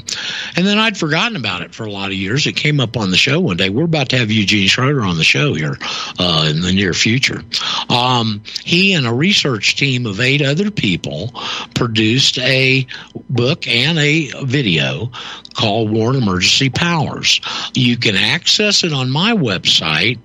And 0.57 0.67
then 0.67 0.77
I'd 0.77 0.99
forgotten 0.99 1.37
about 1.37 1.63
it 1.63 1.75
for 1.75 1.85
a 1.85 1.91
lot 1.91 2.09
of 2.11 2.13
years. 2.13 2.47
It 2.47 2.53
came 2.53 2.81
up 2.81 2.99
on 2.99 3.11
the 3.11 3.17
show 3.17 3.41
one 3.41 3.57
day. 3.57 3.71
We're 3.71 3.85
about 3.85 4.11
to 4.11 4.19
have 4.19 4.31
Eugene 4.31 4.69
Schroeder 4.69 5.01
on 5.01 5.17
the 5.17 5.25
show 5.25 5.55
here 5.55 5.79
uh, 6.19 6.49
in 6.51 6.61
the 6.61 6.75
near 6.75 6.93
future. 6.93 7.43
Um, 7.89 8.43
he 8.63 8.93
and 8.93 9.07
a 9.07 9.15
research 9.15 9.77
team 9.77 10.05
of 10.05 10.21
eight 10.21 10.43
other 10.43 10.71
people 10.71 11.33
produced 11.75 12.39
a 12.41 12.87
book 13.31 13.67
and 13.67 13.99
a 13.99 14.45
video 14.45 15.11
called 15.55 15.91
War 15.91 16.11
and 16.11 16.23
Emergency 16.23 16.69
Powers. 16.69 17.41
You 17.73 17.97
can 17.97 18.17
access 18.17 18.85
it 18.85 18.93
on 18.93 19.09
my 19.09 19.33
website 19.33 20.19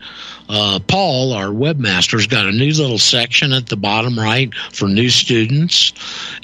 uh, 0.50 0.80
Paul, 0.88 1.34
our 1.34 1.48
webmaster's 1.48 2.28
got 2.28 2.46
a 2.46 2.52
new 2.52 2.74
little 2.74 2.98
section 2.98 3.53
at 3.54 3.68
the 3.68 3.78
bottom 3.78 4.18
right 4.18 4.54
for 4.72 4.88
new 4.88 5.10
students, 5.10 5.94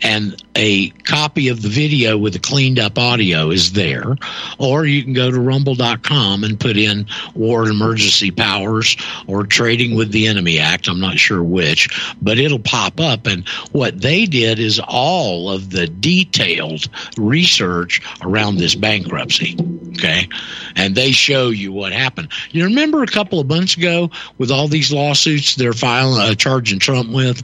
and 0.02 0.42
a 0.56 0.90
copy 0.90 1.48
of 1.48 1.62
the 1.62 1.70
video 1.70 2.18
with 2.18 2.34
the 2.34 2.40
cleaned 2.40 2.80
up 2.80 2.98
audio 2.98 3.50
is 3.50 3.74
there. 3.74 4.16
Or 4.58 4.86
you 4.86 5.04
can 5.04 5.14
go 5.14 5.32
to 5.32 5.40
rumble.com 5.40 6.44
and 6.44 6.60
put 6.60 6.78
in 6.78 7.06
War 7.36 7.64
and 7.64 7.72
Emergency 7.72 8.32
Powers 8.32 8.98
or 9.28 9.46
Trading 9.46 9.96
with 9.96 10.12
the 10.12 10.28
Enemy 10.28 10.60
Act. 10.60 10.88
I'm 10.88 11.00
not 11.00 11.18
sure 11.18 11.44
which, 11.44 11.90
but 12.22 12.38
it'll 12.38 12.60
pop 12.60 13.00
up. 13.00 13.26
And 13.26 13.48
what 13.72 14.02
they 14.02 14.26
did 14.26 14.60
is 14.60 14.80
all 14.88 15.50
of 15.50 15.72
the 15.72 15.88
detailed 15.88 16.88
research 17.18 18.02
around 18.22 18.58
this 18.58 18.76
bankruptcy. 18.76 19.58
Okay. 19.90 20.28
And 20.76 20.96
they 20.96 21.12
show 21.12 21.50
you 21.50 21.72
what 21.72 21.92
happened. 21.92 22.32
You 22.52 22.64
remember 22.64 23.04
a 23.04 23.08
couple 23.08 23.40
of 23.40 23.48
months 23.48 23.76
ago? 23.76 24.10
with 24.38 24.52
all 24.52 24.68
these 24.68 24.92
lawsuits 24.92 25.56
they're 25.56 25.74
filing, 25.74 26.20
uh, 26.20 26.34
charging 26.34 26.80
Trump 26.80 26.99
with. 27.08 27.44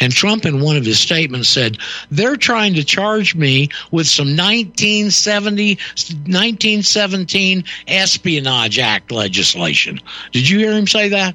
And 0.00 0.12
Trump, 0.12 0.46
in 0.46 0.60
one 0.60 0.76
of 0.76 0.84
his 0.84 0.98
statements, 0.98 1.48
said 1.48 1.78
they're 2.10 2.36
trying 2.36 2.74
to 2.74 2.84
charge 2.84 3.34
me 3.34 3.68
with 3.90 4.06
some 4.06 4.28
1970, 4.28 5.74
1917 5.74 7.64
Espionage 7.88 8.78
Act 8.78 9.10
legislation. 9.10 10.00
Did 10.32 10.48
you 10.48 10.58
hear 10.58 10.72
him 10.72 10.86
say 10.86 11.08
that? 11.08 11.34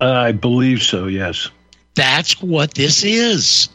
Uh, 0.00 0.12
I 0.12 0.32
believe 0.32 0.82
so, 0.82 1.06
yes. 1.06 1.48
That's 1.94 2.42
what 2.42 2.74
this 2.74 3.02
is. 3.04 3.70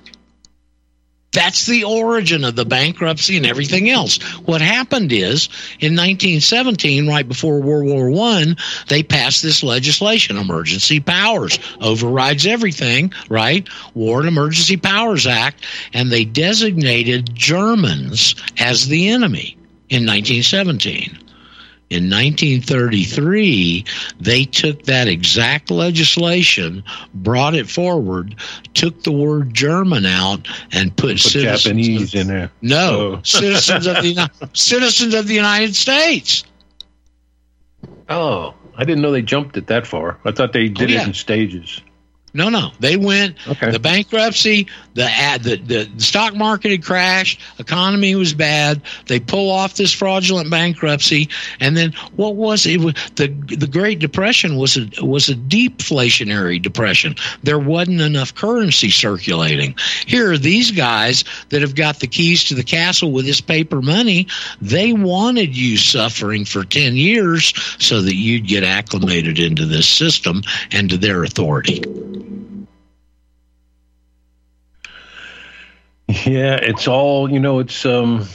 That's 1.31 1.65
the 1.65 1.85
origin 1.85 2.43
of 2.43 2.57
the 2.57 2.65
bankruptcy 2.65 3.37
and 3.37 3.45
everything 3.45 3.89
else. 3.89 4.21
What 4.39 4.59
happened 4.59 5.13
is 5.13 5.47
in 5.79 5.95
1917, 5.95 7.07
right 7.07 7.25
before 7.25 7.61
World 7.61 7.87
War 7.87 8.09
One, 8.09 8.57
they 8.89 9.01
passed 9.01 9.41
this 9.41 9.63
legislation, 9.63 10.37
Emergency 10.37 10.99
Powers 10.99 11.57
overrides 11.79 12.45
everything, 12.45 13.13
right? 13.29 13.67
War 13.93 14.19
and 14.19 14.27
Emergency 14.27 14.75
Powers 14.75 15.25
Act, 15.25 15.65
and 15.93 16.11
they 16.11 16.25
designated 16.25 17.33
Germans 17.33 18.35
as 18.57 18.87
the 18.87 19.09
enemy 19.09 19.57
in 19.89 20.05
1917. 20.05 21.17
In 21.91 22.09
1933, 22.09 23.83
they 24.21 24.45
took 24.45 24.83
that 24.83 25.09
exact 25.09 25.69
legislation, 25.69 26.85
brought 27.13 27.53
it 27.53 27.69
forward, 27.69 28.35
took 28.73 29.03
the 29.03 29.11
word 29.11 29.53
German 29.53 30.05
out, 30.05 30.47
and 30.71 30.95
put, 30.95 31.11
Put 31.11 31.19
citizens 31.19 31.63
Japanese 31.63 32.13
of, 32.15 32.21
in 32.21 32.27
there. 32.27 32.51
No, 32.61 33.15
Oh. 33.17 33.19
citizens 33.25 33.87
of 33.87 33.95
the 33.97 34.29
citizens 34.53 35.13
of 35.13 35.27
the 35.27 35.33
United 35.35 35.75
States. 35.75 36.45
Oh, 38.09 38.53
I 38.77 38.85
didn't 38.85 39.01
know 39.01 39.11
they 39.11 39.21
jumped 39.21 39.57
it 39.57 39.67
that 39.67 39.85
far. 39.85 40.17
I 40.23 40.31
thought 40.31 40.53
they 40.53 40.69
did 40.69 40.89
Oh, 40.89 40.93
yeah. 40.93 41.01
it 41.01 41.07
in 41.07 41.13
stages. 41.13 41.81
No, 42.33 42.47
no, 42.47 42.71
they 42.79 42.95
went. 42.95 43.35
Okay. 43.45 43.71
The 43.71 43.79
bankruptcy, 43.79 44.67
the 44.93 45.03
ad, 45.03 45.43
the, 45.43 45.57
the 45.57 45.89
stock 46.01 46.33
market 46.33 46.71
had 46.71 46.83
crashed, 46.83 47.41
economy 47.59 48.15
was 48.15 48.33
bad. 48.33 48.81
They 49.07 49.19
pull 49.19 49.51
off 49.51 49.75
this 49.75 49.91
fraudulent 49.91 50.49
bankruptcy, 50.49 51.27
and 51.59 51.75
then 51.75 51.91
what 52.15 52.35
was 52.35 52.65
it? 52.65 52.79
The 53.17 53.27
The 53.27 53.67
Great 53.67 53.99
Depression 53.99 54.55
was 54.55 54.77
a 54.77 54.89
was 55.03 55.27
a 55.27 55.35
deflationary 55.35 56.61
depression. 56.61 57.15
There 57.43 57.59
wasn't 57.59 57.99
enough 57.99 58.33
currency 58.33 58.91
circulating. 58.91 59.75
Here 60.05 60.31
are 60.31 60.37
these 60.37 60.71
guys 60.71 61.25
that 61.49 61.61
have 61.61 61.75
got 61.75 61.99
the 61.99 62.07
keys 62.07 62.45
to 62.45 62.55
the 62.55 62.63
castle 62.63 63.11
with 63.11 63.25
this 63.25 63.41
paper 63.41 63.81
money. 63.81 64.27
They 64.61 64.93
wanted 64.93 65.57
you 65.57 65.75
suffering 65.75 66.45
for 66.45 66.63
ten 66.63 66.95
years 66.95 67.53
so 67.77 68.01
that 68.01 68.15
you'd 68.15 68.47
get 68.47 68.63
acclimated 68.63 69.37
into 69.37 69.65
this 69.65 69.87
system 69.87 70.43
and 70.71 70.89
to 70.89 70.97
their 70.97 71.23
authority. 71.23 71.81
Yeah, 76.25 76.55
it's 76.55 76.87
all 76.87 77.31
you 77.31 77.39
know. 77.39 77.59
It's 77.59 77.85
um, 77.85 78.27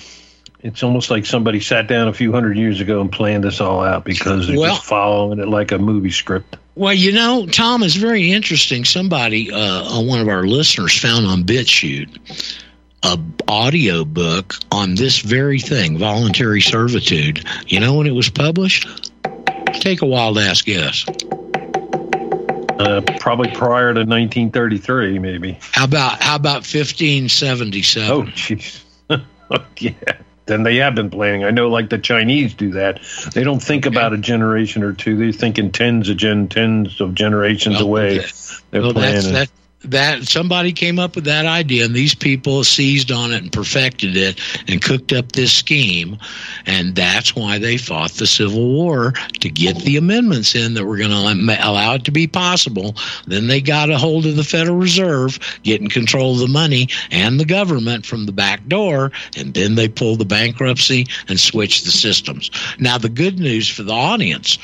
it's 0.60 0.82
almost 0.82 1.10
like 1.10 1.26
somebody 1.26 1.60
sat 1.60 1.86
down 1.88 2.08
a 2.08 2.12
few 2.12 2.32
hundred 2.32 2.56
years 2.56 2.80
ago 2.80 3.00
and 3.00 3.10
planned 3.12 3.44
this 3.44 3.60
all 3.60 3.82
out 3.84 4.04
because 4.04 4.46
they're 4.46 4.58
Well- 4.58 4.74
just 4.74 4.86
following 4.86 5.38
it 5.38 5.48
like 5.48 5.72
a 5.72 5.78
movie 5.78 6.10
script. 6.10 6.56
Well, 6.74 6.92
you 6.92 7.12
know, 7.12 7.46
Tom 7.46 7.82
is 7.82 7.96
very 7.96 8.32
interesting. 8.32 8.84
Somebody, 8.84 9.50
uh, 9.50 9.58
uh, 9.58 10.02
one 10.02 10.20
of 10.20 10.28
our 10.28 10.44
listeners, 10.44 10.94
found 10.98 11.26
on 11.26 11.44
BitChute 11.44 12.18
a 13.02 13.18
audio 13.48 14.04
book 14.04 14.54
on 14.72 14.94
this 14.94 15.20
very 15.20 15.58
thing, 15.58 15.96
voluntary 15.98 16.60
servitude. 16.60 17.44
You 17.66 17.80
know 17.80 17.94
when 17.94 18.06
it 18.06 18.14
was 18.14 18.28
published? 18.28 18.86
Take 19.74 20.02
a 20.02 20.06
wild 20.06 20.38
ass 20.38 20.62
guess. 20.62 21.06
Uh, 22.78 23.00
probably 23.20 23.50
prior 23.52 23.94
to 23.94 24.00
1933, 24.00 25.18
maybe. 25.18 25.58
How 25.72 25.84
about 25.84 26.22
how 26.22 26.36
about 26.36 26.66
1577? 26.66 28.10
Oh, 28.10 28.22
jeez. 28.32 28.82
yeah. 29.78 29.92
Then 30.46 30.62
they 30.62 30.76
have 30.76 30.94
been 30.94 31.10
planning. 31.10 31.44
I 31.44 31.50
know, 31.50 31.68
like 31.68 31.90
the 31.90 31.98
Chinese 31.98 32.54
do 32.54 32.72
that. 32.72 33.00
They 33.34 33.42
don't 33.42 33.60
think 33.60 33.84
about 33.86 34.12
a 34.12 34.18
generation 34.18 34.84
or 34.84 34.92
two. 34.92 35.16
They're 35.16 35.32
thinking 35.32 35.72
tens 35.72 36.08
of 36.08 36.18
gen, 36.18 36.48
tens 36.48 37.00
of 37.00 37.14
generations 37.14 37.76
Well, 37.76 37.86
away. 37.86 38.24
They're 38.70 38.82
well, 38.82 38.92
that's 38.92 39.26
planning. 39.26 39.48
That. 39.84 40.26
Somebody 40.28 40.72
came 40.72 40.98
up 40.98 41.14
with 41.14 41.24
that 41.24 41.46
idea, 41.46 41.84
and 41.84 41.94
these 41.94 42.14
people 42.14 42.64
seized 42.64 43.10
on 43.10 43.32
it 43.32 43.42
and 43.42 43.52
perfected 43.52 44.16
it 44.16 44.40
and 44.68 44.82
cooked 44.82 45.12
up 45.12 45.32
this 45.32 45.52
scheme, 45.52 46.18
and 46.66 46.94
that's 46.94 47.34
why 47.34 47.58
they 47.58 47.76
fought 47.76 48.12
the 48.12 48.26
Civil 48.26 48.72
War 48.72 49.12
to 49.40 49.48
get 49.48 49.76
the 49.78 49.96
amendments 49.96 50.54
in 50.54 50.74
that 50.74 50.84
were 50.84 50.96
going 50.96 51.10
to 51.10 51.68
allow 51.68 51.94
it 51.94 52.04
to 52.04 52.10
be 52.10 52.26
possible. 52.26 52.96
Then 53.26 53.46
they 53.46 53.60
got 53.60 53.90
a 53.90 53.98
hold 53.98 54.26
of 54.26 54.36
the 54.36 54.44
Federal 54.44 54.76
Reserve, 54.76 55.38
getting 55.62 55.88
control 55.88 56.34
of 56.34 56.40
the 56.40 56.48
money 56.48 56.88
and 57.10 57.38
the 57.38 57.44
government 57.44 58.06
from 58.06 58.26
the 58.26 58.32
back 58.32 58.66
door, 58.68 59.12
and 59.36 59.54
then 59.54 59.74
they 59.74 59.88
pulled 59.88 60.18
the 60.18 60.24
bankruptcy 60.24 61.06
and 61.28 61.38
switched 61.38 61.84
the 61.84 61.92
systems. 61.92 62.50
Now, 62.78 62.98
the 62.98 63.08
good 63.08 63.38
news 63.38 63.68
for 63.68 63.82
the 63.82 63.92
audience 63.92 64.58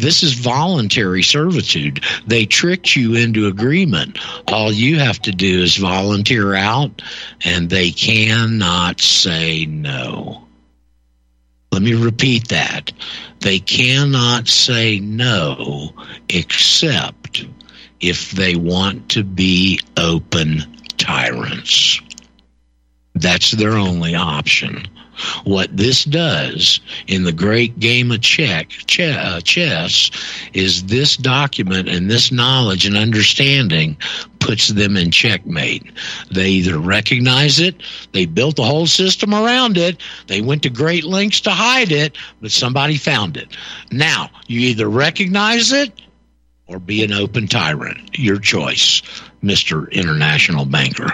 this 0.00 0.22
is 0.22 0.32
voluntary 0.32 1.22
servitude. 1.22 2.02
They 2.26 2.46
tricked 2.46 2.96
you 2.96 3.14
into 3.14 3.46
agreement. 3.46 4.18
All 4.50 4.72
you 4.72 4.98
have 4.98 5.20
to 5.22 5.30
do 5.30 5.62
is 5.62 5.76
volunteer 5.76 6.54
out, 6.54 7.02
and 7.44 7.70
they 7.70 7.90
cannot 7.92 9.00
say 9.00 9.64
no. 9.66 10.46
Let 11.72 11.82
me 11.82 11.94
repeat 11.94 12.48
that. 12.48 12.92
They 13.40 13.60
cannot 13.60 14.48
say 14.48 14.98
no 14.98 15.90
except 16.28 17.46
if 18.00 18.32
they 18.32 18.56
want 18.56 19.10
to 19.10 19.22
be 19.22 19.80
open 19.96 20.64
tyrants. 20.96 22.00
That's 23.14 23.52
their 23.52 23.72
only 23.76 24.14
option. 24.14 24.86
What 25.44 25.76
this 25.76 26.04
does 26.04 26.80
in 27.06 27.24
the 27.24 27.32
great 27.32 27.78
game 27.78 28.10
of 28.10 28.20
check, 28.20 28.72
uh, 28.98 29.40
chess 29.40 30.10
is 30.52 30.84
this 30.84 31.16
document 31.16 31.88
and 31.88 32.10
this 32.10 32.32
knowledge 32.32 32.86
and 32.86 32.96
understanding 32.96 33.96
puts 34.38 34.68
them 34.68 34.96
in 34.96 35.10
checkmate. 35.10 35.84
They 36.30 36.48
either 36.50 36.78
recognize 36.78 37.60
it, 37.60 37.82
they 38.12 38.26
built 38.26 38.56
the 38.56 38.64
whole 38.64 38.86
system 38.86 39.34
around 39.34 39.76
it, 39.76 40.00
they 40.26 40.40
went 40.40 40.62
to 40.62 40.70
great 40.70 41.04
lengths 41.04 41.40
to 41.42 41.50
hide 41.50 41.92
it, 41.92 42.16
but 42.40 42.50
somebody 42.50 42.96
found 42.96 43.36
it. 43.36 43.48
Now, 43.90 44.30
you 44.46 44.60
either 44.60 44.88
recognize 44.88 45.72
it 45.72 45.92
or 46.66 46.78
be 46.78 47.04
an 47.04 47.12
open 47.12 47.46
tyrant. 47.46 48.18
Your 48.18 48.38
choice, 48.38 49.02
Mr. 49.42 49.90
International 49.92 50.64
Banker. 50.64 51.10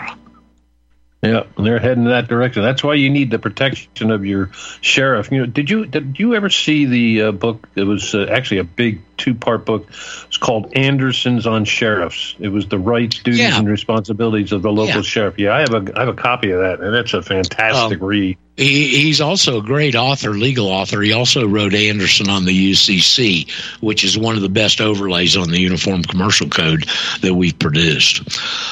Yeah, 1.26 1.42
and 1.56 1.66
they're 1.66 1.78
heading 1.78 2.04
in 2.04 2.10
that 2.10 2.28
direction. 2.28 2.62
That's 2.62 2.84
why 2.84 2.94
you 2.94 3.10
need 3.10 3.30
the 3.30 3.38
protection 3.38 4.10
of 4.10 4.24
your 4.24 4.50
sheriff. 4.80 5.30
You 5.32 5.40
know, 5.40 5.46
did 5.46 5.68
you 5.70 5.86
did 5.86 6.18
you 6.18 6.34
ever 6.34 6.50
see 6.50 6.84
the 6.86 7.22
uh, 7.22 7.32
book? 7.32 7.68
It 7.74 7.82
was 7.84 8.14
uh, 8.14 8.26
actually 8.30 8.58
a 8.58 8.64
big 8.64 9.00
two 9.16 9.34
part 9.34 9.64
book. 9.66 9.88
It's 10.28 10.36
called 10.36 10.72
Anderson's 10.76 11.46
on 11.46 11.64
Sheriffs. 11.64 12.36
It 12.38 12.48
was 12.48 12.68
the 12.68 12.78
rights, 12.78 13.22
duties, 13.22 13.40
Yeah. 13.40 13.58
and 13.58 13.68
responsibilities 13.68 14.52
of 14.52 14.62
the 14.62 14.70
local 14.70 14.96
Yeah. 14.96 15.02
sheriff. 15.02 15.38
Yeah, 15.38 15.54
I 15.54 15.60
have 15.60 15.74
a 15.74 15.92
I 15.96 16.00
have 16.00 16.08
a 16.08 16.14
copy 16.14 16.50
of 16.50 16.60
that, 16.60 16.80
and 16.80 16.94
it's 16.94 17.14
a 17.14 17.22
fantastic 17.22 18.00
Um, 18.00 18.06
read. 18.06 18.38
He, 18.56 19.02
he's 19.02 19.20
also 19.20 19.58
a 19.58 19.62
great 19.62 19.94
author, 19.94 20.30
legal 20.30 20.68
author. 20.68 21.02
He 21.02 21.12
also 21.12 21.46
wrote 21.46 21.74
Anderson 21.74 22.30
on 22.30 22.46
the 22.46 22.72
UCC, 22.72 23.50
which 23.80 24.02
is 24.02 24.16
one 24.16 24.34
of 24.34 24.42
the 24.42 24.48
best 24.48 24.80
overlays 24.80 25.36
on 25.36 25.50
the 25.50 25.60
Uniform 25.60 26.02
Commercial 26.02 26.48
Code 26.48 26.86
that 27.20 27.34
we've 27.34 27.58
produced. 27.58 28.30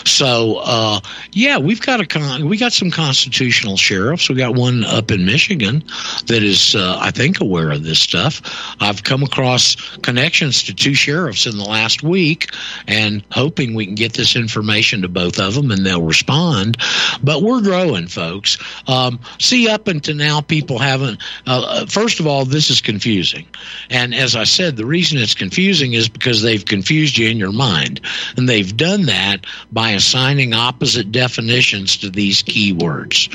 So, 0.09 0.63
uh, 0.65 1.01
yeah, 1.33 1.59
we've 1.59 1.83
got 1.83 2.01
a 2.01 2.07
con- 2.07 2.49
we 2.49 2.57
got 2.57 2.73
some 2.73 2.91
constitutional 2.91 3.77
sheriffs. 3.77 4.29
We 4.29 4.37
got 4.37 4.55
one 4.55 4.85
up 4.85 5.11
in 5.11 5.27
Michigan 5.27 5.85
that 6.27 6.43
is, 6.43 6.75
uh, 6.75 6.97
I 6.99 7.11
think, 7.11 7.41
aware 7.41 7.71
of 7.71 7.85
this 7.85 8.01
stuff. 8.01 8.41
I've 8.81 9.05
come 9.05 9.23
across 9.23 9.77
connections 9.99 10.63
to 10.65 10.75
two 10.75 10.95
sheriffs 10.95 11.47
in 11.47 11.59
the 11.59 11.65
last 11.65 12.03
week, 12.03 12.49
and 12.87 13.23
hoping 13.33 13.75
we 13.75 13.85
can 13.85 13.95
get 13.97 14.15
this 14.15 14.35
information 14.35 15.03
to 15.03 15.09
both 15.09 15.39
of 15.39 15.55
them, 15.55 15.71
and 15.71 15.85
they'll 15.85 16.03
respond. 16.03 16.79
But 17.23 17.43
we're 17.43 17.61
growing, 17.61 18.07
folks. 18.07 18.57
Um, 18.87 19.21
see, 19.39 19.74
up 19.75 19.89
until 19.89 20.15
now, 20.15 20.41
people 20.41 20.79
haven't. 20.79 21.21
Uh, 21.47 21.85
first 21.87 22.21
of 22.21 22.27
all, 22.27 22.45
this 22.45 22.71
is 22.71 22.81
confusing, 22.81 23.47
and 23.91 24.15
as 24.15 24.37
I 24.37 24.45
said, 24.45 24.77
the 24.77 24.87
reason 24.87 25.19
it's 25.19 25.35
confusing 25.35 25.93
is 25.93 26.09
because 26.09 26.41
they've 26.41 26.65
confused 26.65 27.19
you 27.19 27.29
in 27.29 27.37
your 27.37 27.53
mind, 27.53 28.01
and 28.37 28.49
they've 28.49 28.77
done 28.77 29.03
that 29.07 29.45
by 29.73 29.91
assigning 29.91 30.55
opposite 30.55 31.13
definitions 31.13 31.97
to 31.99 32.11
these 32.11 32.43
keywords. 32.43 33.29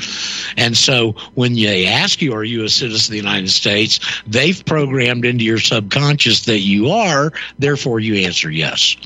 And 0.56 0.76
so, 0.76 1.12
when 1.34 1.54
they 1.54 1.86
ask 1.86 2.20
you, 2.20 2.32
"Are 2.32 2.44
you 2.44 2.64
a 2.64 2.68
citizen 2.68 3.12
of 3.12 3.12
the 3.12 3.28
United 3.28 3.50
States?" 3.50 4.00
they've 4.26 4.64
programmed 4.64 5.24
into 5.24 5.44
your 5.44 5.60
subconscious 5.60 6.40
that 6.46 6.60
you 6.60 6.90
are. 6.90 7.32
Therefore, 7.58 8.00
you 8.00 8.14
answer 8.16 8.50
yes. 8.50 8.96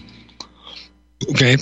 Okay. 1.30 1.56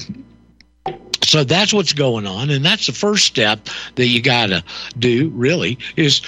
So 1.24 1.44
that's 1.44 1.72
what's 1.72 1.92
going 1.92 2.26
on, 2.26 2.50
and 2.50 2.64
that's 2.64 2.86
the 2.86 2.92
first 2.92 3.24
step 3.24 3.68
that 3.94 4.06
you 4.06 4.20
got 4.20 4.46
to 4.46 4.64
do. 4.98 5.30
Really, 5.30 5.78
is 5.96 6.20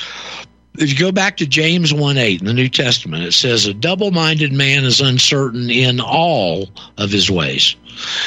if 0.78 0.90
you 0.90 0.98
go 0.98 1.12
back 1.12 1.36
to 1.38 1.46
James 1.46 1.92
one 1.92 2.16
eight 2.16 2.40
in 2.40 2.46
the 2.46 2.54
New 2.54 2.68
Testament, 2.68 3.24
it 3.24 3.32
says 3.32 3.66
a 3.66 3.74
double-minded 3.74 4.52
man 4.52 4.84
is 4.84 5.00
uncertain 5.00 5.68
in 5.70 6.00
all 6.00 6.68
of 6.96 7.10
his 7.10 7.30
ways. 7.30 7.76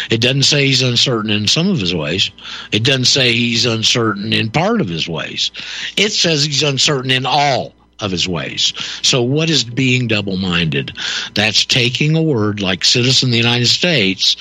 It 0.09 0.21
doesn't 0.21 0.43
say 0.43 0.67
he's 0.67 0.81
uncertain 0.81 1.29
in 1.29 1.47
some 1.47 1.69
of 1.69 1.79
his 1.79 1.93
ways. 1.93 2.31
It 2.71 2.83
doesn't 2.83 3.05
say 3.05 3.33
he's 3.33 3.65
uncertain 3.65 4.31
in 4.31 4.49
part 4.49 4.79
of 4.79 4.87
his 4.87 5.09
ways. 5.09 5.51
It 5.97 6.11
says 6.11 6.45
he's 6.45 6.63
uncertain 6.63 7.11
in 7.11 7.25
all 7.25 7.73
of 7.99 8.11
his 8.11 8.27
ways. 8.27 8.73
So, 9.01 9.21
what 9.21 9.49
is 9.49 9.63
being 9.63 10.07
double 10.07 10.37
minded? 10.37 10.95
That's 11.33 11.65
taking 11.65 12.15
a 12.15 12.21
word 12.21 12.61
like 12.61 12.83
citizen 12.83 13.29
of 13.29 13.31
the 13.31 13.37
United 13.37 13.67
States 13.67 14.35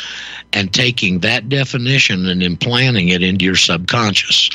and 0.52 0.72
taking 0.72 1.20
that 1.20 1.48
definition 1.48 2.26
and 2.26 2.42
implanting 2.42 3.08
it 3.08 3.22
into 3.22 3.44
your 3.44 3.56
subconscious. 3.56 4.50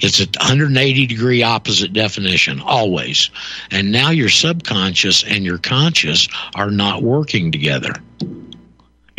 It's 0.00 0.20
a 0.20 0.24
180 0.24 1.06
degree 1.06 1.42
opposite 1.42 1.92
definition, 1.92 2.60
always. 2.60 3.30
And 3.70 3.92
now 3.92 4.10
your 4.10 4.28
subconscious 4.28 5.24
and 5.24 5.44
your 5.44 5.58
conscious 5.58 6.28
are 6.54 6.70
not 6.70 7.02
working 7.02 7.52
together. 7.52 7.94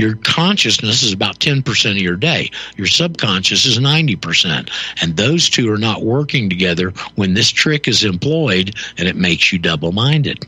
Your 0.03 0.17
consciousness 0.17 1.01
is 1.01 1.13
about 1.13 1.39
10% 1.39 1.91
of 1.91 1.97
your 1.97 2.17
day. 2.17 2.51
Your 2.75 2.87
subconscious 2.87 3.65
is 3.65 3.79
90%. 3.79 4.69
And 5.01 5.15
those 5.15 5.49
two 5.49 5.71
are 5.71 5.77
not 5.77 6.03
working 6.03 6.49
together 6.49 6.89
when 7.15 7.35
this 7.35 7.49
trick 7.49 7.87
is 7.87 8.03
employed 8.03 8.75
and 8.97 9.07
it 9.07 9.15
makes 9.15 9.53
you 9.53 9.59
double 9.59 9.93
minded. 9.93 10.45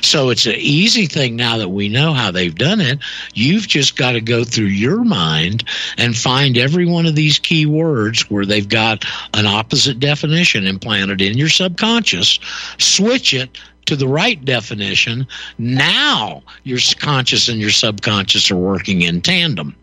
So 0.00 0.30
it's 0.30 0.46
an 0.46 0.54
easy 0.56 1.04
thing 1.04 1.36
now 1.36 1.58
that 1.58 1.68
we 1.68 1.90
know 1.90 2.14
how 2.14 2.30
they've 2.30 2.54
done 2.54 2.80
it. 2.80 3.00
You've 3.34 3.68
just 3.68 3.98
got 3.98 4.12
to 4.12 4.22
go 4.22 4.44
through 4.44 4.66
your 4.68 5.04
mind 5.04 5.64
and 5.98 6.16
find 6.16 6.56
every 6.56 6.86
one 6.86 7.04
of 7.04 7.14
these 7.14 7.38
key 7.38 7.66
words 7.66 8.30
where 8.30 8.46
they've 8.46 8.66
got 8.66 9.04
an 9.34 9.44
opposite 9.44 10.00
definition 10.00 10.66
implanted 10.66 11.20
in 11.20 11.36
your 11.36 11.50
subconscious, 11.50 12.38
switch 12.78 13.34
it 13.34 13.58
to 13.86 13.96
the 13.96 14.08
right 14.08 14.42
definition, 14.44 15.26
now 15.58 16.42
your 16.64 16.78
conscious 16.98 17.48
and 17.48 17.60
your 17.60 17.70
subconscious 17.70 18.50
are 18.50 18.56
working 18.56 19.02
in 19.02 19.20
tandem. 19.20 19.74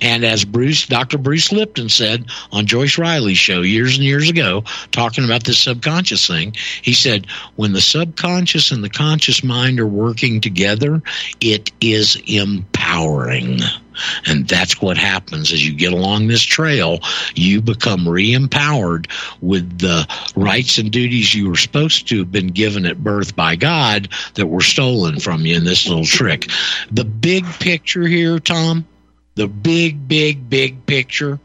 And 0.00 0.24
as 0.24 0.44
Bruce, 0.44 0.86
Dr. 0.86 1.18
Bruce 1.18 1.52
Lipton 1.52 1.88
said 1.88 2.26
on 2.50 2.66
Joyce 2.66 2.98
Riley's 2.98 3.38
show 3.38 3.60
years 3.60 3.96
and 3.96 4.04
years 4.04 4.28
ago, 4.28 4.64
talking 4.90 5.24
about 5.24 5.44
this 5.44 5.60
subconscious 5.60 6.26
thing, 6.26 6.54
he 6.82 6.92
said, 6.92 7.26
when 7.56 7.72
the 7.72 7.80
subconscious 7.80 8.72
and 8.72 8.82
the 8.82 8.90
conscious 8.90 9.44
mind 9.44 9.78
are 9.78 9.86
working 9.86 10.40
together, 10.40 11.00
it 11.40 11.70
is 11.80 12.20
empowering. 12.26 13.60
And 14.26 14.48
that's 14.48 14.80
what 14.80 14.96
happens 14.96 15.52
as 15.52 15.66
you 15.66 15.74
get 15.74 15.92
along 15.92 16.26
this 16.26 16.42
trail. 16.42 17.00
You 17.34 17.60
become 17.60 18.08
re 18.08 18.32
empowered 18.32 19.08
with 19.40 19.78
the 19.78 20.06
rights 20.36 20.78
and 20.78 20.90
duties 20.90 21.34
you 21.34 21.48
were 21.48 21.56
supposed 21.56 22.08
to 22.08 22.18
have 22.18 22.32
been 22.32 22.48
given 22.48 22.86
at 22.86 23.02
birth 23.02 23.34
by 23.36 23.56
God 23.56 24.08
that 24.34 24.46
were 24.46 24.60
stolen 24.60 25.18
from 25.20 25.46
you 25.46 25.56
in 25.56 25.64
this 25.64 25.86
little 25.86 26.04
trick. 26.04 26.48
The 26.90 27.04
big 27.04 27.44
picture 27.44 28.06
here, 28.06 28.38
Tom, 28.38 28.86
the 29.34 29.48
big, 29.48 30.08
big, 30.08 30.48
big 30.48 30.84
picture 30.86 31.40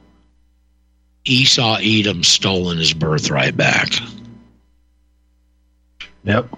Esau 1.27 1.77
Edom 1.81 2.23
stolen 2.23 2.77
his 2.77 2.93
birthright 2.93 3.57
back. 3.57 3.89
Yep. 6.23 6.57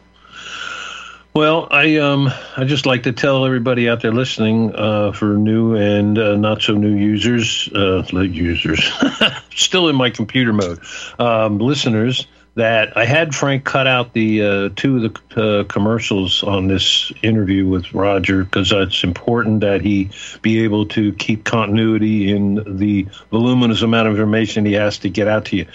Well, 1.34 1.68
I 1.70 1.98
um 1.98 2.30
I 2.58 2.66
just 2.66 2.86
like 2.86 3.04
to 3.04 3.12
tell 3.12 3.46
everybody 3.46 3.88
out 3.88 4.02
there 4.02 4.12
listening, 4.12 4.74
uh, 4.76 5.12
for 5.12 5.36
new 5.36 5.76
and 5.76 6.18
uh, 6.18 6.36
not 6.36 6.62
so 6.62 6.74
new 6.74 6.96
users, 6.96 7.70
uh, 7.74 8.04
users, 8.14 8.92
still 9.56 9.90
in 9.90 9.96
my 9.96 10.10
computer 10.10 10.54
mode, 10.54 10.80
um, 11.20 11.60
listeners 11.60 12.26
that 12.56 12.98
I 12.98 13.06
had 13.06 13.34
Frank 13.34 13.64
cut 13.64 13.88
out 13.88 14.14
the 14.14 14.44
uh, 14.44 14.70
two 14.76 15.06
of 15.06 15.14
the 15.14 15.42
uh, 15.42 15.64
commercials 15.66 16.44
on 16.44 16.68
this 16.68 17.12
interview 17.22 17.68
with 17.68 17.94
Roger 17.94 18.44
because 18.44 18.72
it's 18.72 19.04
important 19.04 19.62
that 19.62 19.82
he 19.82 20.10
be 20.42 20.64
able 20.64 20.88
to 20.88 21.14
keep 21.14 21.46
continuity 21.46 22.32
in 22.32 22.78
the 22.78 23.08
voluminous 23.32 23.82
amount 23.82 24.08
of 24.08 24.16
information 24.16 24.66
he 24.66 24.74
has 24.74 24.98
to 25.00 25.10
get 25.10 25.28
out 25.28 25.46
to 25.46 25.58
you. 25.58 25.66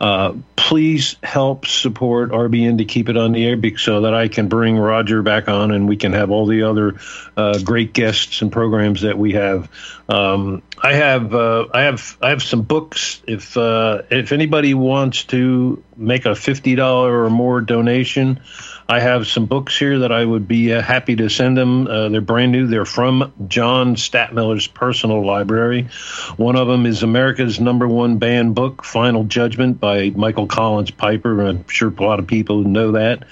Uh, 0.00 0.34
please 0.56 1.16
help 1.22 1.66
support 1.66 2.30
RBN 2.30 2.78
to 2.78 2.84
keep 2.84 3.08
it 3.08 3.16
on 3.16 3.32
the 3.32 3.46
air 3.46 3.54
so 3.76 4.00
that 4.00 4.14
I 4.14 4.28
can 4.28 4.48
bring 4.48 4.78
Roger 4.78 5.22
back 5.22 5.48
on 5.48 5.70
and 5.70 5.88
we 5.88 5.96
can 5.96 6.12
have 6.14 6.30
all 6.30 6.46
the 6.46 6.62
other 6.62 6.96
uh, 7.36 7.58
great 7.60 7.92
guests 7.92 8.42
and 8.42 8.50
programs 8.50 9.02
that 9.02 9.18
we 9.18 9.32
have. 9.32 9.70
Um, 10.08 10.62
I 10.82 10.94
have 10.94 11.34
uh, 11.34 11.66
I 11.72 11.82
have 11.82 12.16
I 12.20 12.30
have 12.30 12.42
some 12.42 12.62
books. 12.62 13.22
If 13.26 13.56
uh, 13.56 14.02
if 14.10 14.32
anybody 14.32 14.74
wants 14.74 15.24
to 15.24 15.82
make 15.96 16.26
a 16.26 16.34
fifty 16.34 16.74
dollar 16.74 17.24
or 17.24 17.30
more 17.30 17.60
donation, 17.60 18.40
I 18.88 19.00
have 19.00 19.26
some 19.26 19.46
books 19.46 19.78
here 19.78 20.00
that 20.00 20.12
I 20.12 20.24
would 20.24 20.46
be 20.46 20.72
uh, 20.72 20.82
happy 20.82 21.16
to 21.16 21.30
send 21.30 21.56
them. 21.56 21.86
Uh, 21.86 22.08
they're 22.10 22.20
brand 22.20 22.52
new. 22.52 22.66
They're 22.66 22.84
from 22.84 23.32
John 23.48 23.96
Stadtmiller's 23.96 24.66
personal 24.66 25.24
library. 25.24 25.88
One 26.36 26.56
of 26.56 26.68
them 26.68 26.84
is 26.86 27.02
America's 27.02 27.60
number 27.60 27.88
one 27.88 28.18
banned 28.18 28.54
book, 28.54 28.84
Final 28.84 29.24
Judgment 29.24 29.80
by 29.80 30.10
Michael 30.10 30.46
Collins 30.46 30.90
Piper. 30.90 31.46
I'm 31.46 31.66
sure 31.68 31.94
a 31.96 32.02
lot 32.02 32.18
of 32.18 32.26
people 32.26 32.64
know 32.64 32.92
that. 32.92 33.24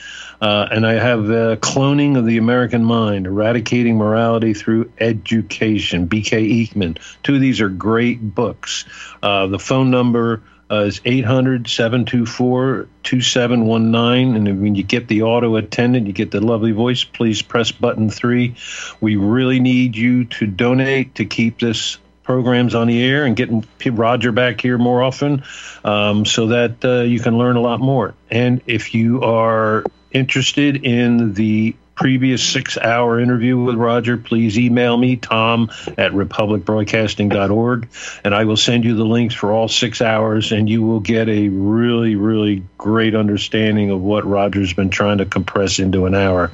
Uh, 0.43 0.67
and 0.73 0.85
I 0.85 0.95
have 0.95 1.21
Cloning 1.61 2.19
of 2.19 2.27
the 2.27 2.37
American 2.37 2.83
Mind, 2.83 3.29
Eradicating 3.29 3.97
Morality 3.97 4.55
Through 4.55 4.93
Education, 4.99 6.07
B.K. 6.07 6.45
Eakman. 6.45 6.99
Two 7.23 7.37
of 7.37 7.41
these 7.41 7.61
are 7.61 7.69
great 7.69 8.35
books. 8.35 8.85
Uh, 9.23 9.47
the 9.47 9.61
phone 9.61 9.93
number 9.93 10.43
uh, 10.69 10.81
is 10.81 11.01
800 11.05 11.69
724 11.69 12.89
2719. 13.05 14.35
And 14.35 14.61
when 14.61 14.75
you 14.75 14.83
get 14.83 15.07
the 15.07 15.23
auto 15.23 15.55
attendant, 15.55 16.09
you 16.09 16.13
get 16.13 16.33
the 16.33 16.41
lovely 16.41 16.73
voice, 16.73 17.05
please 17.05 17.41
press 17.41 17.71
button 17.71 18.11
three. 18.11 18.57
We 19.01 19.15
really 19.15 19.61
need 19.61 19.95
you 19.95 20.25
to 20.25 20.47
donate 20.49 21.15
to 21.17 21.25
keep 21.25 21.61
this 21.61 21.99
programs 22.25 22.75
on 22.75 22.89
the 22.89 23.01
air 23.01 23.25
and 23.27 23.37
getting 23.37 23.65
Roger 23.87 24.33
back 24.33 24.61
here 24.61 24.79
more 24.79 25.03
often 25.03 25.45
um, 25.85 26.25
so 26.25 26.49
that 26.49 26.85
uh, 26.85 27.03
you 27.03 27.21
can 27.21 27.39
learn 27.39 27.55
a 27.55 27.61
lot 27.61 27.79
more. 27.79 28.15
And 28.29 28.61
if 28.67 28.93
you 28.93 29.23
are 29.23 29.85
interested 30.13 30.85
in 30.85 31.35
the 31.35 31.75
previous 32.03 32.43
six 32.43 32.77
hour 32.77 33.21
interview 33.21 33.57
with 33.57 33.77
Roger, 33.77 34.17
please 34.17 34.59
email 34.59 34.97
me, 34.97 35.15
tom 35.15 35.71
at 35.97 36.11
republicbroadcasting.org, 36.11 37.89
and 38.25 38.35
I 38.35 38.45
will 38.45 38.57
send 38.57 38.83
you 38.83 38.97
the 38.97 39.05
links 39.05 39.37
for 39.37 39.53
all 39.53 39.69
six 39.69 40.03
hours, 40.03 40.51
and 40.51 40.69
you 40.69 40.83
will 40.83 40.99
get 40.99 41.29
a 41.29 41.49
really, 41.49 42.17
really 42.17 42.65
great 42.77 43.15
understanding 43.15 43.91
of 43.91 44.03
what 44.03 44.27
Roger's 44.27 44.73
been 44.73 44.91
trying 44.91 45.19
to 45.19 45.27
compress 45.27 45.79
into 45.79 46.07
an 46.07 46.17
hour. 46.17 46.51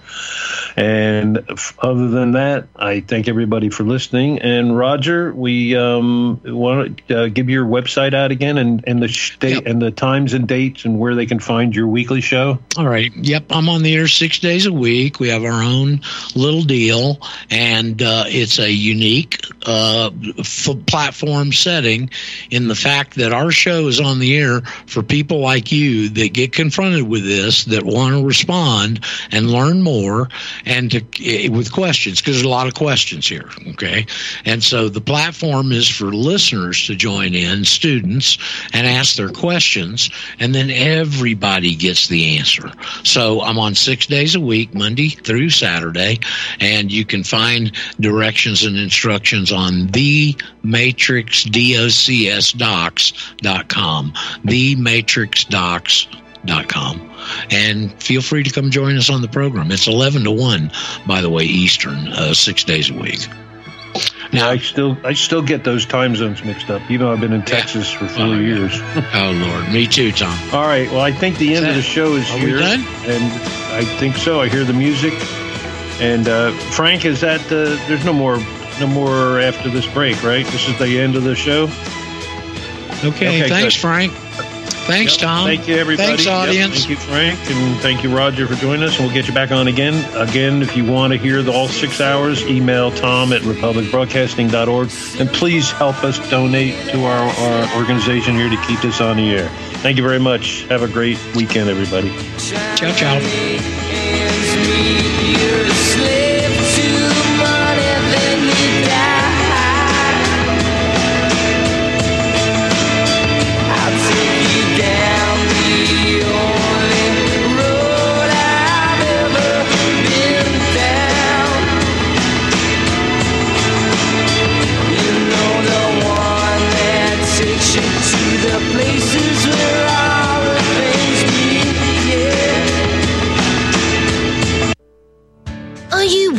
And 0.76 1.38
other 1.78 2.08
than 2.08 2.32
that, 2.32 2.68
I 2.76 3.00
thank 3.00 3.26
everybody 3.26 3.70
for 3.70 3.84
listening. 3.84 4.40
And 4.40 4.76
Roger, 4.76 5.32
we 5.32 5.74
um, 5.74 6.42
want 6.44 7.08
to 7.08 7.22
uh, 7.22 7.28
give 7.28 7.48
your 7.48 7.64
website 7.64 8.12
out 8.12 8.30
again 8.32 8.58
and, 8.58 8.84
and 8.86 9.02
the 9.02 9.08
state 9.08 9.54
yep. 9.54 9.66
and 9.66 9.80
the 9.80 9.90
times 9.90 10.34
and 10.34 10.46
dates 10.46 10.84
and 10.84 10.98
where 10.98 11.14
they 11.14 11.24
can 11.24 11.40
find 11.40 11.74
your 11.74 11.88
weekly 11.88 12.20
show. 12.20 12.58
All 12.76 12.86
right. 12.86 13.10
Yep. 13.16 13.46
I'm 13.50 13.70
on 13.70 13.82
the 13.82 13.96
air 13.96 14.08
six 14.08 14.38
days 14.38 14.66
a 14.66 14.72
week. 14.72 15.18
We 15.18 15.30
have 15.30 15.37
our 15.44 15.62
own 15.62 16.00
little 16.34 16.62
deal, 16.62 17.18
and 17.50 18.02
uh, 18.02 18.24
it's 18.26 18.58
a 18.58 18.70
unique 18.70 19.40
uh, 19.66 20.10
f- 20.38 20.68
platform 20.86 21.52
setting 21.52 22.10
in 22.50 22.68
the 22.68 22.74
fact 22.74 23.16
that 23.16 23.32
our 23.32 23.50
show 23.50 23.86
is 23.88 24.00
on 24.00 24.18
the 24.18 24.36
air 24.36 24.60
for 24.86 25.02
people 25.02 25.40
like 25.40 25.72
you 25.72 26.08
that 26.10 26.32
get 26.32 26.52
confronted 26.52 27.08
with 27.08 27.24
this, 27.24 27.64
that 27.66 27.82
want 27.84 28.14
to 28.14 28.24
respond 28.26 29.04
and 29.30 29.50
learn 29.50 29.82
more, 29.82 30.28
and 30.64 30.90
to 30.90 31.04
eh, 31.24 31.48
with 31.48 31.72
questions 31.72 32.20
because 32.20 32.36
there's 32.36 32.46
a 32.46 32.48
lot 32.48 32.66
of 32.66 32.74
questions 32.74 33.26
here. 33.26 33.50
Okay, 33.68 34.06
and 34.44 34.62
so 34.62 34.88
the 34.88 35.00
platform 35.00 35.72
is 35.72 35.88
for 35.88 36.06
listeners 36.06 36.86
to 36.86 36.94
join 36.94 37.34
in, 37.34 37.64
students, 37.64 38.38
and 38.72 38.86
ask 38.86 39.16
their 39.16 39.30
questions, 39.30 40.10
and 40.38 40.54
then 40.54 40.70
everybody 40.70 41.74
gets 41.74 42.08
the 42.08 42.38
answer. 42.38 42.70
So 43.04 43.42
I'm 43.42 43.58
on 43.58 43.74
six 43.74 44.06
days 44.06 44.34
a 44.34 44.40
week, 44.40 44.74
Monday 44.74 45.17
through 45.24 45.50
Saturday, 45.50 46.20
and 46.60 46.90
you 46.90 47.04
can 47.04 47.24
find 47.24 47.72
directions 48.00 48.64
and 48.64 48.76
instructions 48.76 49.52
on 49.52 49.88
the 49.88 50.36
Matrix 50.62 51.44
docs.com. 52.52 54.12
The 54.44 54.76
Matrix 54.76 55.44
docs.com. 55.44 57.10
And 57.50 58.02
feel 58.02 58.22
free 58.22 58.42
to 58.42 58.50
come 58.50 58.70
join 58.70 58.96
us 58.96 59.10
on 59.10 59.22
the 59.22 59.28
program. 59.28 59.70
It's 59.70 59.86
11 59.86 60.24
to 60.24 60.30
1, 60.30 60.70
by 61.06 61.20
the 61.20 61.30
way, 61.30 61.44
Eastern, 61.44 62.08
uh, 62.08 62.34
six 62.34 62.64
days 62.64 62.90
a 62.90 62.94
week. 62.94 63.28
Now, 64.32 64.50
I 64.50 64.58
still 64.58 64.98
I 65.04 65.14
still 65.14 65.42
get 65.42 65.64
those 65.64 65.86
time 65.86 66.14
zones 66.14 66.44
mixed 66.44 66.70
up. 66.70 66.88
You 66.90 66.98
know, 66.98 67.10
I've 67.10 67.20
been 67.20 67.32
in 67.32 67.42
Texas 67.42 67.92
yeah. 67.92 67.98
for 67.98 68.08
four 68.08 68.26
oh, 68.26 68.38
years. 68.38 68.72
oh 69.14 69.32
Lord, 69.34 69.72
me 69.72 69.86
too, 69.86 70.12
Tom. 70.12 70.36
All 70.52 70.66
right, 70.66 70.90
well, 70.90 71.00
I 71.00 71.12
think 71.12 71.38
the 71.38 71.54
end 71.54 71.66
of 71.66 71.74
the 71.74 71.82
show 71.82 72.12
is 72.14 72.30
Are 72.30 72.38
here, 72.38 72.58
and 72.58 73.24
I 73.72 73.84
think 73.84 74.16
so. 74.16 74.40
I 74.40 74.48
hear 74.48 74.64
the 74.64 74.74
music, 74.74 75.14
and 76.00 76.28
uh, 76.28 76.52
Frank, 76.72 77.06
is 77.06 77.22
that 77.22 77.40
uh, 77.46 77.76
there's 77.88 78.04
no 78.04 78.12
more 78.12 78.38
no 78.78 78.86
more 78.86 79.40
after 79.40 79.70
this 79.70 79.86
break, 79.92 80.22
right? 80.22 80.44
This 80.46 80.68
is 80.68 80.78
the 80.78 81.00
end 81.00 81.16
of 81.16 81.24
the 81.24 81.34
show. 81.34 81.64
Okay, 83.04 83.42
okay 83.42 83.48
thanks, 83.48 83.76
good. 83.76 83.80
Frank. 83.80 84.12
Thanks, 84.88 85.12
Yep. 85.16 85.20
Tom. 85.20 85.46
Thank 85.46 85.68
you, 85.68 85.76
everybody. 85.76 86.08
Thanks, 86.08 86.24
Yep. 86.24 86.34
audience. 86.34 86.74
Thank 86.78 86.88
you, 86.88 86.96
Frank, 86.96 87.38
and 87.50 87.76
thank 87.80 88.02
you, 88.02 88.08
Roger, 88.16 88.46
for 88.46 88.54
joining 88.54 88.82
us. 88.84 88.96
And 88.96 89.04
we'll 89.04 89.14
get 89.14 89.28
you 89.28 89.34
back 89.34 89.52
on 89.52 89.68
again. 89.68 90.02
Again, 90.16 90.62
if 90.62 90.74
you 90.78 90.84
want 90.86 91.12
to 91.12 91.18
hear 91.18 91.42
the 91.42 91.52
all 91.52 91.68
six 91.68 92.00
hours, 92.00 92.42
email 92.46 92.90
tom 92.90 93.34
at 93.34 93.42
republicbroadcasting.org. 93.42 94.90
And 95.20 95.28
please 95.30 95.70
help 95.72 96.02
us 96.02 96.18
donate 96.30 96.74
to 96.90 97.04
our, 97.04 97.28
our 97.28 97.76
organization 97.76 98.34
here 98.34 98.48
to 98.48 98.56
keep 98.66 98.80
this 98.80 99.00
on 99.02 99.18
the 99.18 99.30
air. 99.30 99.48
Thank 99.82 99.98
you 99.98 100.02
very 100.02 100.18
much. 100.18 100.62
Have 100.70 100.82
a 100.82 100.88
great 100.88 101.18
weekend, 101.34 101.68
everybody. 101.68 102.10
Ciao, 102.38 102.92
ciao. 102.94 104.07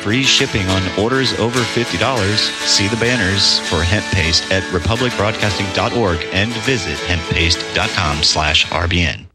Free 0.00 0.22
shipping 0.22 0.66
on 0.68 0.82
orders 0.98 1.38
over 1.38 1.58
$50. 1.58 2.34
See 2.66 2.88
the 2.88 2.96
banners 2.96 3.58
for 3.68 3.82
hemp 3.82 4.04
paste 4.06 4.50
at 4.50 4.62
republicbroadcasting.org 4.72 6.26
and 6.32 6.52
visit 6.64 6.96
hemppaste.com 7.00 8.22
slash 8.22 8.66
RBN. 8.66 9.26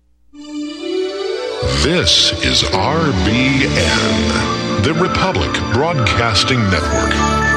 This 1.83 2.31
is 2.43 2.63
RBN, 2.63 3.63
the 4.83 4.93
Republic 4.93 5.51
Broadcasting 5.73 6.59
Network. 6.69 7.54